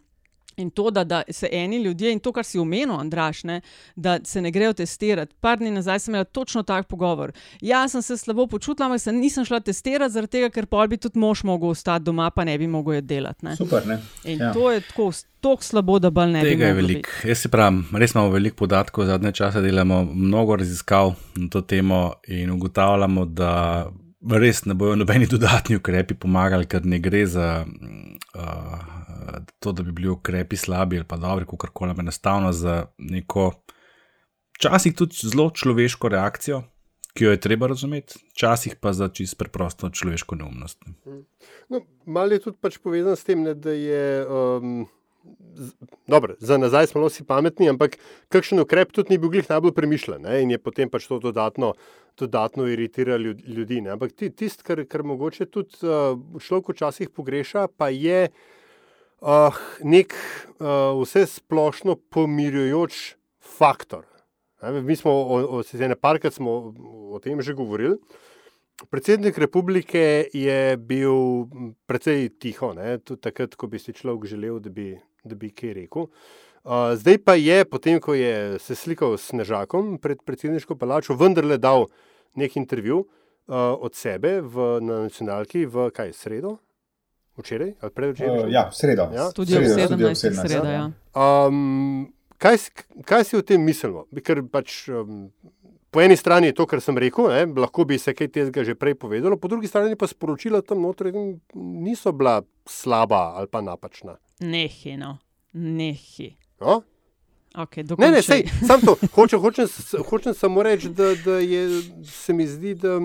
In 0.57 0.69
to, 0.69 0.91
da, 0.91 1.03
da 1.03 1.21
se 1.29 1.49
eni 1.51 1.77
ljudje, 1.83 2.11
in 2.13 2.19
to, 2.19 2.31
kar 2.31 2.45
si 2.45 2.59
omenil, 2.59 2.95
Andraš, 2.99 3.43
ne, 3.43 3.61
da 3.95 4.19
se 4.23 4.41
ne 4.41 4.51
grejo 4.51 4.73
testirati. 4.73 5.35
Par 5.39 5.57
dni 5.57 5.71
nazaj 5.71 5.99
sem 5.99 6.13
imel 6.13 6.25
točno 6.25 6.63
tak 6.63 6.87
pogovor. 6.87 7.31
Jaz 7.61 7.91
sem 7.91 8.01
se 8.01 8.17
slabo 8.17 8.47
počutila, 8.47 8.85
ampak 8.85 9.01
se 9.01 9.11
nisem 9.11 9.45
šla 9.45 9.59
testirati, 9.59 10.13
zaradi 10.13 10.31
tega, 10.31 10.49
ker 10.49 10.65
pol 10.65 10.87
bi 10.87 10.97
tudi 10.97 11.19
mož 11.19 11.43
mogel 11.43 11.73
ostati 11.73 12.05
doma, 12.05 12.29
pa 12.29 12.43
ne 12.43 12.57
bi 12.57 12.67
mogel 12.67 13.01
delati. 13.01 13.45
Ne. 13.45 13.55
Super. 13.55 13.87
Ne? 13.87 13.99
In 14.23 14.39
ja. 14.39 14.53
to 14.53 14.71
je 14.71 14.81
tako, 14.81 15.11
tako 15.41 15.63
slabo, 15.63 15.99
da 15.99 16.09
bolj 16.09 16.31
ne 16.37 16.45
Tega 16.45 16.49
bi. 16.49 16.55
Tega 16.55 16.67
je 16.67 16.73
veliko. 16.73 17.17
Jaz 17.27 17.43
se 17.45 17.49
pravim, 17.49 17.83
res 17.97 18.13
imamo 18.13 18.29
veliko 18.29 18.55
podatkov, 18.65 19.05
zadnje 19.09 19.31
čase 19.31 19.61
delamo 19.61 20.03
mnogo 20.13 20.55
raziskav 20.55 21.15
na 21.35 21.49
to 21.49 21.61
temo 21.61 22.13
in 22.27 22.51
ugotavljamo, 22.51 23.25
da. 23.25 23.91
Res 24.23 24.61
ne 24.63 24.71
bojo 24.73 24.95
nobeni 24.95 25.25
dodatni 25.27 25.75
ukrepi 25.75 26.15
pomagali, 26.15 26.63
ker 26.71 26.85
ne 26.87 26.95
gre 27.03 27.25
za 27.27 27.65
uh, 27.67 28.92
to, 29.59 29.71
da 29.71 29.83
bi 29.83 29.91
bili 29.91 30.09
ukrepi 30.09 30.57
slabi 30.57 30.97
ali 30.97 31.07
pa 31.07 31.17
dobri, 31.17 31.45
kako 31.45 31.67
koli, 31.73 31.95
enostavno 31.99 32.51
za 32.51 32.85
neko, 32.97 33.51
včasih 34.57 34.95
tudi 34.95 35.15
zelo 35.27 35.49
človeško 35.49 36.09
reakcijo, 36.09 36.63
ki 37.13 37.23
jo 37.23 37.31
je 37.31 37.39
treba 37.39 37.67
razumeti, 37.67 38.19
včasih 38.33 38.75
pa 38.81 38.93
za 38.93 39.09
čisto 39.09 39.37
preprosto 39.37 39.89
človeško 39.89 40.35
neumnost. 40.35 40.81
No, 41.69 41.81
Malo 42.05 42.33
je 42.33 42.41
tudi 42.47 42.57
pač 42.61 42.77
povezan 42.77 43.15
s 43.15 43.23
tem, 43.23 43.43
ne, 43.43 43.53
da 43.53 43.71
je. 43.71 44.25
Um... 44.27 44.85
Dobro, 46.07 46.33
za 46.39 46.57
nazaj 46.59 46.89
smo 46.91 47.05
vsi 47.05 47.23
pametni, 47.23 47.69
ampak 47.71 47.93
kakšen 48.27 48.59
ukrep 48.59 48.91
tudi 48.91 49.13
ni 49.13 49.17
bil 49.17 49.31
glih 49.31 49.47
najbolj 49.47 49.71
premišljen 49.71 50.25
ne? 50.25 50.41
in 50.43 50.51
je 50.51 50.57
potem 50.59 50.89
pač 50.91 51.05
to 51.07 51.15
dodatno, 51.23 51.69
dodatno 52.19 52.65
iritiralo 52.67 53.31
ljudi. 53.31 53.79
Ne? 53.85 53.93
Ampak 53.95 54.11
tisto, 54.19 54.65
kar, 54.67 54.81
kar 54.83 55.05
mogoče 55.07 55.47
tudi 55.47 55.79
uh, 55.87 56.19
človek 56.43 56.73
včasih 56.73 57.13
pogreša, 57.15 57.69
pa 57.71 57.87
je 57.87 58.25
uh, 58.27 58.35
uh, 59.23 59.55
nek 59.83 60.13
uh, 60.59 60.99
vse 60.99 61.25
splošno 61.25 61.95
pomirjujoč 62.11 63.15
faktor. 63.39 64.05
Mi 64.83 64.95
smo, 64.95 65.11
se 65.67 65.77
ene 65.83 65.95
parkrat 65.95 66.33
smo 66.33 66.73
o 67.11 67.19
tem 67.19 67.41
že 67.41 67.53
govorili. 67.53 67.97
Predsednik 68.89 69.37
republike 69.37 70.27
je 70.33 70.77
bil 70.77 71.45
precej 71.85 72.29
tiho, 72.39 72.73
ne, 72.73 72.97
tudi 72.97 73.21
takrat, 73.21 73.55
ko 73.55 73.67
bi 73.67 73.79
si 73.79 73.93
človek 73.93 74.25
želel, 74.27 74.59
da 74.59 74.69
bi, 74.69 74.95
da 75.23 75.35
bi 75.35 75.51
kaj 75.51 75.75
rekel. 75.77 76.07
Uh, 76.63 76.95
zdaj 76.95 77.19
pa 77.23 77.35
je, 77.35 77.65
potem 77.67 77.99
ko 77.99 78.15
je 78.15 78.59
se 78.59 78.75
slikal 78.75 79.17
s 79.19 79.35
Nežakom 79.35 79.97
pred 79.99 80.23
predsedniško 80.23 80.75
palačo, 80.79 81.15
vendarle 81.19 81.57
dal 81.59 81.89
nek 82.39 82.55
intervju 82.57 83.03
uh, 83.03 83.75
od 83.75 83.95
sebe 83.99 84.39
v, 84.41 84.79
na 84.79 85.03
nacionalki 85.05 85.65
v 85.67 85.89
kaj 85.91 86.15
sredo, 86.15 86.57
Včeraj 87.37 87.73
ali 87.81 87.91
predvčeraj? 87.91 88.43
Uh, 88.43 88.51
ja, 88.51 88.67
sredo. 88.71 89.09
Ja? 89.13 89.31
Tudi 89.31 89.57
ob 89.57 89.63
17. 89.63 90.41
sredo. 90.41 90.69
Ja. 90.69 90.91
Um, 91.13 92.13
kaj, 92.37 92.57
kaj 93.05 93.23
si 93.23 93.37
o 93.37 93.41
tem 93.41 93.61
mislimo? 93.61 94.05
Ker 94.23 94.43
pač. 94.51 94.87
Um, 94.89 95.27
Po 95.93 96.01
eni 96.01 96.15
strani 96.17 96.47
je 96.47 96.55
to, 96.57 96.65
kar 96.65 96.81
sem 96.81 96.97
rekel, 96.97 97.27
ne, 97.29 97.43
lahko 97.61 97.83
bi 97.85 97.99
se 98.01 98.15
kaj 98.17 98.31
tega 98.33 98.63
že 98.65 98.73
prej 98.73 98.95
povedalo, 98.97 99.37
po 99.37 99.45
drugi 99.47 99.69
strani 99.69 99.93
pa 99.93 100.07
sporočila 100.09 100.63
tam 100.65 100.81
notri 100.81 101.11
niso 101.53 102.09
bila 102.11 102.39
slaba 102.65 103.37
ali 103.37 103.45
pa 103.45 103.61
napačna. 103.61 104.15
Nehi, 104.41 104.95
no, 104.97 105.19
nehi. 105.53 106.31
No? 106.57 106.81
Okay, 107.53 107.85
ne, 107.85 108.09
ne, 108.09 108.21
sej, 108.25 108.47
sam 108.65 108.81
to. 108.81 108.97
Hočem, 109.13 109.37
hočem, 109.37 109.69
hočem 110.09 110.33
samo 110.33 110.63
reči, 110.65 110.89
da, 110.89 111.13
da 111.25 111.37
je, 111.37 111.83
se 112.09 112.33
mi 112.33 112.47
zdi, 112.49 112.73
da 112.73 112.97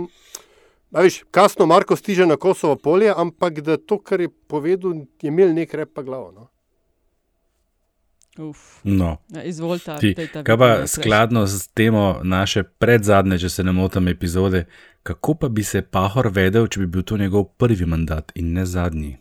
Viš, 0.90 1.24
kasno 1.30 1.66
Marko 1.66 1.96
stiže 1.96 2.26
na 2.26 2.36
Kosovo 2.36 2.76
polje, 2.76 3.12
ampak 3.16 3.60
da 3.60 3.76
to, 3.76 3.98
kar 3.98 4.20
je 4.20 4.28
povedal, 4.28 4.94
je 5.22 5.28
imel 5.28 5.54
nek 5.54 5.74
rep 5.74 5.92
pa 5.94 6.02
glavo. 6.02 6.32
No? 6.32 6.48
Uf. 8.38 8.80
No. 8.84 9.16
Ja, 9.28 9.42
izvolite, 9.42 9.96
Ti, 10.00 10.14
kaj 10.44 10.58
pa 10.58 10.86
skladno 10.86 11.46
z 11.46 11.68
temo 11.74 12.20
naše 12.22 12.62
predzadnje, 12.62 13.38
če 13.38 13.48
se 13.48 13.64
ne 13.64 13.72
motim, 13.72 14.08
epizode, 14.08 14.64
kako 15.02 15.34
pa 15.34 15.48
bi 15.48 15.64
se 15.64 15.82
Pahor 15.82 16.30
vedel, 16.32 16.66
če 16.66 16.80
bi 16.80 16.86
bil 16.86 17.02
to 17.02 17.18
njegov 17.18 17.44
prvi 17.58 17.86
mandat 17.86 18.32
in 18.34 18.52
ne 18.52 18.66
zadnji? 18.66 19.16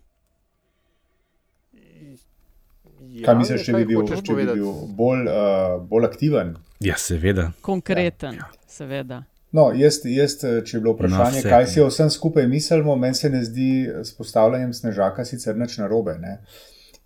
Ja, 3.17 3.25
kaj 3.25 3.35
misliš, 3.41 3.65
če 3.65 3.73
bi 3.73 3.85
bil, 3.89 4.05
če 4.05 4.35
bi 4.37 4.45
bil 4.45 4.67
bolj, 4.95 5.25
uh, 5.25 5.79
bolj 5.89 6.05
aktiven? 6.05 6.53
Ja, 6.79 6.95
seveda. 7.01 7.51
Konkreten, 7.65 8.37
ja. 8.37 8.45
ja. 8.45 8.69
seveda. 8.69 9.23
No, 9.55 9.69
jaz, 9.71 10.01
jaz, 10.03 10.35
če 10.41 10.77
je 10.77 10.81
bilo 10.81 10.93
vprašanje, 10.97 11.41
no, 11.45 11.49
kaj 11.49 11.67
si 11.71 11.81
o 11.81 11.87
vsem 11.87 12.09
skupaj 12.11 12.47
mislimo, 12.51 12.95
meni 12.99 13.15
se 13.15 13.29
ne 13.31 13.39
zdi 13.45 13.69
s 14.03 14.11
postavljanjem 14.17 14.73
snežaka 14.75 15.25
sicer 15.25 15.55
nič 15.55 15.77
narobe. 15.79 16.17
Ne? 16.19 16.41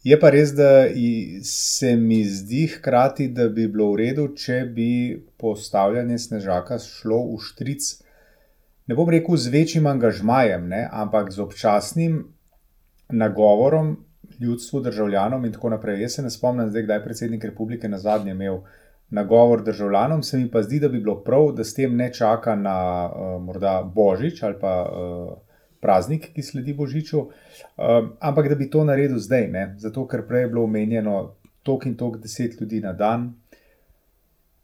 Je 0.04 0.18
pa 0.20 0.32
res, 0.34 0.56
da 0.58 0.88
se 1.46 1.94
mi 1.96 2.24
zdi 2.26 2.66
hkrati, 2.76 3.30
da 3.30 3.46
bi 3.50 3.68
bilo 3.70 3.92
v 3.94 4.02
redu, 4.02 4.32
če 4.34 4.64
bi 4.74 4.89
postavljanje 5.38 6.18
snežaka 6.18 6.80
šlo 6.82 7.22
v 7.30 7.38
štric, 7.46 7.92
ne 8.89 8.98
bom 8.98 9.10
rekel 9.14 9.38
z 9.38 9.54
večjim 9.54 9.86
angažmajem, 9.92 10.66
ne? 10.74 10.88
ampak 10.89 11.30
z 11.32 11.46
občasnim 11.46 12.24
nagovorom 13.14 14.00
ljudstvu, 14.42 14.82
državljanom 14.82 15.46
in 15.46 15.54
tako 15.54 15.70
naprej. 15.70 16.02
Jaz 16.02 16.18
se 16.18 16.26
ne 16.26 16.30
spomnim, 16.34 16.70
zdaj, 16.70 16.84
kdaj 16.84 16.98
je 16.98 17.04
predsednik 17.04 17.44
republike 17.46 17.89
na 17.89 18.02
zadnje 18.02 18.32
imel 18.32 18.64
nagovor 19.12 19.64
državljanom, 19.64 20.24
se 20.24 20.38
mi 20.38 20.51
pa 20.51 20.64
zdi, 20.64 20.80
da 20.80 20.89
bi 20.89 20.99
bilo 20.99 21.18
prav, 21.24 21.51
da 21.55 21.64
s 21.64 21.74
tem 21.74 21.95
ne 21.95 22.14
čaka 22.14 22.55
na 22.55 23.09
uh, 23.09 23.41
morda 23.43 23.82
Božič 23.95 24.43
ali 24.43 24.55
pa 24.59 24.74
uh, 24.88 25.34
praznik, 25.82 26.30
ki 26.34 26.43
sledi 26.43 26.74
Božiču, 26.74 27.20
uh, 27.20 27.32
ampak 28.20 28.47
da 28.49 28.55
bi 28.55 28.70
to 28.70 28.84
naredil 28.88 29.20
zdaj, 29.20 29.47
ne? 29.51 29.66
zato 29.78 30.07
ker 30.07 30.24
prej 30.28 30.45
je 30.45 30.51
bilo 30.53 30.64
omenjeno 30.64 31.36
tok 31.64 31.86
in 31.86 31.97
tok 31.97 32.18
deset 32.24 32.62
ljudi 32.62 32.80
na 32.80 32.93
dan. 32.93 33.34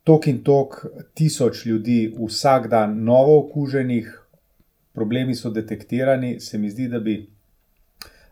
Tok 0.04 0.28
in 0.32 0.44
tok 0.44 0.86
tisoč 1.14 1.66
ljudi 1.66 2.16
vsak 2.16 2.70
dan, 2.72 2.96
novo 3.04 3.38
okuženih, 3.44 4.14
problemi 4.94 5.36
so 5.36 5.50
detektirani. 5.54 6.40
Se 6.40 6.58
mi 6.58 6.70
zdi, 6.70 6.88
da 6.88 7.00
bi 7.00 7.20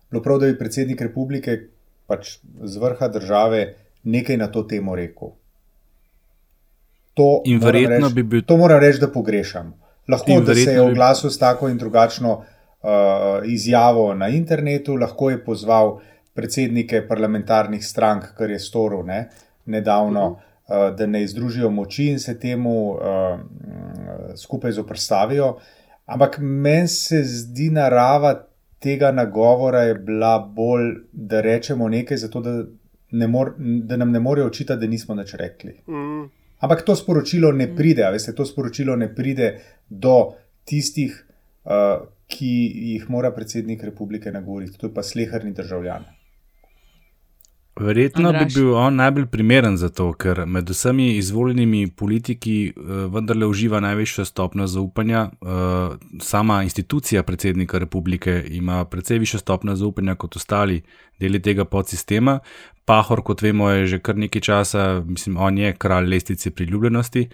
bilo 0.10 0.24
prav, 0.24 0.40
da 0.40 0.48
bi 0.48 0.58
predsednik 0.58 1.02
republike 1.02 1.60
pač 2.08 2.38
z 2.64 2.80
vrha 2.82 3.10
države 3.12 3.66
nekaj 4.04 4.38
na 4.38 4.48
to 4.48 4.64
temo 4.64 4.96
rekel. 4.96 5.36
To, 7.16 7.42
in 7.48 7.60
verjetno 7.64 8.08
reč, 8.08 8.16
bi 8.16 8.24
bil. 8.24 8.44
To 8.48 8.58
moram 8.58 8.80
reči, 8.84 9.00
da 9.00 9.08
pogrešam. 9.12 9.74
Lahko 10.08 10.42
da 10.46 10.56
se 10.56 10.72
je 10.72 10.82
oglasil 10.82 11.30
s 11.30 11.40
tako 11.40 11.70
in 11.70 11.78
drugačno 11.78 12.34
uh, 12.38 13.46
izjavo 13.46 14.14
na 14.14 14.30
internetu, 14.30 14.96
lahko 14.96 15.30
je 15.30 15.44
pozval 15.44 16.00
predsednike 16.36 17.08
parlamentarnih 17.08 17.86
strank, 17.86 18.34
kar 18.38 18.52
je 18.52 18.60
storil 18.60 19.06
ne, 19.06 19.30
nedavno, 19.66 20.28
uh 20.30 20.38
-huh. 20.68 20.90
uh, 20.92 20.98
da 20.98 21.06
ne 21.06 21.28
združijo 21.28 21.70
moči 21.70 22.10
in 22.12 22.20
se 22.20 22.40
temu 22.40 22.92
uh, 22.92 23.00
skupaj 24.36 24.72
zoprstavijo. 24.72 25.58
Ampak 26.06 26.38
meni 26.40 26.88
se 26.88 27.24
zdi 27.24 27.70
narava 27.70 28.46
tega 28.80 29.12
nagovora 29.12 29.82
je 29.82 29.96
bila 29.96 30.40
bolj, 30.40 30.94
da 31.12 31.42
rečemo 31.42 31.90
nekaj, 31.90 32.18
zato 32.18 32.42
da, 32.42 32.64
ne 33.12 33.28
mor, 33.28 33.54
da 33.58 33.98
nam 33.98 34.12
ne 34.12 34.20
morejo 34.20 34.48
očitati, 34.48 34.80
da 34.80 34.88
nismo 34.88 35.16
nič 35.16 35.34
rekli. 35.34 35.80
Mm. 35.88 36.30
Ampak 36.60 36.86
to 36.86 36.96
sporočilo 36.96 37.52
ne 37.52 37.68
pride, 37.76 38.08
veste, 38.12 38.34
to 38.34 38.46
sporočilo 38.46 38.96
ne 38.96 39.10
pride 39.16 39.52
do 39.90 40.36
tistih, 40.66 41.16
uh, 41.64 42.06
ki 42.28 42.52
jih 42.94 43.10
mora 43.10 43.32
predsednik 43.32 43.84
republike 43.84 44.32
nagovoriti, 44.32 44.78
to 44.78 44.88
je 44.88 44.94
pa 44.94 45.04
slehrni 45.04 45.54
državljan. 45.54 46.06
Verjetno 47.80 48.30
Andraž. 48.30 48.54
bi 48.54 48.62
bil 48.62 48.76
on 48.76 48.96
najbolj 48.96 49.26
primeren 49.26 49.78
za 49.78 49.90
to, 49.90 50.14
ker 50.14 50.46
med 50.48 50.70
vsemi 50.70 51.18
izvoljenimi 51.18 51.90
politiki 51.92 52.72
uh, 52.72 52.86
vendarle 53.12 53.46
uživa 53.46 53.80
najvišjo 53.84 54.26
stopnjo 54.26 54.68
zaupanja. 54.68 55.30
Uh, 55.42 55.98
sama 56.22 56.64
institucija 56.64 57.24
predsednika 57.24 57.78
republike 57.78 58.44
ima 58.50 58.86
precej 58.86 59.20
višjo 59.20 59.40
stopnjo 59.40 59.76
zaupanja 59.76 60.16
kot 60.16 60.36
ostali 60.36 60.82
deli 61.20 61.42
tega 61.42 61.66
podsistema. 61.66 62.40
Pahor, 62.86 63.22
kot 63.26 63.42
vemo, 63.42 63.70
je 63.74 63.88
že 63.96 64.00
kar 64.00 64.18
nekaj 64.18 64.42
časa, 64.42 65.02
mislim, 65.06 65.38
on 65.38 65.58
je 65.58 65.74
kralj 65.74 66.10
lestvice 66.10 66.52
priljubljenosti. 66.52 67.28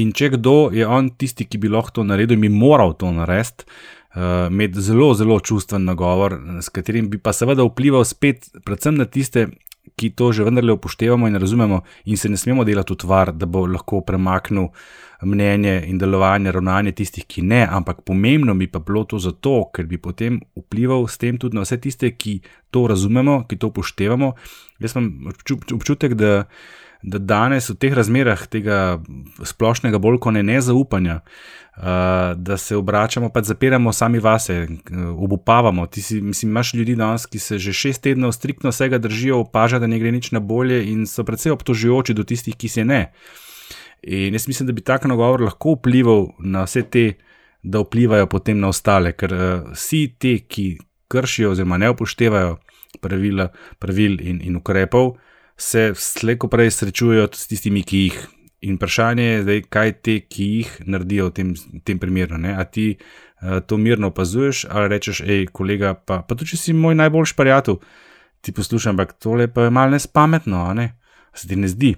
In 0.00 0.12
če 0.16 0.32
kdo 0.36 0.70
je 0.72 0.86
on 0.88 1.10
tisti, 1.18 1.44
ki 1.44 1.60
bi 1.60 1.70
lahko 1.70 2.00
to 2.00 2.06
naredil, 2.08 2.40
bi 2.40 2.48
moral 2.48 2.96
to 2.98 3.10
narediti. 3.12 3.68
Uh, 4.12 4.48
Imeti 4.52 4.82
zelo, 4.84 5.14
zelo 5.16 5.38
čustven 5.40 5.86
nagovor, 5.88 6.34
s 6.60 6.68
katerim 6.68 7.06
bi 7.08 7.16
pa 7.16 7.32
seveda 7.32 7.64
vplival 7.64 8.04
spet, 8.04 8.50
predvsem 8.64 8.98
na 9.00 9.06
tiste, 9.08 9.46
ki 9.96 10.10
to 10.16 10.32
že 10.32 10.44
vendarle 10.44 10.72
upoštevamo 10.72 11.28
in 11.28 11.38
razumemo, 11.38 11.82
in 12.04 12.16
se 12.16 12.28
ne 12.28 12.36
smemo 12.36 12.64
delati 12.64 12.94
v 12.94 12.96
tvar, 12.96 13.32
da 13.32 13.46
bo 13.46 13.66
lahko 13.66 14.00
premaknil 14.00 14.68
mnenje 15.22 15.82
in 15.86 15.98
delovanje, 15.98 16.52
ravnanje 16.52 16.92
tistih, 16.92 17.26
ki 17.26 17.42
ne. 17.42 17.62
Ampak 17.70 18.02
pomembno 18.06 18.54
bi 18.54 18.66
pa 18.66 18.78
bilo 18.78 19.04
to 19.04 19.18
zato, 19.18 19.70
ker 19.74 19.86
bi 19.86 19.98
potem 19.98 20.40
vplival 20.58 21.06
s 21.08 21.18
tem 21.18 21.38
tudi 21.38 21.56
na 21.56 21.66
vse 21.66 21.78
tiste, 21.80 22.10
ki 22.10 22.40
to 22.70 22.86
razumemo, 22.90 23.44
ki 23.48 23.58
to 23.58 23.70
upoštevamo. 23.70 24.32
Jaz 24.82 24.96
imam 24.96 25.32
občutek, 25.74 26.14
da 26.14 26.44
da 27.02 27.18
danes 27.18 27.66
v 27.66 27.74
teh 27.82 27.94
razmerah 27.98 28.44
tega 28.46 29.02
splošnega 29.42 29.98
bolj 29.98 30.20
kot 30.22 30.36
ne 30.36 30.42
nezaupanja, 30.46 31.16
uh, 31.18 31.61
da 32.36 32.56
se 32.56 32.76
obračamo, 32.76 33.28
pa 33.28 33.42
zapiramo 33.42 33.92
sami 33.92 34.18
vase, 34.18 34.66
obupavamo. 35.16 35.86
Ti 35.86 36.02
si, 36.02 36.20
mislim, 36.20 36.50
imaš 36.50 36.74
ljudi 36.74 36.96
danes, 36.96 37.26
ki 37.26 37.38
se 37.38 37.58
že 37.58 37.72
šest 37.72 38.02
tednov 38.02 38.32
striktno 38.32 38.70
vsega 38.70 38.98
držijo, 38.98 39.38
opaža, 39.40 39.78
da 39.78 39.86
ne 39.86 39.98
gre 39.98 40.12
nič 40.12 40.32
na 40.32 40.40
bolje 40.40 40.84
in 40.92 41.06
so 41.06 41.24
predvsej 41.24 41.52
obtožujoči 41.52 42.14
do 42.14 42.24
tistih, 42.24 42.56
ki 42.56 42.68
se 42.68 42.84
ne. 42.84 43.12
In 44.02 44.34
jaz 44.34 44.48
mislim, 44.48 44.66
da 44.66 44.72
bi 44.72 44.80
tak 44.80 45.04
nagovor 45.04 45.42
lahko 45.42 45.76
vplival 45.78 46.26
na 46.38 46.66
vse 46.66 46.82
te, 46.82 47.12
da 47.62 47.80
vplivajo 47.80 48.26
potem 48.26 48.60
na 48.60 48.68
ostale, 48.68 49.12
ker 49.12 49.32
uh, 49.32 49.72
vsi 49.72 50.14
ti, 50.18 50.38
ki 50.48 50.78
kršijo 51.08 51.52
oziroma 51.54 51.78
ne 51.78 51.90
upoštevajo 51.90 52.56
pravila, 53.00 53.48
pravil 53.78 54.20
in, 54.20 54.40
in 54.42 54.56
ukrepov, 54.56 55.16
se 55.56 55.92
slejko 55.94 56.48
prej 56.48 56.70
srečujejo 56.70 57.28
s 57.32 57.48
tistimi, 57.48 57.82
ki 57.86 58.04
jih. 58.06 58.18
In 58.62 58.76
vprašanje 58.78 59.24
je, 59.24 59.42
zdaj, 59.42 59.60
kaj 59.74 59.92
te, 60.06 60.16
ki 60.30 60.44
jih 60.56 60.72
naredijo 60.86 61.28
v 61.28 61.34
tem, 61.34 61.52
tem 61.84 61.98
primeru. 61.98 62.38
Ne? 62.38 62.54
A 62.54 62.64
ti 62.64 62.92
uh, 62.94 63.58
to 63.66 63.76
mirno 63.76 64.12
opazuješ, 64.12 64.66
ali 64.70 64.90
rečeš, 64.92 65.24
hej, 65.26 65.48
kolega, 65.52 65.94
pa, 65.94 66.20
pa 66.22 66.38
tudi 66.38 66.54
če 66.54 66.60
si 66.60 66.76
moj 66.76 66.94
najboljši 67.00 67.36
prijatelj, 67.38 67.80
ti 68.42 68.54
poslušam, 68.54 68.94
ampak 68.94 69.16
tole 69.22 69.48
pa 69.50 69.66
je 69.66 69.74
malo 69.74 69.94
nespametno, 69.96 70.62
ne? 70.78 70.92
se 71.34 71.48
ti 71.48 71.56
ne 71.56 71.68
zdi, 71.68 71.94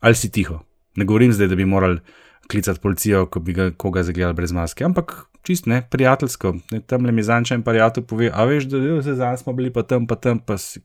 ali 0.00 0.16
si 0.16 0.30
tiho. 0.32 0.60
Ne 0.96 1.04
govorim 1.04 1.32
zdaj, 1.34 1.50
da 1.52 1.58
bi 1.58 1.68
morali 1.68 2.00
klicati 2.48 2.80
policijo, 2.80 3.26
ko 3.26 3.40
bi 3.42 3.52
ga 3.52 3.70
koga 3.76 4.04
zagledali 4.06 4.36
brez 4.38 4.52
maske, 4.56 4.84
ampak 4.86 5.26
čist 5.44 5.66
ne, 5.66 5.82
prijateljsko. 5.90 6.54
Ne, 6.72 6.80
tam 6.80 7.04
le 7.06 7.12
mi 7.12 7.22
zančen 7.22 7.64
prijatelj 7.66 8.06
pove, 8.06 8.30
a 8.32 8.44
veš, 8.48 8.70
da 8.70 9.02
se 9.02 9.14
zdaj 9.18 9.42
smo 9.42 9.52
bili 9.52 9.72
pa 9.72 9.82
tam, 9.82 10.06
pa 10.06 10.16
tam, 10.16 10.38
pa 10.38 10.58
si 10.58 10.80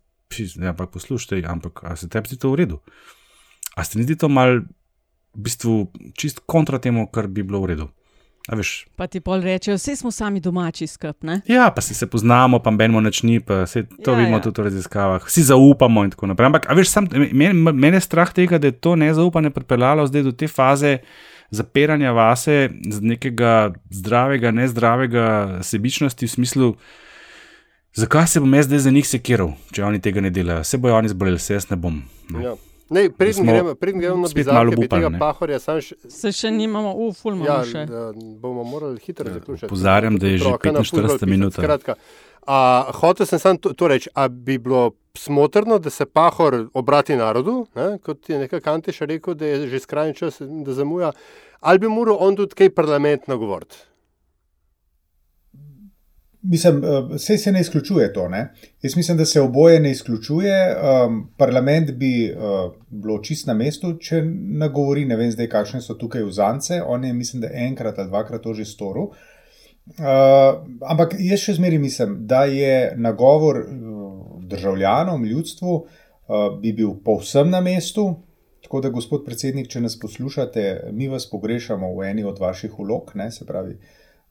Ne, 0.55 0.71
ampak 0.71 0.91
poslušaj, 0.91 1.43
ampak 1.43 1.84
a 1.84 1.95
se 1.95 2.09
tebi 2.09 2.38
to 2.39 2.51
v 2.51 2.63
redu? 2.63 2.79
A 3.75 3.84
se 3.84 3.97
ti 3.97 4.03
zdi 4.03 4.15
to 4.15 4.29
mal 4.29 4.61
v 5.34 5.41
bistvu 5.47 5.75
čist 6.17 6.43
kontra 6.45 6.79
temu, 6.79 7.07
kar 7.07 7.27
bi 7.27 7.43
bilo 7.43 7.61
v 7.61 7.73
redu? 7.73 7.89
Pa 8.97 9.05
ti 9.07 9.19
pol 9.21 9.43
rečejo, 9.45 9.77
vse 9.77 9.95
smo 9.95 10.09
sami 10.11 10.39
domači 10.41 10.88
skupaj. 10.88 11.43
Ja, 11.47 11.69
pa 11.75 11.82
si 11.82 11.93
se 11.93 12.07
poznamo, 12.09 12.59
pa 12.59 12.71
menimo 12.71 13.01
načni, 13.01 13.39
pa 13.39 13.65
se 13.69 13.86
to 14.03 14.11
ja, 14.11 14.17
vidimo 14.17 14.38
ja. 14.38 14.41
tudi 14.41 14.61
v 14.61 14.65
raziskavah, 14.65 15.25
vsi 15.25 15.43
zaupamo 15.43 16.03
in 16.03 16.11
tako 16.11 16.32
naprej. 16.32 16.49
Ampak, 16.49 16.65
veš, 16.75 16.89
sam, 16.89 17.07
mene, 17.32 17.53
mene 17.53 17.99
je 18.01 18.07
strah 18.07 18.34
tega, 18.34 18.57
da 18.57 18.71
je 18.71 18.79
to 18.82 18.95
nezaupanje 18.95 19.53
pripeljalo 19.53 20.07
zdaj 20.07 20.23
do 20.23 20.32
te 20.32 20.49
faze 20.49 20.97
zapiranja 21.51 22.11
vase 22.11 22.69
z 22.89 23.01
nekega 23.01 23.73
zdravega, 23.89 24.51
nezdravega 24.51 25.59
sebičnosti 25.61 26.25
v 26.25 26.32
smislu. 26.32 26.73
Zakaj 27.93 28.27
se 28.27 28.39
bom 28.39 28.53
jaz 28.53 28.65
zdaj 28.65 28.79
za 28.88 28.91
njih 28.91 29.07
sekiral, 29.07 29.53
če 29.75 29.84
oni 29.84 29.99
tega 30.01 30.21
ne 30.23 30.32
delajo? 30.32 30.63
Se 30.63 30.79
bojo 30.79 30.95
oni 30.97 31.11
zboleli, 31.11 31.39
se 31.39 31.53
jaz 31.53 31.69
ne 31.69 31.77
bom. 31.77 32.01
Ne. 32.32 32.43
Ja. 32.43 32.55
Ne, 32.91 33.09
predn 33.09 33.47
gremo, 33.47 33.75
predn 33.75 33.99
gremo 33.99 34.15
na 34.21 34.29
bizarno 34.35 34.87
tega 34.89 35.11
pahorja, 35.19 35.59
š... 35.59 35.95
se 36.11 36.31
še 36.35 36.49
nimamo, 36.51 36.91
uf, 37.05 37.21
fulmo 37.23 37.45
ja, 37.47 37.61
še. 37.63 37.85
bomo 38.41 38.65
morali 38.67 38.99
hitro 38.99 39.29
ja, 39.29 39.37
zaključiti. 39.37 39.69
Pozarjam, 39.71 40.17
da 40.19 40.27
je 40.27 40.41
že 40.43 40.51
45 40.59 41.23
minut. 41.31 41.55
Hotel 42.99 43.29
sem 43.29 43.39
samo 43.39 43.61
to, 43.63 43.71
to 43.79 43.87
reči, 43.87 44.11
a 44.11 44.27
bi 44.27 44.57
bilo 44.59 44.89
smotrno, 45.15 45.79
da 45.79 45.89
se 45.89 46.05
pahor 46.05 46.65
obrati 46.73 47.15
narodu, 47.15 47.65
ne? 47.75 47.95
kot 48.03 48.29
je 48.29 48.39
nekaj 48.43 48.59
Kantiš 48.65 48.99
rekel, 49.07 49.39
da 49.39 49.53
je 49.53 49.71
že 49.71 49.79
skrajni 49.85 50.17
čas, 50.17 50.41
da 50.41 50.75
zamuja, 50.75 51.13
ali 51.59 51.79
bi 51.79 51.87
moral 51.87 52.19
on 52.19 52.35
tudi 52.35 52.59
kaj 52.59 52.73
parlament 52.75 53.31
nagovoriti? 53.31 53.87
Mislim, 56.43 56.81
vse 57.11 57.33
eh, 57.33 57.37
se 57.37 57.51
ne 57.51 57.61
izključuje 57.61 58.13
to. 58.13 58.27
Ne? 58.29 58.53
Jaz 58.81 58.95
mislim, 58.95 59.17
da 59.17 59.25
se 59.25 59.41
oboje 59.41 59.79
ne 59.79 59.91
izključuje. 59.91 60.75
Um, 60.75 61.29
parlament 61.37 61.91
bi 61.91 62.31
uh, 62.31 62.73
bilo 62.89 63.19
čist 63.19 63.47
na 63.47 63.53
mestu, 63.53 63.93
če 63.97 64.23
nagovori, 64.63 65.05
ne 65.05 65.15
vem 65.15 65.31
zdaj, 65.31 65.49
kakšne 65.49 65.81
so 65.81 65.93
tukaj 65.93 66.23
vzance. 66.25 66.81
On 66.81 67.03
je, 67.03 67.13
mislim, 67.13 67.41
da 67.41 67.53
enkrat 67.53 67.99
ali 67.99 68.09
dvakrat 68.09 68.41
to 68.41 68.53
že 68.53 68.65
storil. 68.65 69.11
Uh, 69.91 70.65
ampak 70.89 71.15
jaz 71.19 71.45
še 71.45 71.57
zmeraj 71.59 71.79
mislim, 71.79 72.17
da 72.25 72.43
je 72.49 72.93
nagovor 72.97 73.65
državljanom, 74.49 75.25
ljudstvu, 75.25 75.75
uh, 75.77 76.59
bi 76.61 76.73
bil 76.73 76.97
povsem 77.05 77.49
na 77.49 77.61
mestu. 77.61 78.15
Tako 78.63 78.81
da, 78.81 78.89
gospod 78.89 79.25
predsednik, 79.25 79.69
če 79.69 79.81
nas 79.81 79.97
poslušate, 79.99 80.91
mi 80.93 81.09
vas 81.11 81.25
pogrešamo 81.29 81.93
v 81.97 82.05
eni 82.09 82.23
od 82.23 82.39
vaših 82.39 82.79
ulog, 82.79 83.11
ne, 83.15 83.31
se 83.31 83.45
pravi, 83.45 83.77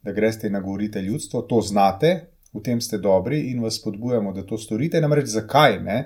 da 0.02 0.12
greste 0.12 0.46
in 0.46 0.52
nagovorite 0.52 1.02
ljudstvo, 1.02 1.42
to 1.42 1.60
znate, 1.60 2.26
v 2.52 2.62
tem 2.64 2.80
ste 2.80 2.98
dobri 2.98 3.50
in 3.50 3.62
vas 3.62 3.78
spodbujamo, 3.78 4.32
da 4.32 4.42
to 4.46 4.58
storite. 4.58 5.00
Namreč 5.00 5.28
zakaj? 5.30 5.78
Ne? 5.84 5.98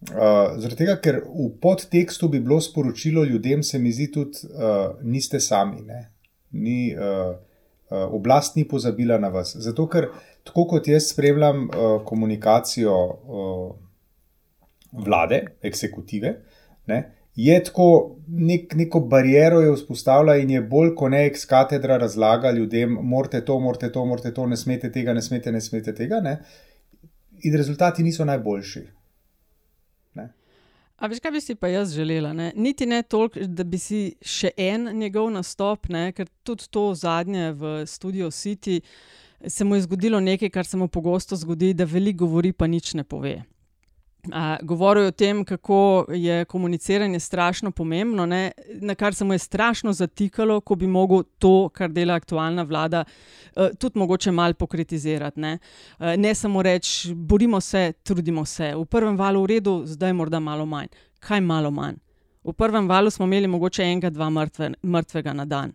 Uh, 0.00 0.56
zaradi 0.60 0.78
tega, 0.80 0.96
ker 1.00 1.20
v 1.24 1.50
podtekstu 1.60 2.28
bi 2.28 2.40
bilo 2.40 2.60
sporočilo 2.60 3.24
ljudem, 3.24 3.62
se 3.62 3.78
mi 3.78 3.92
zdi 3.92 4.10
tudi, 4.12 4.48
uh, 4.48 4.96
niste 5.02 5.40
sami. 5.40 5.84
Ni, 6.50 6.94
uh, 6.96 7.34
uh, 7.90 8.06
oblast 8.12 8.56
ni 8.56 8.66
pozabila 8.68 9.18
na 9.18 9.28
vas. 9.28 9.54
Zato, 9.56 9.86
ker 9.88 10.08
tako 10.44 10.66
kot 10.74 10.88
jaz 10.88 11.10
spremljam 11.12 11.68
uh, 11.68 12.00
komunikacijo 12.04 12.96
uh, 12.96 13.70
vlade, 15.04 15.44
eksekutive, 15.62 16.34
ne, 16.90 17.02
je 17.34 17.56
tako 17.64 18.16
nek, 18.28 18.74
neko 18.74 19.00
barijero 19.00 19.60
je 19.60 19.74
vzpostavila 19.74 20.36
in 20.36 20.50
je 20.50 20.62
bolj 20.62 20.94
kot 20.94 21.10
ne 21.10 21.24
ex 21.26 21.44
katedra 21.46 21.96
razlaga 21.96 22.50
ljudem, 22.50 22.98
morate 23.02 23.44
to, 23.44 23.58
morate 23.60 23.92
to, 23.92 24.04
morate 24.04 24.34
to, 24.34 24.46
ne 24.46 24.56
smete 24.56 24.92
tega, 24.92 25.14
ne 25.14 25.22
smete, 25.22 25.52
ne 25.52 25.60
smete 25.60 25.94
tega. 25.94 26.20
Ne. 26.20 26.38
In 27.42 27.56
rezultati 27.56 28.02
niso 28.02 28.24
najboljši. 28.24 28.86
A 31.00 31.08
veš, 31.08 31.20
kaj 31.24 31.32
bi 31.32 31.40
si 31.40 31.54
pa 31.56 31.68
jaz 31.72 31.94
želela? 31.96 32.32
Ne? 32.36 32.52
Niti 32.56 32.86
ne 32.86 33.02
toliko, 33.02 33.40
da 33.48 33.64
bi 33.64 33.78
si 33.80 34.00
še 34.20 34.50
en 34.60 34.90
njegov 35.00 35.30
nastop, 35.32 35.88
ne? 35.88 36.10
ker 36.12 36.28
tudi 36.44 36.68
to 36.68 36.90
zadnje 36.94 37.54
v 37.56 37.70
Studio 37.88 38.28
City 38.28 38.82
se 39.46 39.64
mu 39.64 39.78
je 39.78 39.86
zgodilo 39.86 40.20
nekaj, 40.20 40.50
kar 40.52 40.68
se 40.68 40.76
mu 40.76 40.88
pogosto 40.88 41.36
zgodi, 41.36 41.72
da 41.74 41.86
veliko 41.88 42.26
govori, 42.26 42.52
pa 42.52 42.68
nič 42.68 42.92
ne 42.94 43.04
pove. 43.04 43.38
Govoril 44.62 45.02
je 45.02 45.08
o 45.08 45.10
tem, 45.10 45.44
kako 45.44 46.06
je 46.08 46.44
komuniciranje 46.44 47.20
strašno 47.20 47.70
pomembno, 47.70 48.26
ne? 48.26 48.52
na 48.80 48.94
kar 48.94 49.14
se 49.14 49.24
mu 49.24 49.32
je 49.32 49.38
strašno 49.38 49.92
zatikalo, 49.92 50.60
ko 50.60 50.74
bi 50.74 50.86
mogel 50.86 51.22
to, 51.38 51.68
kar 51.68 51.90
dela 51.90 52.14
aktualna 52.14 52.62
vlada, 52.62 53.04
uh, 53.56 53.68
tudi 53.78 53.98
mogoče 53.98 54.30
malo 54.30 54.54
pokritizirati. 54.54 55.40
Ne, 55.40 55.58
uh, 55.98 56.06
ne 56.16 56.34
samo 56.34 56.62
reči, 56.62 57.14
borimo 57.14 57.60
se, 57.60 57.92
trudimo 58.02 58.44
se. 58.44 58.74
V 58.76 58.84
prvem 58.84 59.16
valu 59.16 59.42
v 59.42 59.46
redu, 59.46 59.82
zdaj 59.86 60.12
morda 60.12 60.40
malo 60.40 60.66
manj. 60.66 60.88
Kaj 61.20 61.40
malo 61.40 61.70
manj? 61.70 61.96
V 62.44 62.52
prvem 62.52 62.88
valu 62.88 63.10
smo 63.10 63.24
imeli 63.24 63.46
mogoče 63.46 63.82
enega, 63.82 64.10
dva 64.10 64.30
mrtve, 64.30 64.72
mrtvega 64.82 65.32
na 65.32 65.44
dan. 65.44 65.72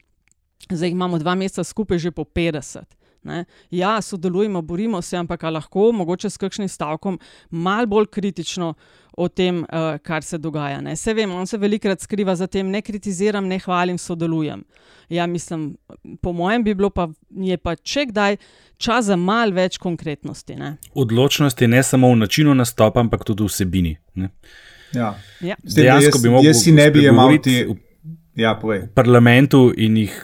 Zdaj 0.70 0.90
imamo 0.90 1.18
dva 1.20 1.36
meseca 1.36 1.64
skupaj 1.64 1.98
že 1.98 2.12
po 2.12 2.24
50. 2.24 3.05
Ne? 3.26 3.46
Ja, 3.72 4.02
sodelujemo, 4.02 4.62
borimo 4.62 5.02
se, 5.02 5.18
ampak 5.18 5.44
lahko, 5.44 5.92
mogoče 5.92 6.30
s 6.30 6.38
kakšnim 6.38 6.70
stavkom, 6.70 7.20
malo 7.50 7.88
bolj 7.88 8.06
kritično 8.14 8.74
o 9.18 9.28
tem, 9.28 9.64
uh, 9.64 9.98
kar 10.04 10.24
se 10.24 10.38
dogaja. 10.38 10.82
Ne? 10.82 10.96
Se 10.96 11.14
vem, 11.14 11.32
on 11.32 11.48
se 11.48 11.58
velikokrat 11.58 12.02
skriva 12.02 12.36
za 12.36 12.48
tem, 12.48 12.70
ne 12.70 12.82
kritiziram, 12.82 13.48
ne 13.48 13.60
hvalim, 13.64 13.98
sodelujem. 13.98 14.64
Ja, 15.10 15.28
mislim, 15.28 15.78
po 16.22 16.34
mojem 16.34 16.64
bi 16.64 16.74
bilo 16.76 16.90
pa, 16.90 17.08
pa 17.64 17.76
če 17.76 18.06
kdaj 18.10 18.38
čas 18.78 19.06
za 19.06 19.16
malo 19.16 19.56
več 19.56 19.78
konkretnosti. 19.78 20.56
Ne? 20.60 20.76
Odločnosti 20.94 21.68
ne 21.68 21.84
samo 21.84 22.12
v 22.12 22.22
načinu 22.26 22.56
nastopa, 22.58 23.00
ampak 23.00 23.24
tudi 23.26 23.46
v 23.46 23.52
vsebini. 23.52 23.96
Ne? 24.16 24.32
Ja. 24.94 25.16
Ja. 25.42 25.56
Dejansko 25.64 26.20
bi 26.24 26.30
mogli. 26.30 26.50
Jaz 26.50 26.64
si 26.64 26.72
ne 26.76 26.90
bi 26.92 27.06
imel 27.08 27.40
ti. 27.44 27.60
Ja, 28.36 28.52
v 28.64 28.82
parlamentu 28.92 29.70
in 29.78 29.96
jih 29.98 30.16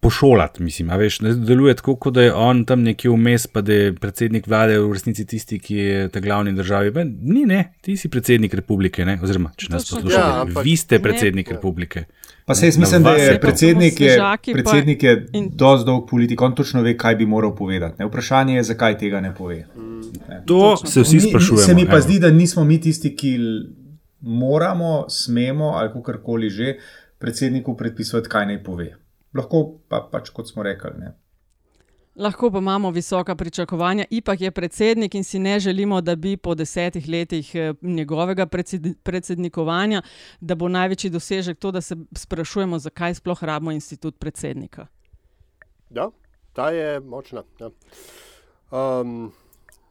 pošolati. 0.00 0.62
Mislim, 0.64 0.88
veš, 0.96 1.18
deluje 1.20 1.74
tako, 1.76 1.96
kot 2.00 2.14
da 2.16 2.22
je 2.22 2.32
on 2.32 2.62
tam 2.64 2.80
nekje 2.82 3.10
vmes, 3.12 3.44
pa 3.52 3.60
da 3.60 3.76
je 3.76 3.90
predsednik 3.92 4.46
vlade 4.48 4.78
v 4.80 4.92
resnici 4.96 5.26
tisti, 5.28 5.58
ki 5.60 5.76
je 5.76 6.06
ta 6.12 6.22
glavni 6.24 6.54
državi. 6.56 6.94
Ben, 6.96 7.12
ni, 7.22 7.44
ne, 7.44 7.74
ti 7.84 7.96
si 7.96 8.08
predsednik 8.08 8.54
republike, 8.56 9.04
ne? 9.04 9.18
oziroma 9.22 9.52
če 9.56 9.68
nas 9.74 9.84
poslušate, 9.90 10.16
ja, 10.16 10.40
ampak, 10.46 10.64
vi 10.64 10.76
ste 10.80 11.02
predsednik 11.04 11.52
ne, 11.52 11.58
republike. 11.58 12.06
Pa 12.48 12.54
se 12.54 12.70
jaz 12.70 12.78
mislim, 12.80 13.04
da 13.04 13.12
je 13.20 13.38
predsednik, 13.40 14.00
je, 14.00 14.16
predsednik 14.52 15.02
je 15.02 15.16
dosti 15.52 15.86
dolg 15.86 16.08
politik, 16.08 16.40
on 16.40 16.54
točno 16.56 16.82
ve, 16.82 16.96
kaj 16.96 17.20
bi 17.20 17.26
moral 17.26 17.52
povedati. 17.56 18.00
Ne? 18.00 18.08
Vprašanje 18.08 18.56
je, 18.56 18.68
zakaj 18.72 18.96
tega 18.98 19.20
ne 19.20 19.34
pove. 19.34 19.66
Ne? 20.28 20.42
To 20.46 20.60
točno. 20.70 20.90
se 20.90 21.02
vsi 21.04 21.20
sprašujemo. 21.28 21.66
Se 21.66 21.74
mi 21.74 21.84
pa 21.84 21.98
evo. 21.98 22.06
zdi, 22.08 22.18
da 22.22 22.30
nismo 22.30 22.64
mi 22.64 22.80
tisti, 22.80 23.16
ki 23.16 23.38
moramo, 24.20 25.04
smemo 25.08 25.74
ali 25.76 25.92
kakorkoli 25.92 26.50
že 26.50 26.78
predsedniku 27.18 27.76
predpisovati, 27.76 28.28
kaj 28.28 28.46
naj 28.46 28.64
pove. 28.64 28.90
Lahko 29.34 29.78
pa 29.88 30.00
pač, 30.12 30.30
kot 30.30 30.48
smo 30.48 30.62
rekli. 30.62 30.90
Ne. 30.98 31.12
Lahko 32.16 32.50
pa 32.50 32.58
imamo 32.58 32.90
visoka 32.90 33.34
pričakovanja, 33.36 34.04
ipak 34.10 34.40
je 34.40 34.50
predsednik 34.50 35.14
in 35.14 35.24
si 35.24 35.38
ne 35.38 35.60
želimo, 35.60 36.00
da 36.00 36.16
bi 36.16 36.36
po 36.36 36.54
desetih 36.54 37.08
letih 37.08 37.54
eh, 37.54 37.74
njegovega 37.82 38.46
predsednikovanja, 39.02 40.02
da 40.40 40.54
bo 40.54 40.68
največji 40.68 41.10
dosežek 41.10 41.58
to, 41.58 41.70
da 41.70 41.80
se 41.80 41.96
sprašujemo, 42.12 42.78
zakaj 42.78 43.14
sploh 43.14 43.42
rabimo 43.44 43.72
institut 43.72 44.18
predsednika. 44.18 44.86
Ja, 45.90 46.08
ta 46.52 46.70
je 46.70 47.00
močna. 47.00 47.42
Ja. 47.60 47.70
Um, 48.70 49.32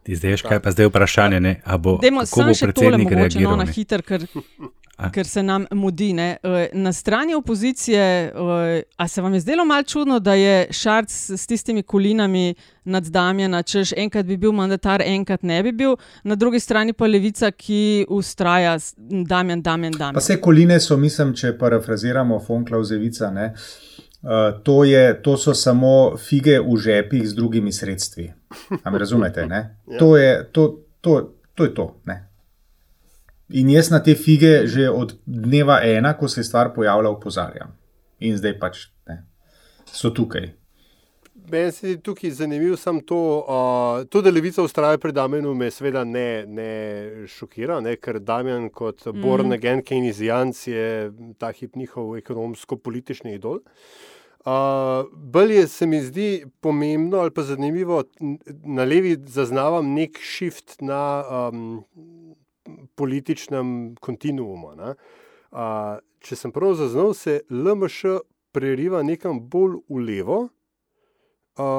Ti 0.04 0.16
zdaj, 0.16 0.38
kaj 0.38 0.60
pa 0.60 0.72
zdaj 0.72 0.86
vprašanje, 0.86 1.40
ne? 1.40 1.62
a 1.66 1.78
bo, 1.78 1.98
Demo, 2.02 2.22
kako 2.26 2.42
bo 2.42 2.58
predsednik 2.62 3.12
no, 3.12 3.18
reagiral? 3.18 3.58
Na 3.58 3.66
hiter, 3.66 4.02
ker, 4.02 4.26
ker 5.14 5.28
se 5.28 5.44
nam 5.44 5.66
mudi. 5.72 6.14
Ne? 6.14 6.38
E, 6.44 6.70
na 6.74 6.94
strani 6.94 7.36
opozicije, 7.36 8.02
e, 8.02 8.84
a 8.98 9.08
se 9.08 9.22
vam 9.22 9.34
je 9.34 9.40
zdelo 9.40 9.66
malo 9.66 9.84
čudno, 9.84 10.20
da 10.20 10.34
je 10.34 10.68
Šarc 10.72 11.12
s 11.30 11.48
tistimi 11.48 11.84
kulinami 11.84 12.54
nad 12.84 13.04
Damjana, 13.04 13.64
češ 13.64 13.94
enkrat 13.98 14.26
bi 14.26 14.38
bil 14.38 14.52
mandatar, 14.52 15.02
enkrat 15.02 15.44
ne 15.44 15.64
bi 15.64 15.72
bil, 15.72 15.96
na 16.24 16.36
drugi 16.36 16.60
strani 16.60 16.94
pa 16.94 17.08
levica, 17.08 17.52
ki 17.52 18.06
ustraja 18.10 18.78
Damjan, 18.98 19.62
Damjan, 19.62 19.94
Damjan. 19.94 20.14
Pa 20.14 20.20
vse 20.20 20.40
kuline 20.42 20.80
so, 20.80 20.98
mislim, 20.98 21.34
če 21.34 21.58
parafraziramo 21.58 22.40
Fonklausevica, 22.40 23.32
ne? 23.32 23.54
Uh, 24.26 24.62
to, 24.64 24.84
je, 24.84 25.22
to 25.22 25.36
so 25.38 25.54
samo 25.54 26.18
fige 26.18 26.58
v 26.60 26.78
žepih 26.82 27.28
z 27.30 27.36
drugimi 27.38 27.72
sredstvi. 27.72 28.32
Am 28.84 28.96
razumete? 28.96 29.46
ja. 29.50 29.68
to, 30.00 30.18
je, 30.18 30.50
to, 30.52 30.80
to, 31.02 31.20
to 31.54 31.64
je 31.64 31.74
to. 31.76 31.86
Ne? 32.06 32.35
In 33.50 33.70
jaz 33.70 33.92
na 33.94 34.02
te 34.04 34.16
fige 34.16 34.66
že 34.68 34.90
od 34.90 35.18
dneva 35.26 35.80
ena, 35.84 36.16
ko 36.18 36.28
se 36.28 36.42
je 36.42 36.44
stvar 36.44 36.74
pojavila, 36.74 37.10
opozarjam. 37.10 37.76
In 38.20 38.38
zdaj 38.38 38.60
pač 38.60 38.88
ne, 39.08 39.22
so 39.86 40.10
tukaj. 40.10 40.50
Meni 41.52 41.72
se 41.72 41.90
je 41.90 42.00
tukaj 42.02 42.32
zanimivo 42.32 42.78
samo 42.78 43.02
to, 43.06 43.18
uh, 43.46 44.08
to, 44.10 44.22
da 44.26 44.32
levica 44.34 44.64
ustraja 44.66 44.98
pred 44.98 45.14
Damienom, 45.14 45.58
me 45.58 45.70
seveda 45.72 46.02
ne, 46.04 46.46
ne 46.48 46.70
šokira, 47.30 47.78
ne, 47.86 47.96
ker 48.02 48.18
Damien 48.20 48.70
kot 48.74 49.06
mm. 49.06 49.22
Born 49.22 49.54
Again 49.54 49.84
Keynesianc 49.86 50.64
je 50.68 51.12
ta 51.38 51.52
hip 51.54 51.76
njihov 51.76 52.16
ekonomsko-politični 52.18 53.36
idol. 53.38 53.62
Uh, 54.46 55.06
Bolje 55.14 55.68
se 55.68 55.86
mi 55.86 56.02
zdi 56.02 56.46
pomembno 56.62 57.22
ali 57.22 57.32
pa 57.32 57.44
zanimivo, 57.46 58.04
na 58.64 58.84
levi 58.84 59.18
zaznavam 59.28 59.94
nek 59.94 60.18
shift 60.22 60.82
na 60.82 61.02
um, 61.30 61.84
političnem 62.96 63.96
kontinuumu. 64.02 64.74
Uh, 64.76 65.98
če 66.20 66.36
sem 66.36 66.52
prav 66.52 66.76
zaznal, 66.80 67.14
se 67.14 67.42
LMŠ 67.50 68.20
preriva 68.56 69.04
nekam 69.04 69.40
bolj 69.40 69.82
v 69.90 70.06
levo, 70.06 70.40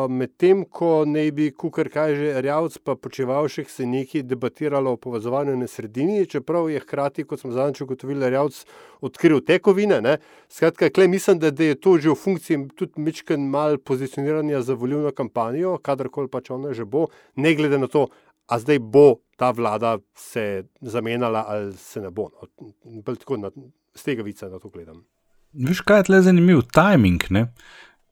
Medtem 0.08 0.62
ko 0.64 1.04
ne 1.04 1.26
bi, 1.36 1.50
kar 1.52 1.90
kaže 1.92 2.30
Rjavc, 2.40 2.78
pa 2.80 2.94
počevalšek 2.96 3.68
se 3.68 3.84
nekaj 3.86 4.22
debatiralo 4.24 4.94
o 4.94 4.96
povezovanju 4.96 5.56
na 5.56 5.66
sredini, 5.68 6.24
čeprav 6.26 6.70
je 6.70 6.80
hkrati, 6.80 7.26
kot 7.28 7.40
smo 7.40 7.52
zadnjič 7.52 7.82
ugotovili, 7.84 8.30
Rjavc 8.30 8.62
odkril 9.04 9.42
tekovine. 9.44 10.00
Ne? 10.00 10.16
Skratka, 10.48 10.88
klej, 10.88 11.08
mislim, 11.12 11.38
da, 11.38 11.50
da 11.50 11.64
je 11.64 11.74
to 11.74 11.98
že 11.98 12.08
v 12.08 12.16
funkciji 12.16 12.68
tudi 12.76 13.00
mečken 13.00 13.50
mal 13.50 13.76
pozicioniranja 13.76 14.62
za 14.62 14.74
volilno 14.74 15.12
kampanjo, 15.12 15.76
kadarkoli 15.76 16.32
pač 16.32 16.50
ona 16.50 16.72
že 16.72 16.88
bo, 16.88 17.08
ne 17.36 17.54
glede 17.54 17.78
na 17.78 17.86
to, 17.86 18.08
a 18.48 18.58
zdaj 18.58 18.80
bo 18.80 19.20
ta 19.36 19.50
vlada 19.50 19.98
se 20.14 20.64
zamenjala 20.80 21.44
ali 21.48 21.76
se 21.76 22.00
ne 22.00 22.10
bo. 22.10 22.28
No? 22.32 23.02
Tako 23.02 23.36
na, 23.36 23.50
z 23.94 24.02
tega 24.02 24.22
vica 24.22 24.48
na 24.48 24.58
to 24.58 24.68
gledam. 24.68 25.04
Viš, 25.52 25.80
kaj 25.80 25.98
je 25.98 26.08
tle 26.10 26.22
zanimiv 26.22 26.62
timing, 26.72 27.22
ne? 27.30 27.46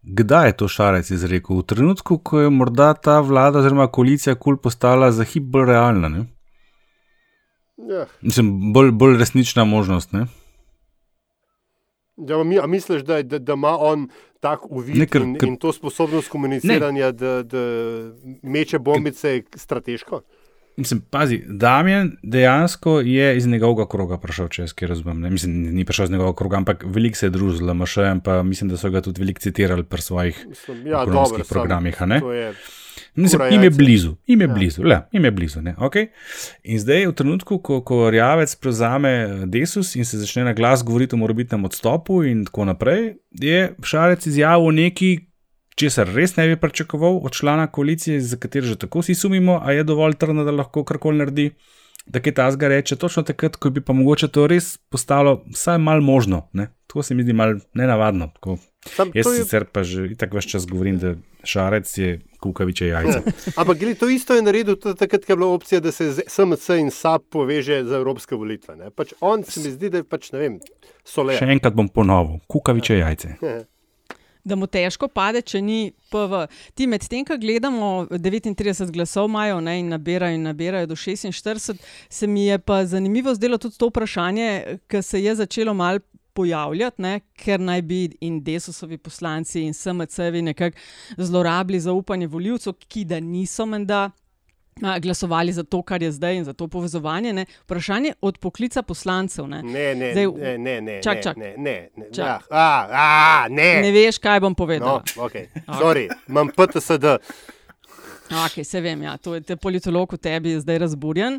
Kdaj 0.02 0.48
je 0.48 0.56
to 0.56 0.68
Šarec 0.68 1.10
izrekel? 1.10 1.58
V 1.58 1.66
trenutku, 1.72 2.18
ko 2.18 2.40
je 2.40 2.50
morda 2.50 2.92
ta 2.94 3.20
vlada 3.20 3.58
oziroma 3.58 3.86
koalicija 3.88 4.34
kul 4.36 4.56
postala 4.56 5.12
za 5.12 5.24
hip 5.24 5.44
bolj 5.52 5.66
realna. 5.72 6.26
Ja. 7.76 8.06
Mislim, 8.20 8.72
bolj, 8.72 8.90
bolj 8.92 9.18
resnična 9.18 9.64
možnost. 9.64 10.12
Ne? 10.12 10.26
Ja, 12.16 12.44
mi, 12.44 12.58
a 12.58 12.66
misliš, 12.66 13.02
da, 13.02 13.22
da, 13.22 13.38
da 13.38 13.52
ima 13.52 13.76
on 13.80 14.08
tak 14.40 14.70
uvid 14.70 14.96
ne, 14.96 15.06
ker, 15.06 15.22
in, 15.22 15.36
in 15.42 15.56
to 15.56 15.72
sposobnost 15.72 16.28
komuniciranja, 16.28 17.10
da, 17.12 17.42
da 17.42 17.64
meče 18.42 18.78
bombice 18.78 19.40
strateško? 19.54 20.20
Mislim, 20.76 21.00
pazi, 21.10 21.42
Damien 21.46 22.16
dejansko 22.22 23.00
je 23.00 23.36
iz 23.36 23.46
njegovega 23.46 23.88
kroga 23.88 24.18
prišel, 24.18 24.48
če 24.48 24.62
jaz 24.62 24.72
kaj 24.72 24.88
razumem. 24.88 25.20
Ne? 25.20 25.30
Mislim, 25.30 25.52
ni 25.70 25.84
prišel 25.84 26.04
iz 26.04 26.10
njegovega 26.10 26.36
kroga, 26.36 26.56
ampak 26.56 26.84
veliko 26.86 27.16
se 27.16 27.26
je 27.26 27.30
družil 27.30 27.56
z 27.56 27.62
LMŠ-jem, 27.62 28.20
pa 28.20 28.42
mislim, 28.42 28.70
da 28.70 28.76
so 28.76 28.90
ga 28.90 29.00
tudi 29.00 29.20
veliko 29.20 29.40
citirali 29.40 29.84
pri 29.84 30.02
svojih 30.02 30.46
Mislim, 30.48 30.86
ja, 30.86 31.04
dobro, 31.06 31.44
programih. 31.48 31.96
sam, 31.96 32.08
Mislim, 33.14 33.38
kura 33.38 33.48
im 33.48 33.62
je 33.62 33.70
blizu, 33.70 34.16
im 34.26 34.40
je 34.40 34.48
Ja. 34.48 34.54
blizu, 34.54 34.82
le, 34.82 35.00
im 35.12 35.24
je 35.24 35.30
blizu. 35.30 35.60
ne, 35.60 35.74
Okay? 35.74 36.06
In 36.64 36.78
zdaj, 36.78 37.06
v 37.06 37.12
trenutku, 37.12 37.58
ko, 37.58 37.80
ko 37.80 38.10
Rjavec 38.10 38.56
prevzame 38.56 39.08
eh, 39.10 39.46
Desus 39.46 39.96
in 39.96 40.04
se 40.04 40.18
začne 40.18 40.44
na 40.44 40.52
glas 40.52 40.82
govoriti 40.82 41.14
o 41.14 41.18
morebitnem 41.18 41.64
odstopu 41.64 42.24
in 42.24 42.44
tako 42.44 42.64
naprej, 42.64 43.14
je 43.30 43.74
Šarec 43.82 44.26
izjavil 44.26 44.70
nekaj, 44.70 45.16
česar 45.74 46.08
res 46.14 46.36
ne 46.36 46.48
bi 46.48 46.56
pričakoval 46.56 47.20
od 47.24 47.32
člana 47.32 47.66
koalicije, 47.66 48.20
za 48.20 48.36
katero 48.36 48.66
že 48.66 48.76
tako 48.76 49.00
vsi 49.00 49.14
sumimo, 49.14 49.60
a 49.62 49.72
je 49.72 49.84
dovolj 49.84 50.14
trdna, 50.14 50.44
da 50.44 50.50
lahko 50.50 50.84
karkoli 50.84 51.18
naredi. 51.18 51.50
Da 52.06 52.20
kaj 52.20 52.34
ta 52.36 52.50
zga 52.52 52.68
reče, 52.68 52.96
točno 53.00 53.22
takrat, 53.24 53.56
ko 53.56 53.70
bi 53.70 53.80
pa 53.80 53.94
mogoče 53.96 54.28
to 54.28 54.42
res 54.46 54.76
postalo 54.92 55.38
vsaj 55.48 55.78
malo 55.78 56.02
možno. 56.04 56.42
Ne? 56.52 56.66
Tako 56.86 57.02
se 57.02 57.14
mi 57.14 57.22
zdi 57.22 57.32
malo 57.32 57.56
nenavadno. 57.74 58.28
Tako. 58.34 58.58
Sam 58.84 59.10
Jaz 59.14 59.26
je- 59.26 59.38
sicer 59.38 59.64
pa 59.64 59.80
že 59.82 60.10
tako 60.14 60.36
več 60.36 60.50
čas 60.52 60.66
govorim, 60.68 60.98
da 60.98 61.14
šarec 61.44 61.98
je 61.98 62.20
kukaviče 62.40 62.86
jajce. 62.86 63.22
Ja. 63.24 63.32
Ampak 63.60 63.78
gled, 63.78 63.96
to 63.98 64.08
isto 64.08 64.34
je 64.36 64.42
naredil 64.42 64.76
tudi 64.76 64.98
takrat, 65.00 65.24
ko 65.24 65.32
je 65.32 65.36
bila 65.36 65.48
opcija, 65.56 65.80
da 65.80 65.92
se 65.92 66.12
SMC 66.28 66.68
in 66.76 66.90
SAP 66.90 67.22
poveže 67.30 67.84
za 67.84 67.96
evropske 67.96 68.36
volitve. 68.36 68.76
Ne? 68.76 68.90
Pač 68.90 69.14
on 69.20 69.40
se 69.44 69.64
mi 69.64 69.72
zdi, 69.72 69.88
da 69.88 70.02
je 70.02 70.04
pač, 70.04 70.28
ne 70.32 70.38
vem, 70.38 70.58
soler. 71.04 71.38
Še 71.40 71.48
enkrat 71.56 71.72
bom 71.72 71.88
ponovil, 71.88 72.42
kukaviče 72.46 72.98
jajce. 73.00 73.36
da 74.44 74.56
mu 74.56 74.66
težko 74.66 75.08
pade, 75.08 75.42
če 75.42 75.60
ni 75.64 75.78
PV. 76.12 76.44
Ti 76.76 76.86
medtem, 76.90 77.24
ko 77.26 77.36
gledamo 77.40 77.92
39 78.12 78.92
glasov 78.92 79.28
imajo 79.30 79.60
ne, 79.64 79.78
in 79.80 79.92
nabirajo 79.92 80.36
in 80.36 80.44
nabirajo 80.48 80.90
do 80.90 80.96
46, 80.96 81.78
se 82.08 82.26
mi 82.26 82.46
je 82.46 82.58
pa 82.58 82.84
zanimivo 82.86 83.34
zdelo 83.34 83.58
tudi 83.58 83.78
to 83.78 83.88
vprašanje, 83.88 84.78
ki 84.88 85.02
se 85.02 85.22
je 85.24 85.38
začelo 85.44 85.74
mal. 85.74 86.02
Pojavljati, 86.34 86.98
ne, 86.98 87.20
ker 87.38 87.60
naj 87.62 87.82
bi 87.86 87.98
in 88.26 88.40
desusovi 88.42 88.96
poslanci 88.98 89.60
in 89.62 89.70
SMC-ji 89.70 90.40
nekako 90.42 90.74
zlorabili 91.22 91.78
zaupanje 91.80 92.26
voljivcev, 92.26 92.74
ki 92.90 93.04
da 93.06 93.20
niso 93.22 93.62
menda 93.70 94.08
glasovali 95.00 95.52
za 95.52 95.62
to, 95.62 95.82
kar 95.82 96.02
je 96.02 96.12
zdaj 96.12 96.36
in 96.36 96.44
za 96.44 96.52
to 96.52 96.68
povezovanje. 96.68 97.32
Ne. 97.32 97.46
Vprašanje 97.62 98.12
od 98.20 98.38
poklica 98.38 98.82
poslancev. 98.82 99.48
Ne, 99.48 99.62
Ne, 99.62 99.94
ne, 99.94 100.12
Zdaj, 100.12 100.26
ne, 100.26 100.58
ne, 100.58 100.80
ne, 100.80 101.02
čak, 101.02 101.22
čak. 101.22 101.36
ne, 101.36 101.54
ne, 101.58 101.88
ne, 101.96 102.06
Čak. 102.12 102.26
ja, 102.26 102.40
a, 102.50 102.86
a, 102.90 103.48
ne. 103.48 103.82
ne 103.82 103.92
veš, 103.92 104.18
kaj 104.18 104.40
bom 104.40 104.54
povedal. 104.54 105.02
No, 105.16 105.22
okay. 105.26 105.46
Sorry, 105.66 106.08
imam 106.28 106.48
PTSD. 106.48 107.04
Okay, 108.30 108.64
se 108.64 108.80
vem, 108.80 109.02
ja, 109.02 109.16
to 109.16 109.34
je 109.34 109.40
te 109.40 109.56
politolog 109.56 110.12
v 110.12 110.18
tebi 110.18 110.50
je 110.50 110.60
zdaj 110.60 110.78
razburjen. 110.78 111.38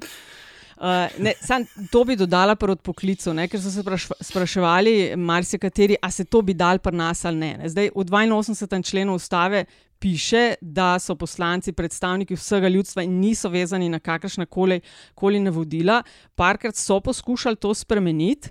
Uh, 0.75 1.07
ne, 1.23 1.33
sam, 1.41 1.63
to 1.91 2.03
bi 2.03 2.17
dodala 2.19 2.55
pa 2.55 2.67
od 2.67 2.81
poklicev, 2.83 3.33
ne, 3.33 3.47
ker 3.47 3.61
so 3.63 3.71
se 3.71 3.79
spraš, 3.81 4.09
spraševali, 4.21 5.15
marsikateri, 5.15 5.95
a 6.01 6.11
se 6.11 6.25
to 6.25 6.41
bi 6.41 6.53
dal 6.53 6.79
pri 6.83 6.95
nas 6.95 7.25
ali 7.25 7.38
ne. 7.38 7.51
ne. 7.57 7.69
Zdaj, 7.69 7.89
v 7.95 8.03
82. 8.03 8.83
členu 8.83 9.15
ustave 9.15 9.65
piše, 9.99 10.53
da 10.61 10.99
so 10.99 11.15
poslanci 11.15 11.71
predstavniki 11.71 12.35
vsega 12.35 12.67
ljudstva 12.67 13.03
in 13.03 13.19
niso 13.19 13.49
vezani 13.49 13.89
na 13.89 13.99
kakršna 13.99 14.45
koli, 14.45 14.81
koli 15.15 15.39
navodila. 15.39 16.03
Parkrat 16.35 16.75
so 16.75 16.99
poskušali 16.99 17.55
to 17.55 17.73
spremeniti. 17.73 18.49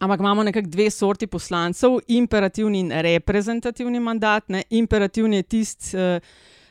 Ampak 0.00 0.20
imamo 0.20 0.42
nekako 0.42 0.68
dve 0.68 0.90
sorti 0.90 1.26
poslancev, 1.26 1.98
imperativni 2.08 2.80
in 2.80 2.90
reprezentativni 2.90 4.00
mandat. 4.00 4.48
Ne. 4.48 4.62
Imperativni 4.70 5.36
je 5.36 5.42
tisti, 5.42 5.96
eh, 5.96 6.20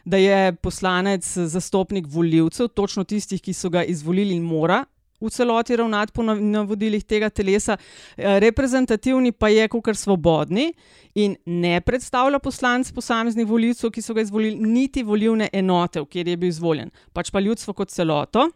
da 0.05 0.17
je 0.17 0.55
poslanec 0.55 1.37
zastopnik 1.37 2.05
voljivcev, 2.09 2.67
točno 2.67 3.03
tistih, 3.03 3.41
ki 3.41 3.53
so 3.53 3.69
ga 3.69 3.83
izvolili 3.83 4.35
in 4.35 4.43
mora 4.43 4.85
v 5.21 5.29
celoti 5.29 5.75
ravnati 5.75 6.11
po 6.13 6.23
nav- 6.23 6.41
navodilih 6.41 7.03
tega 7.03 7.29
telesa. 7.29 7.77
Eh, 8.17 8.39
Reprezentativni 8.39 9.31
pa 9.31 9.49
je 9.49 9.67
kar 9.67 9.95
svobodni 9.95 10.73
in 11.15 11.35
ne 11.45 11.81
predstavlja 11.81 12.39
poslanc 12.39 12.91
posameznih 12.91 13.47
voljivcev, 13.47 13.91
ki 13.91 14.01
so 14.01 14.13
ga 14.13 14.21
izvolili, 14.21 14.55
niti 14.55 15.03
volilne 15.03 15.49
enote, 15.53 16.01
v 16.01 16.05
kjer 16.05 16.27
je 16.27 16.37
bil 16.37 16.49
izvoljen, 16.49 16.91
pač 17.13 17.31
pa 17.31 17.39
ljudstvo 17.39 17.73
kot 17.73 17.89
celoto. 17.89 18.49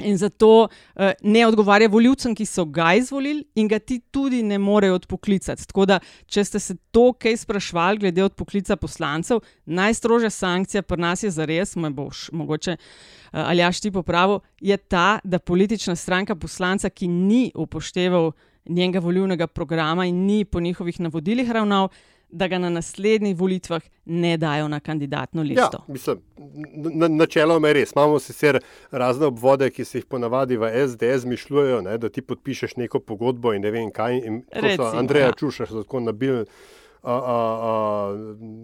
In 0.00 0.16
zato 0.18 0.68
uh, 0.68 1.10
ne 1.22 1.46
odgovarja 1.46 1.88
voljivcem, 1.88 2.34
ki 2.34 2.46
so 2.48 2.64
ga 2.64 2.94
izvolili, 2.96 3.44
in 3.54 3.68
ga 3.68 3.78
ti 3.78 4.00
tudi 4.10 4.42
ne 4.42 4.58
morejo 4.58 4.94
odpoklicati. 4.94 5.66
Tako 5.68 5.86
da, 5.86 5.98
če 6.26 6.44
ste 6.44 6.60
se 6.60 6.76
to 6.90 7.12
kaj 7.12 7.36
sprašvali 7.44 8.00
glede 8.00 8.24
odpoklica 8.24 8.76
poslancev, 8.76 9.42
najstrožja 9.64 10.30
sankcija 10.30 10.82
pri 10.82 11.00
nas 11.00 11.22
je 11.22 11.30
za 11.30 11.44
res, 11.44 11.76
me 11.76 11.90
boš 11.90 12.30
mogoče 12.32 12.76
uh, 12.78 13.44
ali 13.44 13.62
jaš 13.62 13.80
ti 13.80 13.92
popravil, 13.92 14.40
je 14.60 14.76
ta, 14.76 15.20
da 15.24 15.38
politična 15.38 15.96
stranka 15.96 16.34
poslanca, 16.34 16.90
ki 16.90 17.08
ni 17.08 17.50
upošteval 17.54 18.32
njenega 18.64 19.00
volilnega 19.00 19.46
programa 19.46 20.06
in 20.06 20.24
ni 20.26 20.44
po 20.44 20.60
njihovih 20.60 21.00
navodilih 21.00 21.50
ravnal, 21.50 21.88
da 22.32 22.48
ga 22.48 22.58
na 22.58 22.70
naslednjih 22.70 23.36
volitvah 23.36 23.82
ne 24.06 24.36
dajo 24.36 24.68
na 24.68 24.80
kandidatno 24.80 25.42
Ja, 25.42 25.44
listo. 25.44 25.84
mislim, 25.86 26.16
na- 26.92 27.08
načeloma 27.08 27.68
je 27.68 27.74
res. 27.74 27.92
Imamo 27.92 28.18
sicer 28.18 28.58
razne 28.90 29.26
obvode, 29.26 29.70
ki 29.70 29.84
se 29.84 29.98
jih 29.98 30.06
ponavadi 30.06 30.56
v 30.56 30.70
SDS 30.88 31.24
mišljujejo, 31.24 31.80
ne, 31.82 31.98
da 31.98 32.08
ti 32.08 32.22
podpišeš 32.22 32.76
neko 32.76 33.00
pogodbo 33.00 33.52
in 33.52 33.62
ne 33.62 33.70
vem 33.70 33.90
kaj. 33.90 34.18
In 34.18 34.42
Recimo, 34.52 34.86
Andreja 34.88 35.26
ja. 35.26 35.32
Čuša 35.34 35.66
so 35.66 35.82
tako 35.82 36.00
nabili 36.00 36.44
a, 37.02 37.12
a, 37.12 37.36
a, 37.62 38.16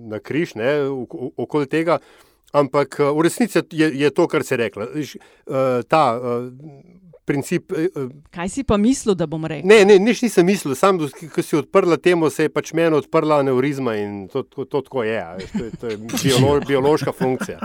na 0.07 0.19
križ 0.21 0.55
ne, 0.55 0.73
ok- 0.81 1.31
okoli 1.37 1.67
tega. 1.69 1.99
Ampak 2.53 2.99
v 2.99 3.21
resnici 3.21 3.61
je, 3.73 3.91
je 3.95 4.11
to, 4.11 4.27
kar 4.27 4.43
se 4.43 4.55
je 4.55 4.59
rekla. 4.59 4.87
Ta 5.89 6.19
princip. 7.29 7.73
eh, 7.73 7.87
eh, 7.87 8.09
Kaj 8.33 8.49
si 8.49 8.65
pa 8.65 8.77
mislil, 8.77 9.13
da 9.15 9.27
bom 9.27 9.45
rekel? 9.45 9.69
Ne, 9.69 9.83
ne, 9.85 9.99
nič 10.01 10.25
nisem 10.25 10.47
mislil, 10.47 10.73
sam, 10.75 10.97
ko 11.29 11.43
si 11.43 11.57
odprla 11.57 11.97
temo, 11.99 12.31
se 12.31 12.49
je 12.49 12.51
pač 12.51 12.73
meni 12.73 12.97
odprla 12.97 13.39
aneurizma 13.39 13.95
in 13.97 14.27
to, 14.27 14.43
to, 14.43 14.65
to 14.65 14.81
tako 14.81 15.05
je. 15.05 15.19
a 15.19 15.37
veš, 15.37 15.53
To 15.53 15.65
je, 15.65 15.71
to 15.77 15.87
je 15.87 15.97
biolo, 16.25 16.59
biološka 16.63 17.13
funkcija. 17.13 17.61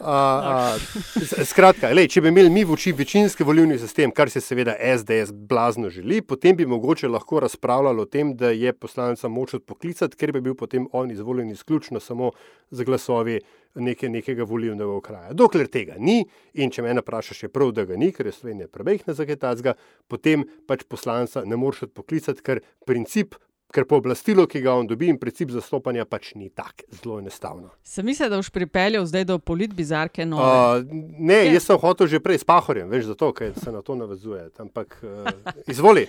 A, 0.00 0.14
a, 0.14 1.44
skratka, 1.44 1.90
lej, 1.94 2.06
če 2.12 2.22
bi 2.22 2.30
imeli 2.30 2.50
mi 2.52 2.62
v 2.66 2.74
oči 2.76 2.92
večinski 2.94 3.44
volilni 3.46 3.78
sistem, 3.80 4.12
kar 4.14 4.30
se 4.30 4.40
seveda 4.44 4.76
SDS 4.78 5.32
blazno 5.32 5.90
želi, 5.90 6.20
potem 6.22 6.56
bi 6.56 6.66
mogoče 6.66 7.10
lahko 7.10 7.40
razpravljali 7.42 8.04
o 8.04 8.06
tem, 8.06 8.34
da 8.38 8.52
je 8.54 8.72
poslanca 8.72 9.28
moč 9.28 9.56
odpoklicati, 9.58 10.16
ker 10.16 10.32
bi 10.36 10.42
bil 10.44 10.54
potem 10.58 10.86
on 10.92 11.10
izvoljen 11.10 11.50
izključno 11.50 12.00
samo 12.00 12.30
z 12.70 12.86
glasovi 12.86 13.40
neke, 13.74 14.08
nekega 14.08 14.46
volilnega 14.46 14.90
okraja. 14.92 15.34
Dokler 15.34 15.66
tega 15.72 15.98
ni, 15.98 16.22
in 16.54 16.70
če 16.70 16.86
me 16.86 16.94
vprašaš, 17.00 17.42
je 17.46 17.52
prav, 17.52 17.74
da 17.74 17.84
ga 17.88 17.98
ni, 17.98 18.12
ker 18.14 18.30
je 18.30 18.36
Slovenija 18.38 18.70
premehna 18.70 19.14
za 19.14 19.26
kaj 19.26 19.40
takega, 19.42 19.74
potem 20.08 20.46
pač 20.66 20.86
poslanca 20.88 21.44
ne 21.46 21.58
moreš 21.58 21.88
odpoklicati, 21.90 22.44
ker 22.44 22.62
princip. 22.86 23.34
Ker 23.68 23.84
pooblastilo, 23.84 24.46
ki 24.48 24.62
ga 24.64 24.72
on 24.80 24.86
dobi, 24.88 25.10
in 25.12 25.18
princip 25.20 25.50
zastopanja 25.52 26.06
pač 26.08 26.30
ni 26.40 26.48
tak, 26.48 26.86
zelo 27.02 27.18
enostavno. 27.20 27.74
Sem 27.84 28.06
mislil, 28.08 28.30
da 28.32 28.38
boš 28.40 28.48
pripeljal 28.54 29.04
zdaj 29.04 29.26
do 29.28 29.36
politbizarke. 29.38 30.24
No, 30.24 30.40
Uh, 30.40 30.86
ne, 31.18 31.42
jaz 31.52 31.66
sem 31.68 31.76
hotel 31.76 32.08
že 32.08 32.22
prej 32.24 32.40
s 32.40 32.48
Pahorjem, 32.48 32.88
veš, 32.88 33.10
zato, 33.12 33.28
ker 33.36 33.52
se 33.60 33.72
na 33.74 33.82
to 33.84 33.98
navezuje. 33.98 34.48
Ampak 34.56 34.96
uh, 35.04 35.28
izvoli. 35.68 36.06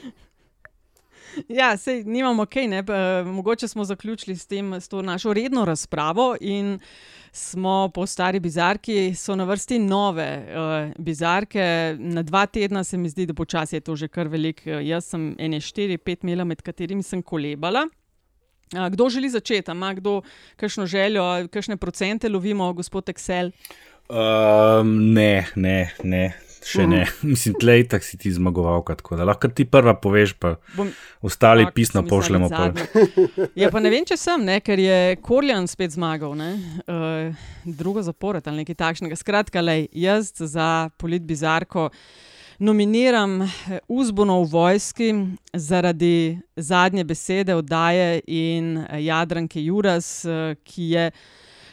Ja, 1.48 1.78
sej 1.78 2.04
nimamo 2.06 2.46
kaj, 2.46 2.68
ne, 2.68 2.84
pa, 2.86 3.24
mogoče 3.26 3.68
smo 3.68 3.84
zaključili 3.86 4.36
s, 4.38 4.48
tem, 4.48 4.74
s 4.74 4.88
to 4.88 5.02
našo 5.02 5.34
redno 5.34 5.66
razpravo 5.66 6.36
in 6.42 6.80
smo 7.32 7.92
po 7.94 8.06
stari 8.06 8.40
bizarki, 8.40 9.14
so 9.16 9.36
na 9.36 9.44
vrsti 9.44 9.80
nove 9.80 10.30
uh, 10.48 10.94
bizarke. 10.98 11.96
Na 12.00 12.24
dva 12.24 12.46
tedna 12.46 12.84
se 12.84 12.98
mi 12.98 13.10
zdi, 13.10 13.26
da 13.26 13.34
počasi 13.34 13.76
je 13.76 13.80
to 13.80 13.96
že 13.96 14.08
kar 14.08 14.28
velik. 14.28 14.64
Uh, 14.66 14.80
jaz 14.86 15.06
sem 15.14 15.36
ene 15.40 15.62
štiri, 15.62 15.98
pet 15.98 16.24
mila, 16.24 16.44
med 16.44 16.62
katerimi 16.62 17.04
sem 17.04 17.22
kolebala. 17.22 17.86
Uh, 18.74 18.88
kdo 18.90 19.10
želi 19.10 19.30
začeti? 19.30 19.72
Ima 19.72 19.94
kdo 19.94 20.22
kakšno 20.56 20.86
željo, 20.86 21.48
kakšne 21.52 21.78
procente 21.78 22.30
lovimo, 22.30 22.74
gospod 22.74 23.10
Excel? 23.10 23.52
Um, 24.10 25.14
ne, 25.14 25.46
ne, 25.56 25.94
ne, 26.04 26.34
še 26.66 26.88
ne. 26.88 27.06
Mislim, 27.32 27.56
tlej 27.60 27.88
tak 27.90 28.04
si 28.04 28.18
ti 28.18 28.32
zmagovalka, 28.32 28.96
tako 28.96 29.16
da 29.16 29.24
lahko 29.24 29.48
ti 29.48 29.66
prva 29.66 29.94
poveš, 29.94 30.34
pa 30.40 30.56
Bom- 30.76 30.92
ostali 31.22 31.66
Tak, 31.66 31.74
pisno 31.74 32.04
pošljemo. 32.04 32.50
zadnja. 32.50 32.86
Ja, 33.56 33.70
pa 33.72 33.80
ne 33.80 33.90
vem, 33.94 34.06
če 34.06 34.18
sem, 34.18 34.46
ne, 34.46 34.60
ker 34.60 34.80
je 34.80 35.16
Korjan 35.22 35.68
spet 35.68 35.92
zmagal, 35.92 36.36
ne, 36.36 36.52
uh, 36.88 37.36
drugo 37.66 38.02
zapored 38.02 38.48
ali 38.48 38.64
nekaj 38.64 38.76
takšnega. 38.76 39.16
Skratka, 39.16 39.62
lej, 39.62 39.88
jaz 39.92 40.34
za 40.36 40.90
politbizarko 40.98 41.90
nominiram 42.60 43.42
eh, 43.42 43.80
Uzbono 43.88 44.42
v 44.44 44.50
vojski 44.52 45.10
zaradi 45.54 46.40
zadnje 46.56 47.04
besede 47.04 47.56
oddaje 47.56 48.20
in 48.28 48.78
eh, 48.78 49.04
Jadranke 49.08 49.64
Juras, 49.64 50.26
ki 50.64 50.90
je. 50.92 51.12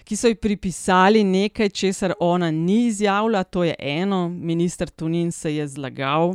Ki 0.06 0.16
so 0.16 0.28
ji 0.28 0.34
pripisali 0.34 1.24
nekaj, 1.24 1.68
česar 1.68 2.12
ona 2.20 2.50
ni 2.50 2.86
izjavila, 2.86 3.44
to 3.44 3.64
je 3.64 3.74
eno, 3.78 4.28
minister 4.28 4.90
Tunin 4.90 5.32
se 5.32 5.56
je 5.56 5.68
zlagal, 5.68 6.34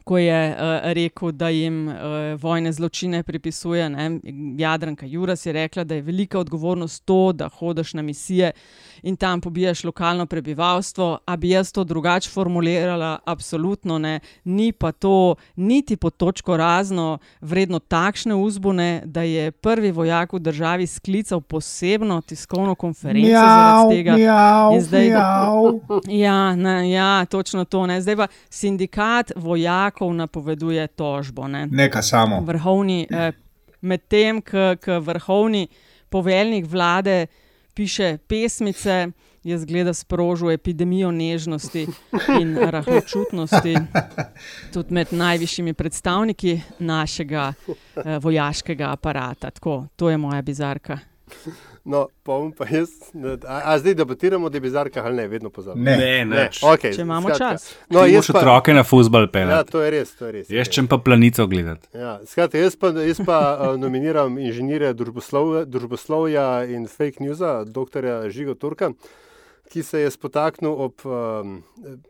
ko 0.00 0.18
je 0.18 0.50
uh, 0.50 0.56
rekel, 0.84 1.32
da 1.32 1.48
jim 1.48 1.88
uh, 1.88 1.94
vojne 2.36 2.72
zločine 2.72 3.22
pripisuje. 3.22 3.90
Ne? 3.90 4.20
Jadranka 4.58 5.06
Juras 5.06 5.46
je 5.46 5.52
rekla, 5.52 5.84
da 5.84 5.94
je 5.94 6.02
velika 6.02 6.38
odgovornost 6.38 7.04
to, 7.04 7.32
da 7.32 7.48
hodiš 7.50 7.94
na 7.94 8.02
misije 8.02 8.52
in 9.02 9.16
tam 9.16 9.40
pobijaš 9.40 9.84
lokalno 9.84 10.26
prebivalstvo. 10.26 11.18
A 11.24 11.36
bi 11.36 11.50
jaz 11.50 11.72
to 11.72 11.84
drugače 11.84 12.30
formulirala? 12.30 13.18
Absolutno 13.24 13.98
ne. 13.98 14.20
Ni 14.44 14.72
pa 14.72 14.92
to 14.92 15.34
niti 15.56 15.96
pod 15.96 16.16
točko 16.16 16.56
razno 16.56 17.18
vredno 17.40 17.78
takšne 17.78 18.34
uzbune, 18.34 19.02
da 19.04 19.22
je 19.22 19.50
prvi 19.50 19.90
vojak 19.90 20.32
v 20.32 20.38
državi 20.40 20.86
sklical 20.86 21.40
posebno 21.40 22.20
tiskovno 22.20 22.74
konferenco 22.74 23.28
Mjav, 23.28 23.40
zaradi 23.40 23.96
tega. 23.96 24.16
mjav, 24.16 24.72
In 24.74 24.80
zdaj- 24.80 25.08
mjav. 25.08 25.80
Ja, 26.20 26.56
ne, 26.56 26.90
ja, 26.90 27.24
točno 27.24 27.64
to. 27.64 27.86
Ne. 27.86 28.00
Zdaj 28.00 28.16
pa 28.16 28.26
sindikat 28.50 29.32
vojakov 29.90 30.14
napoveduje 30.14 30.86
tožbo. 30.86 31.48
Ne. 31.48 31.66
Neka 31.66 32.02
samo. 32.02 32.40
Vrhovni, 32.40 33.06
eh, 33.10 33.32
medtem 33.80 34.42
ko 34.42 35.00
vrhovni 35.00 35.68
poveljnik 36.08 36.66
vlade 36.66 37.26
piše 37.74 38.18
pesmice, 38.26 39.08
je 39.42 39.58
zgleda 39.58 39.94
sprožil 39.94 40.50
epidemijo 40.50 41.10
nežnosti 41.10 41.86
in 42.40 42.58
rahločutnosti 42.58 43.74
tudi 44.72 44.94
med 44.94 45.12
najvišjimi 45.12 45.74
predstavniki 45.74 46.60
našega 46.78 47.52
eh, 47.96 48.18
vojaškega 48.18 48.90
aparata. 48.92 49.50
Tako, 49.50 49.86
to 49.96 50.10
je 50.10 50.16
moja 50.16 50.42
bizarka. 50.42 50.98
No, 51.84 52.08
pa 52.22 52.32
bom 52.36 52.52
pa 52.52 52.66
jaz. 52.68 52.90
ne, 53.14 53.38
A, 53.48 53.72
a 53.72 53.78
zdaj 53.78 53.94
debatiramo 53.94 54.46
o 54.46 54.50
debizarkah 54.52 55.06
ali 55.06 55.16
ne, 55.16 55.28
vedno 55.28 55.50
pozabim. 55.50 55.82
Ne. 55.82 55.96
Ne, 55.96 56.24
nič. 56.24 56.60
Okay, 56.60 56.92
Če 56.92 57.02
imamo 57.02 57.28
skratka. 57.28 57.54
čas. 57.56 57.74
No, 57.88 58.04
jaz 58.06 58.28
pa, 58.28 58.38
otroke 58.38 58.74
na 58.76 58.84
fusbal 58.84 59.22
ja, 59.22 59.32
peljati. 59.32 59.72
to 59.72 59.80
je 59.82 59.90
res, 59.90 60.12
to 60.18 60.26
je 60.26 60.32
res. 60.32 60.50
Jaz 60.50 60.68
čem 60.68 60.86
pa 60.86 60.98
planico 60.98 61.46
gledati. 61.46 61.88
Ja, 61.96 62.18
skratka, 62.28 62.58
jaz 62.60 62.76
pa, 62.76 62.92
jaz 63.00 63.22
pa 63.26 63.38
uh, 63.56 63.80
nominiram 63.80 64.36
inženirja 64.38 64.92
družboslovja, 64.92 65.64
družboslovja 65.64 66.64
in 66.68 66.84
fake 66.86 67.24
newsa, 67.24 67.64
dr. 67.64 68.28
Žigo 68.28 68.54
Turka, 68.60 68.92
ki 69.72 69.82
se 69.82 70.04
je 70.04 70.10
spotaknil 70.10 70.70
ob 70.74 71.00
um, 71.08 71.62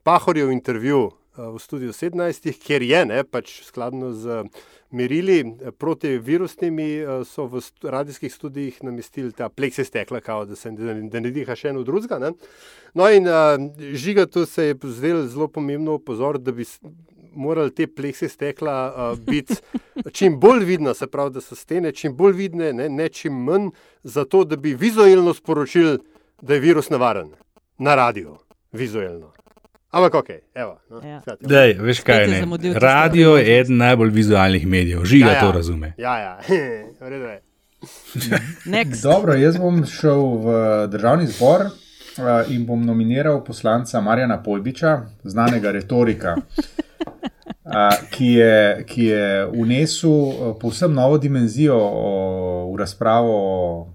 Pahorjev 0.02 0.50
intervju 0.50 1.10
v 1.36 1.58
studiu 1.58 1.92
17, 1.92 2.50
kjer 2.58 2.82
je, 2.82 3.04
ne, 3.06 3.24
pač 3.24 3.60
skladno 3.64 4.12
z 4.12 4.44
merili 4.90 5.40
eh, 5.40 5.70
protivirusnimi, 5.70 6.88
so 7.24 7.46
v 7.46 7.62
radijskih 7.82 8.34
studijih 8.34 8.82
namestili 8.84 9.32
ta 9.32 9.48
plekse 9.48 9.84
stekla, 9.84 10.20
kao, 10.20 10.44
da, 10.44 10.56
se, 10.56 10.70
da, 10.70 10.94
da 10.94 11.20
ne 11.20 11.30
diha 11.30 11.56
še 11.56 11.70
eno 11.70 11.82
drugega. 11.86 12.18
ne. 12.18 12.32
No, 12.94 13.06
in 13.10 13.28
uh, 13.28 13.54
Žiga 13.94 14.26
tu 14.26 14.46
se 14.46 14.64
je 14.64 14.74
zdel 14.82 15.26
zelo 15.30 15.48
pomembno 15.48 15.94
opozoriti, 16.00 16.44
da 16.44 16.52
bi 16.52 16.64
morali 17.32 17.70
te 17.70 17.86
plekse 17.86 18.28
stekla 18.28 18.76
uh, 18.90 19.18
biti 19.18 19.54
čim 20.16 20.40
bolj 20.40 20.64
vidne, 20.64 20.94
se 20.94 21.06
pravi, 21.06 21.36
da 21.38 21.40
so 21.40 21.54
stene 21.54 21.92
čim 21.92 22.16
bolj 22.16 22.34
vidne, 22.34 22.72
ne, 22.72 22.88
ne 22.88 23.08
čim 23.08 23.44
manj, 23.46 23.70
zato 24.02 24.44
da 24.44 24.56
bi 24.56 24.74
vizualno 24.74 25.34
sporočili, 25.34 25.98
da 26.42 26.54
je 26.54 26.60
virus 26.60 26.90
nevaren 26.90 27.30
na 27.78 27.94
radiju, 27.94 28.38
vizualno. 28.72 29.39
Ampak 29.90 30.14
ok, 30.14 30.28
evo. 30.54 30.78
No, 30.90 31.00
Ja. 31.08 31.20
skratka. 31.20 31.46
Dej, 31.48 31.72
veš 31.82 32.00
kaj 32.00 32.26
ne? 32.28 32.40
Radio 32.78 33.36
je 33.36 33.60
eden 33.60 33.76
najbolj 33.76 34.10
vizualnih 34.10 34.66
medijev, 34.66 35.04
žiga 35.04 35.34
to 35.40 35.52
razume. 35.52 35.94
Ja, 35.98 36.18
ja, 36.18 36.38
v 37.00 37.08
redu 37.10 37.24
je. 37.24 37.40
Next. 38.76 39.02
Dobro, 39.02 39.34
jaz 39.34 39.56
bom 39.58 39.82
šel 39.86 40.20
v 40.44 40.46
državni 40.92 41.26
zbor 41.26 41.60
uh, 41.66 41.72
in 42.52 42.66
bom 42.66 42.86
nominiral 42.86 43.44
poslanca 43.44 44.00
Marjana 44.00 44.42
Pojbiča, 44.42 45.00
znanega 45.24 45.70
retorika, 45.70 46.36
uh, 46.36 47.72
ki, 48.14 48.26
je, 48.26 48.84
ki 48.86 49.04
je 49.04 49.46
unesel 49.46 50.10
uh, 50.10 50.56
povsem 50.60 50.94
novo 50.94 51.18
dimenzijo 51.18 51.74
o, 51.76 52.12
v 52.74 52.78
razpravo 52.78 53.32
o 53.32 53.88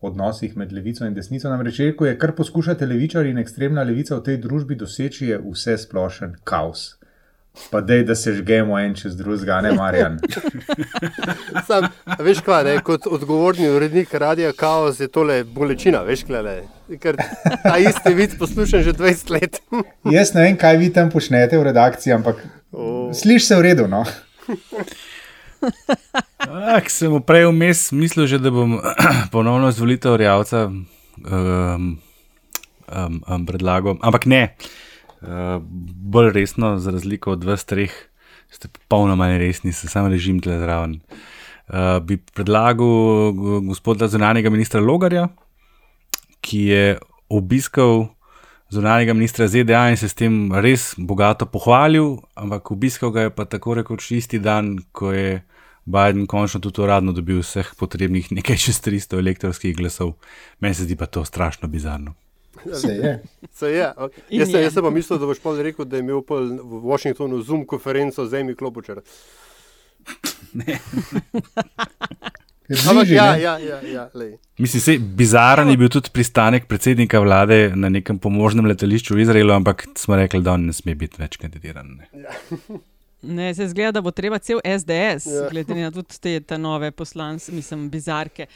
odnosih 0.00 0.56
med 0.56 0.72
levico 0.72 1.06
in 1.06 1.14
desnico. 1.14 1.48
Namreč 1.48 1.80
rekel 1.80 2.06
je, 2.06 2.18
kar 2.18 2.34
poskušate 2.36 2.86
levičari 2.86 3.30
in 3.30 3.38
ekstremna 3.38 3.82
levica 3.82 4.16
v 4.16 4.24
tej 4.28 4.38
družbi 4.44 4.76
doseči, 4.76 5.32
je 5.32 5.40
vse 5.42 5.78
splošen 5.86 6.36
kaos. 6.44 6.94
Pa 7.70 7.80
dej, 7.80 8.02
da 8.04 8.14
se 8.14 8.34
žgemo 8.36 8.76
en 8.78 8.94
čez 8.94 9.16
drugega, 9.16 9.62
ne 9.64 9.72
Marjan. 9.72 10.18
Sam, 11.68 11.86
veš 12.20 12.42
kaj, 12.44 12.64
ne, 12.68 12.74
kot 12.84 13.08
odgovorni 13.08 13.70
urednik 13.72 14.12
radia 14.14 14.52
Chaos 14.52 15.00
je 15.00 15.08
tole 15.08 15.38
bolečina, 15.44 16.02
veš 16.04 16.26
kaj, 16.28 16.60
ker 17.00 17.16
ta 17.62 17.78
isti 17.80 18.12
vid 18.14 18.36
poslušam 18.38 18.84
že 18.84 18.92
20 18.92 19.32
let. 19.32 19.60
Jaz 20.12 20.34
ne 20.36 20.44
vem, 20.44 20.60
kaj 20.60 20.76
vi 20.76 20.92
tam 20.92 21.10
počnete 21.10 21.56
v 21.56 21.64
redakciji, 21.72 22.12
ampak 22.12 22.44
O. 22.72 23.08
slišiš 23.14 23.48
se 23.48 23.56
v 23.56 23.68
redu. 23.70 23.88
No? 23.88 24.04
Ah, 26.46 26.80
sem 26.88 27.10
mu 27.10 27.20
prej 27.24 27.48
vmes 27.50 27.90
mislil, 27.92 28.26
že, 28.30 28.38
da 28.42 28.52
bom 28.54 28.78
ponovno 29.34 29.70
izvolitev 29.72 30.16
Rjavca 30.20 30.66
um, 30.68 30.84
um, 31.24 33.22
um, 33.26 33.46
predlagal, 33.46 33.98
ampak 34.00 34.26
ne. 34.30 34.42
Uh, 35.24 35.58
bolj 36.06 36.30
resno, 36.36 36.76
za 36.78 36.92
razliko 36.94 37.34
od 37.34 37.44
vas 37.44 37.64
treh, 37.64 37.90
ste 38.52 38.68
popolnoma 38.68 39.30
neresni, 39.32 39.72
se 39.72 39.88
sam 39.88 40.10
režim 40.12 40.38
tle 40.40 40.58
zraven. 40.60 41.00
Uh, 41.66 41.98
bi 42.04 42.20
predlagal 42.20 43.32
go- 43.34 43.60
gospoda 43.66 44.08
zunanjega 44.08 44.52
ministra 44.52 44.80
Logarja, 44.80 45.28
ki 46.40 46.60
je 46.70 46.84
obiskal 47.32 48.06
zunanjega 48.76 49.14
ministra 49.14 49.48
ZDA 49.48 49.86
in 49.90 49.96
se 49.96 50.08
s 50.08 50.14
tem 50.14 50.32
res 50.54 50.92
bogato 50.98 51.46
pohvalil, 51.46 52.16
ampak 52.34 52.70
obiskal 52.70 53.10
ga 53.10 53.26
je 53.26 53.32
pa 53.32 53.44
tako 53.46 53.74
rekoč 53.74 54.10
isti 54.12 54.38
dan, 54.38 54.76
ko 54.92 55.10
je 55.10 55.40
Biden 55.86 56.26
končno 56.26 56.58
tudi 56.60 56.82
uradno 56.82 57.12
dobil 57.12 57.38
vseh 57.40 57.72
potrebnih 57.78 58.32
nekaj 58.32 58.58
čez 58.58 58.80
300 58.80 59.18
elektronskih 59.18 59.70
glasov. 59.72 60.16
Meni 60.58 60.74
se 60.74 60.82
zdi 60.82 60.96
pa 60.96 61.06
to 61.06 61.24
strašno 61.24 61.68
bizarno. 61.68 62.14
Se 62.72 62.88
je. 62.90 63.12
Se 63.52 63.68
je. 63.68 63.92
ok. 63.96 64.12
In 64.30 64.40
Jaz, 64.40 64.48
sem- 64.48 64.58
je. 64.58 64.64
jaz 64.64 64.74
sem 64.74 64.82
pa 64.82 64.90
mislil, 64.90 65.18
da 65.18 65.26
boš 65.26 65.38
pol 65.38 65.60
rekel, 65.62 65.84
da 65.84 65.96
je 65.96 66.02
imel 66.02 66.22
v 66.22 66.80
Washingtonu 66.82 67.38
Zoom 67.42 67.62
konferenco 67.64 68.26
z 68.26 68.34
Amy 68.34 68.54
Klobučar. 68.54 69.02
Ampak 70.54 70.80
Bliži, 72.68 73.14
ja, 73.14 73.32
ne? 73.32 73.42
ja, 73.42 73.58
ja, 73.58 73.80
ja, 73.92 74.08
lej. 74.14 74.36
Mislim, 74.58 74.80
se 74.80 74.98
bizaren 74.98 75.68
je 75.68 75.76
bil 75.76 75.88
tudi 75.88 76.10
pristanek 76.12 76.66
predsednika 76.66 77.20
vlade 77.20 77.72
na 77.74 77.88
nekem 77.88 78.18
pomožnem 78.18 78.66
letališču 78.66 79.14
v 79.14 79.22
Izraelu, 79.26 79.52
ampak 79.52 79.86
smo 79.98 80.16
rekli, 80.16 80.42
da 80.42 80.56
on 80.56 80.66
ne 80.66 80.72
sme 80.72 80.94
biti 80.94 81.22
več 81.22 81.36
kandidiran. 81.36 81.98
Ne. 82.12 82.78
Ne, 83.26 83.54
se 83.54 83.68
zgleda, 83.68 83.92
da 83.92 84.00
bo 84.00 84.10
treba 84.10 84.38
cel 84.38 84.60
SDS, 84.78 85.26
Ja. 85.26 85.42
ja. 85.42 85.48
glede 85.52 85.74
na 85.74 85.90
tudi 85.90 86.18
te, 86.20 86.40
te 86.40 86.58
nove 86.58 86.90
poslance, 86.90 87.52
mislim, 87.52 87.90
bizarke. 87.90 88.46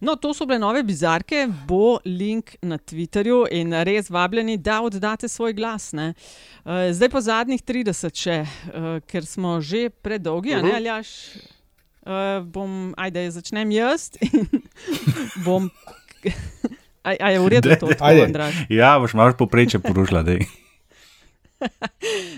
No, 0.00 0.14
to 0.16 0.34
so 0.34 0.46
bile 0.46 0.58
nove 0.58 0.82
bizarke, 0.82 1.46
bo 1.66 1.98
link 2.04 2.54
na 2.62 2.78
Twitterju 2.78 3.46
in 3.50 3.74
res 3.82 4.10
vabljeni, 4.10 4.58
da 4.58 4.80
oddate 4.86 5.28
svoj 5.28 5.52
glas. 5.52 5.92
Ne. 5.92 6.12
Uh, 6.64 6.92
zdaj 6.92 7.08
po 7.08 7.20
zadnjih 7.20 7.62
30, 7.62 8.14
še, 8.14 8.36
uh, 8.44 8.92
ker 9.08 9.26
smo 9.26 9.60
že 9.60 9.88
predolgi, 9.90 10.54
uh 10.54 10.60
-huh. 10.60 10.62
Mhm. 10.62 10.68
ne 10.68 10.76
aljaš. 10.76 11.08
Uh, 12.00 12.40
bom, 12.48 12.94
ajde, 12.96 13.26
začnem 13.30 13.70
jaz 13.76 14.10
in 14.24 14.46
bom. 15.46 15.68
A, 17.00 17.16
a 17.16 17.28
je 17.32 17.40
v 17.40 17.48
redu 17.48 17.68
to, 17.80 17.88
tako, 17.96 18.04
Ajde. 18.04 18.28
Andraž? 18.28 18.54
Ja, 18.68 18.98
boš 19.00 19.16
malo 19.16 19.32
poprečje 19.32 19.80
porušila. 19.80 20.20
daj. 20.22 20.44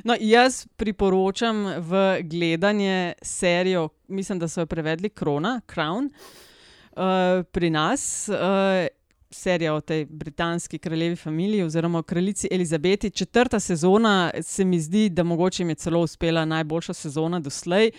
No, 0.06 0.14
jaz 0.18 0.66
priporočam 0.76 1.78
v 1.78 2.22
gledanje 2.26 3.14
serijo, 3.22 3.88
mislim, 4.10 4.38
da 4.38 4.48
so 4.48 4.62
jo 4.62 4.66
prevedli 4.66 5.10
Krona, 5.10 5.60
Crown, 5.66 6.10
uh, 6.10 7.42
pri 7.46 7.70
nas. 7.70 8.26
Uh, 8.30 8.86
Serija 9.34 9.74
o 9.74 9.80
tej 9.80 10.04
britanski 10.04 10.78
kraljevi 10.78 11.16
familiji 11.16 11.62
oziroma 11.62 11.98
o 11.98 12.02
kraljici 12.02 12.48
Elizabeti. 12.50 13.10
Četrta 13.10 13.60
sezona 13.60 14.30
se 14.42 14.64
mi 14.64 14.80
zdi, 14.80 15.08
da 15.08 15.22
mogoče 15.22 15.64
mi 15.64 15.70
je 15.70 15.74
celo 15.74 16.00
uspela 16.00 16.44
najboljša 16.44 16.92
sezona 16.92 17.40
doslej. 17.40 17.90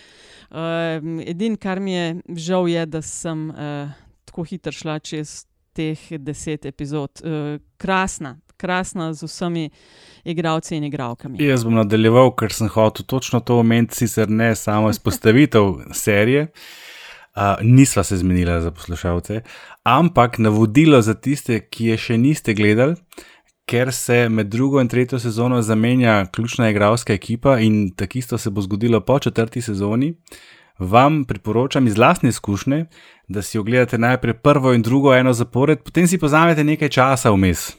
Uh, 0.50 0.56
Edino, 1.26 1.56
kar 1.56 1.80
mi 1.80 1.92
je 1.92 2.16
žal, 2.36 2.68
je, 2.68 2.86
da 2.86 3.02
sem 3.02 3.50
uh, 3.50 3.56
tako 4.24 4.42
hitro 4.42 4.72
šla 4.72 4.98
čez 4.98 5.46
teh 5.72 5.98
deset 6.18 6.64
epizod. 6.64 7.10
Uh, 7.24 7.60
krasna, 7.76 8.38
krasna 8.56 9.12
z 9.12 9.22
vsemi 9.22 9.70
igravci 10.24 10.76
in 10.76 10.84
igravkami. 10.84 11.44
Jaz 11.44 11.64
bom 11.64 11.74
nadaljeval, 11.74 12.34
ker 12.36 12.52
sem 12.52 12.68
hotel 12.68 13.06
točno 13.06 13.40
to 13.40 13.58
omeniti, 13.58 13.94
sicer 13.94 14.30
ne 14.30 14.54
samo 14.56 14.90
izpostavitev 14.90 15.74
serije, 16.04 16.42
uh, 16.42 16.83
nisva 17.62 18.02
se 18.04 18.16
zmenila 18.16 18.60
za 18.60 18.70
poslušalce, 18.70 19.40
ampak 19.82 20.38
navodilo 20.38 21.02
za 21.02 21.14
tiste, 21.14 21.60
ki 21.60 21.86
je 21.92 21.98
še 21.98 22.18
niste 22.18 22.54
gledali, 22.54 22.94
ker 23.66 23.92
se 23.92 24.28
med 24.28 24.46
drugo 24.52 24.80
in 24.80 24.88
tretjo 24.88 25.18
sezono 25.18 25.62
zamenja 25.62 26.26
ključna 26.32 26.70
igralska 26.70 27.12
ekipa 27.12 27.58
in 27.58 27.90
tako 27.96 28.18
isto 28.18 28.38
se 28.38 28.50
bo 28.50 28.60
zgodilo 28.60 29.00
po 29.00 29.18
četrti 29.18 29.62
sezoni. 29.62 30.14
Vam 30.78 31.24
priporočam 31.24 31.86
iz 31.86 31.98
lastne 31.98 32.28
izkušnje, 32.28 32.84
da 33.28 33.42
si 33.42 33.58
ogledate 33.58 33.98
najprej 33.98 34.34
prvo 34.34 34.72
in 34.72 34.82
drugo 34.82 35.14
eno 35.14 35.32
zapored, 35.32 35.82
potem 35.82 36.08
si 36.08 36.18
pozamete 36.18 36.64
nekaj 36.64 36.88
časa 36.88 37.30
vmes, 37.30 37.72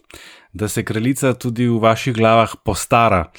da 0.54 0.68
se 0.68 0.84
kraljica 0.84 1.34
tudi 1.34 1.68
v 1.68 1.80
vaših 1.80 2.16
glavah 2.16 2.56
postara 2.66 3.32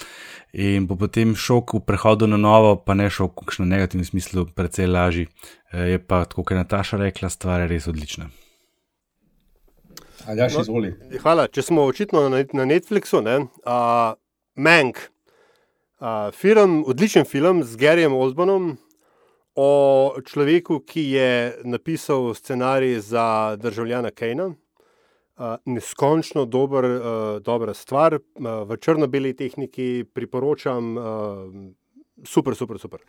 in 0.57 0.87
bo 0.89 0.97
potem 0.97 1.35
šok 1.37 1.77
v 1.77 1.85
prehodu 1.85 2.25
na 2.25 2.41
novo, 2.41 2.77
pa 2.81 2.97
ne 2.97 3.11
šok 3.13 3.37
v 3.37 3.45
kakšnem 3.45 3.69
negativnem 3.69 4.09
smislu, 4.09 4.47
precej 4.57 4.89
lažji. 4.89 5.29
Eh, 5.73 5.93
je 5.93 5.99
pa, 6.01 6.25
kot 6.25 6.51
je 6.51 6.57
Nataša 6.57 6.97
rekla, 6.97 7.29
stvar 7.29 7.61
je 7.61 7.69
res 7.75 7.89
odlična. 7.93 8.31
Aljaš, 10.27 10.57
no, 10.65 10.81
hvala. 11.23 11.47
Če 11.53 11.63
smo 11.63 11.85
očitno 11.87 12.25
na, 12.33 12.41
na 12.57 12.65
Netflixu, 12.67 13.21
ne, 13.23 13.37
uh, 13.63 14.17
Mank, 14.57 14.99
uh, 16.01 16.33
film, 16.35 16.81
odličen 16.89 17.29
film 17.29 17.61
z 17.63 17.77
Garyjem 17.79 18.17
Osbornom 18.17 18.73
o 19.55 19.71
človeku, 20.25 20.81
ki 20.89 21.05
je 21.15 21.31
napisal 21.69 22.33
scenarij 22.35 22.99
za 23.07 23.57
državljana 23.61 24.11
Kejna. 24.11 24.55
Uh, 25.37 25.59
neskončno 25.69 26.47
dober, 26.49 26.85
uh, 26.85 27.03
dobra 27.45 27.75
stvar, 27.75 28.15
uh, 28.17 28.47
v 28.65 28.77
črno-beli 28.81 29.35
tehniki 29.37 30.07
priporočam, 30.09 30.97
super, 32.25 32.57
super, 32.57 32.79
super. 32.81 33.03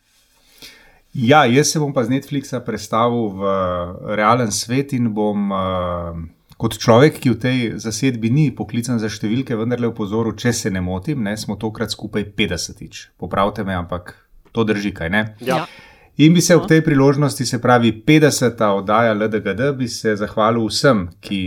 Ja, 1.15 1.45
jaz 1.47 1.71
se 1.71 1.79
bom 1.79 1.93
pa 1.95 2.03
z 2.03 2.11
Netflixa 2.17 2.59
predstavil 2.65 3.31
v 3.31 3.53
realen 4.19 4.51
svet 4.51 4.91
in 4.93 5.13
bom 5.15 5.47
kot 6.57 6.75
človek, 6.75 7.21
ki 7.21 7.31
v 7.31 7.39
tej 7.39 7.57
zasedbi 7.79 8.29
ni 8.33 8.49
poklican 8.51 8.99
za 8.99 9.07
številke, 9.07 9.55
vendarle 9.55 9.87
upozoril, 9.93 10.35
če 10.35 10.51
se 10.53 10.73
ne 10.73 10.81
motim, 10.83 11.23
ne, 11.23 11.37
smo 11.37 11.55
tokrat 11.55 11.93
skupaj 11.93 12.33
50-tič. 12.35 13.13
Popravite 13.15 13.63
me, 13.63 13.77
ampak 13.77 14.17
to 14.51 14.65
drži 14.67 14.91
kaj 14.91 15.13
ne. 15.13 15.23
Ja. 15.39 15.63
In 16.17 16.33
bi 16.33 16.41
se 16.41 16.57
ob 16.57 16.65
tej 16.67 16.81
priložnosti, 16.81 17.45
se 17.45 17.61
pravi 17.61 17.93
50. 18.03 18.57
oddaja 18.73 19.13
LDGD, 19.13 19.71
bi 19.77 19.87
se 19.87 20.15
zahvalil 20.17 20.65
vsem, 20.65 21.05
ki 21.21 21.41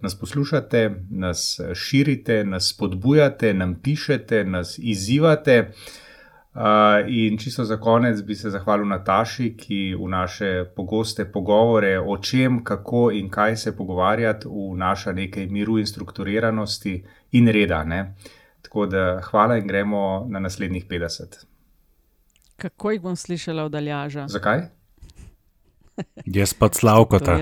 nas 0.00 0.14
poslušate, 0.20 0.90
nas 1.10 1.60
širite, 1.74 2.44
nas 2.44 2.68
spodbujate, 2.68 3.54
nam 3.54 3.74
pišete, 3.82 4.44
nas 4.44 4.78
izzivate. 4.78 5.72
Uh, 6.54 6.60
in 7.06 7.38
čisto 7.38 7.64
za 7.64 7.76
konec 7.76 8.22
bi 8.22 8.34
se 8.34 8.50
zahvalil 8.50 8.86
Nataši, 8.86 9.56
ki 9.56 9.94
v 9.94 10.08
naše 10.08 10.64
pogoste 10.76 11.24
pogovore 11.32 11.98
o 11.98 12.18
čem, 12.18 12.64
kako 12.64 13.10
in 13.12 13.30
kaj 13.30 13.56
se 13.56 13.76
pogovarjati, 13.76 14.48
vnaša 14.74 15.12
nekaj 15.12 15.46
miru 15.46 15.78
in 15.78 15.86
strukturiranosti 15.86 17.04
in 17.32 17.48
reda. 17.48 17.84
Ne? 17.84 18.14
Tako 18.62 18.86
da 18.86 19.20
hvala 19.24 19.56
in 19.56 19.66
gremo 19.66 20.26
na 20.28 20.38
naslednjih 20.38 20.86
50. 20.86 21.44
Kako 22.56 22.90
jih 22.90 23.00
bom 23.00 23.16
slišala 23.16 23.64
od 23.64 23.74
Aljaža? 23.74 24.28
Zakaj? 24.28 24.62
Jaz 26.26 26.54
pa 26.54 26.68
slavko 26.72 27.18
ta. 27.18 27.38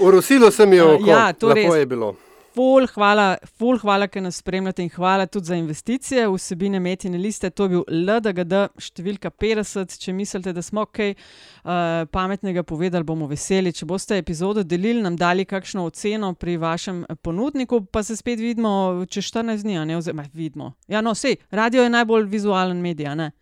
Urosilo 0.00 0.50
sem 0.56 0.72
jo, 0.72 0.94
Uh, 0.96 1.08
ja, 1.08 1.32
to 1.32 1.48
lepo 1.48 1.74
je 1.74 1.86
bilo. 1.86 2.14
Ful, 2.56 2.86
hvala, 2.88 3.34
ful, 3.58 3.76
hvala, 3.82 4.06
ker 4.08 4.22
nas 4.24 4.38
spremljate 4.40 4.80
in 4.80 4.88
hvala 4.94 5.26
tudi 5.28 5.50
za 5.50 5.56
investicije 5.58 6.22
v 6.24 6.38
vsebine 6.38 6.78
Metine 6.80 7.18
liste. 7.20 7.50
To 7.52 7.66
je 7.66 7.72
bil 7.74 7.82
LDGD 7.84 8.62
številka 8.80 9.28
50. 9.28 9.92
Če 10.00 10.14
mislite, 10.16 10.54
da 10.56 10.64
smo 10.64 10.86
kaj 10.88 11.12
uh, 11.12 12.06
pametnega 12.08 12.64
povedali, 12.64 13.04
bomo 13.04 13.28
veseli. 13.28 13.74
Če 13.76 13.84
boste 13.84 14.16
epizodo 14.16 14.64
delili, 14.64 15.04
nam 15.04 15.18
dali 15.20 15.44
kakšno 15.44 15.84
oceno 15.90 16.32
pri 16.32 16.56
vašem 16.62 17.04
ponudniku, 17.20 17.82
pa 17.92 18.00
se 18.00 18.16
spet 18.16 18.40
vidimo 18.40 19.04
čez 19.04 19.28
14 19.34 19.66
dni, 19.66 19.76
a 19.76 19.84
ne 19.84 20.00
oziroma 20.00 20.24
vidimo. 20.32 20.72
Ja, 20.88 21.04
no, 21.04 21.12
sej, 21.12 21.36
radio 21.52 21.84
je 21.84 21.92
najbolj 21.92 22.30
vizualen 22.32 22.80
medij, 22.80 23.12
a 23.12 23.18
ne. 23.20 23.34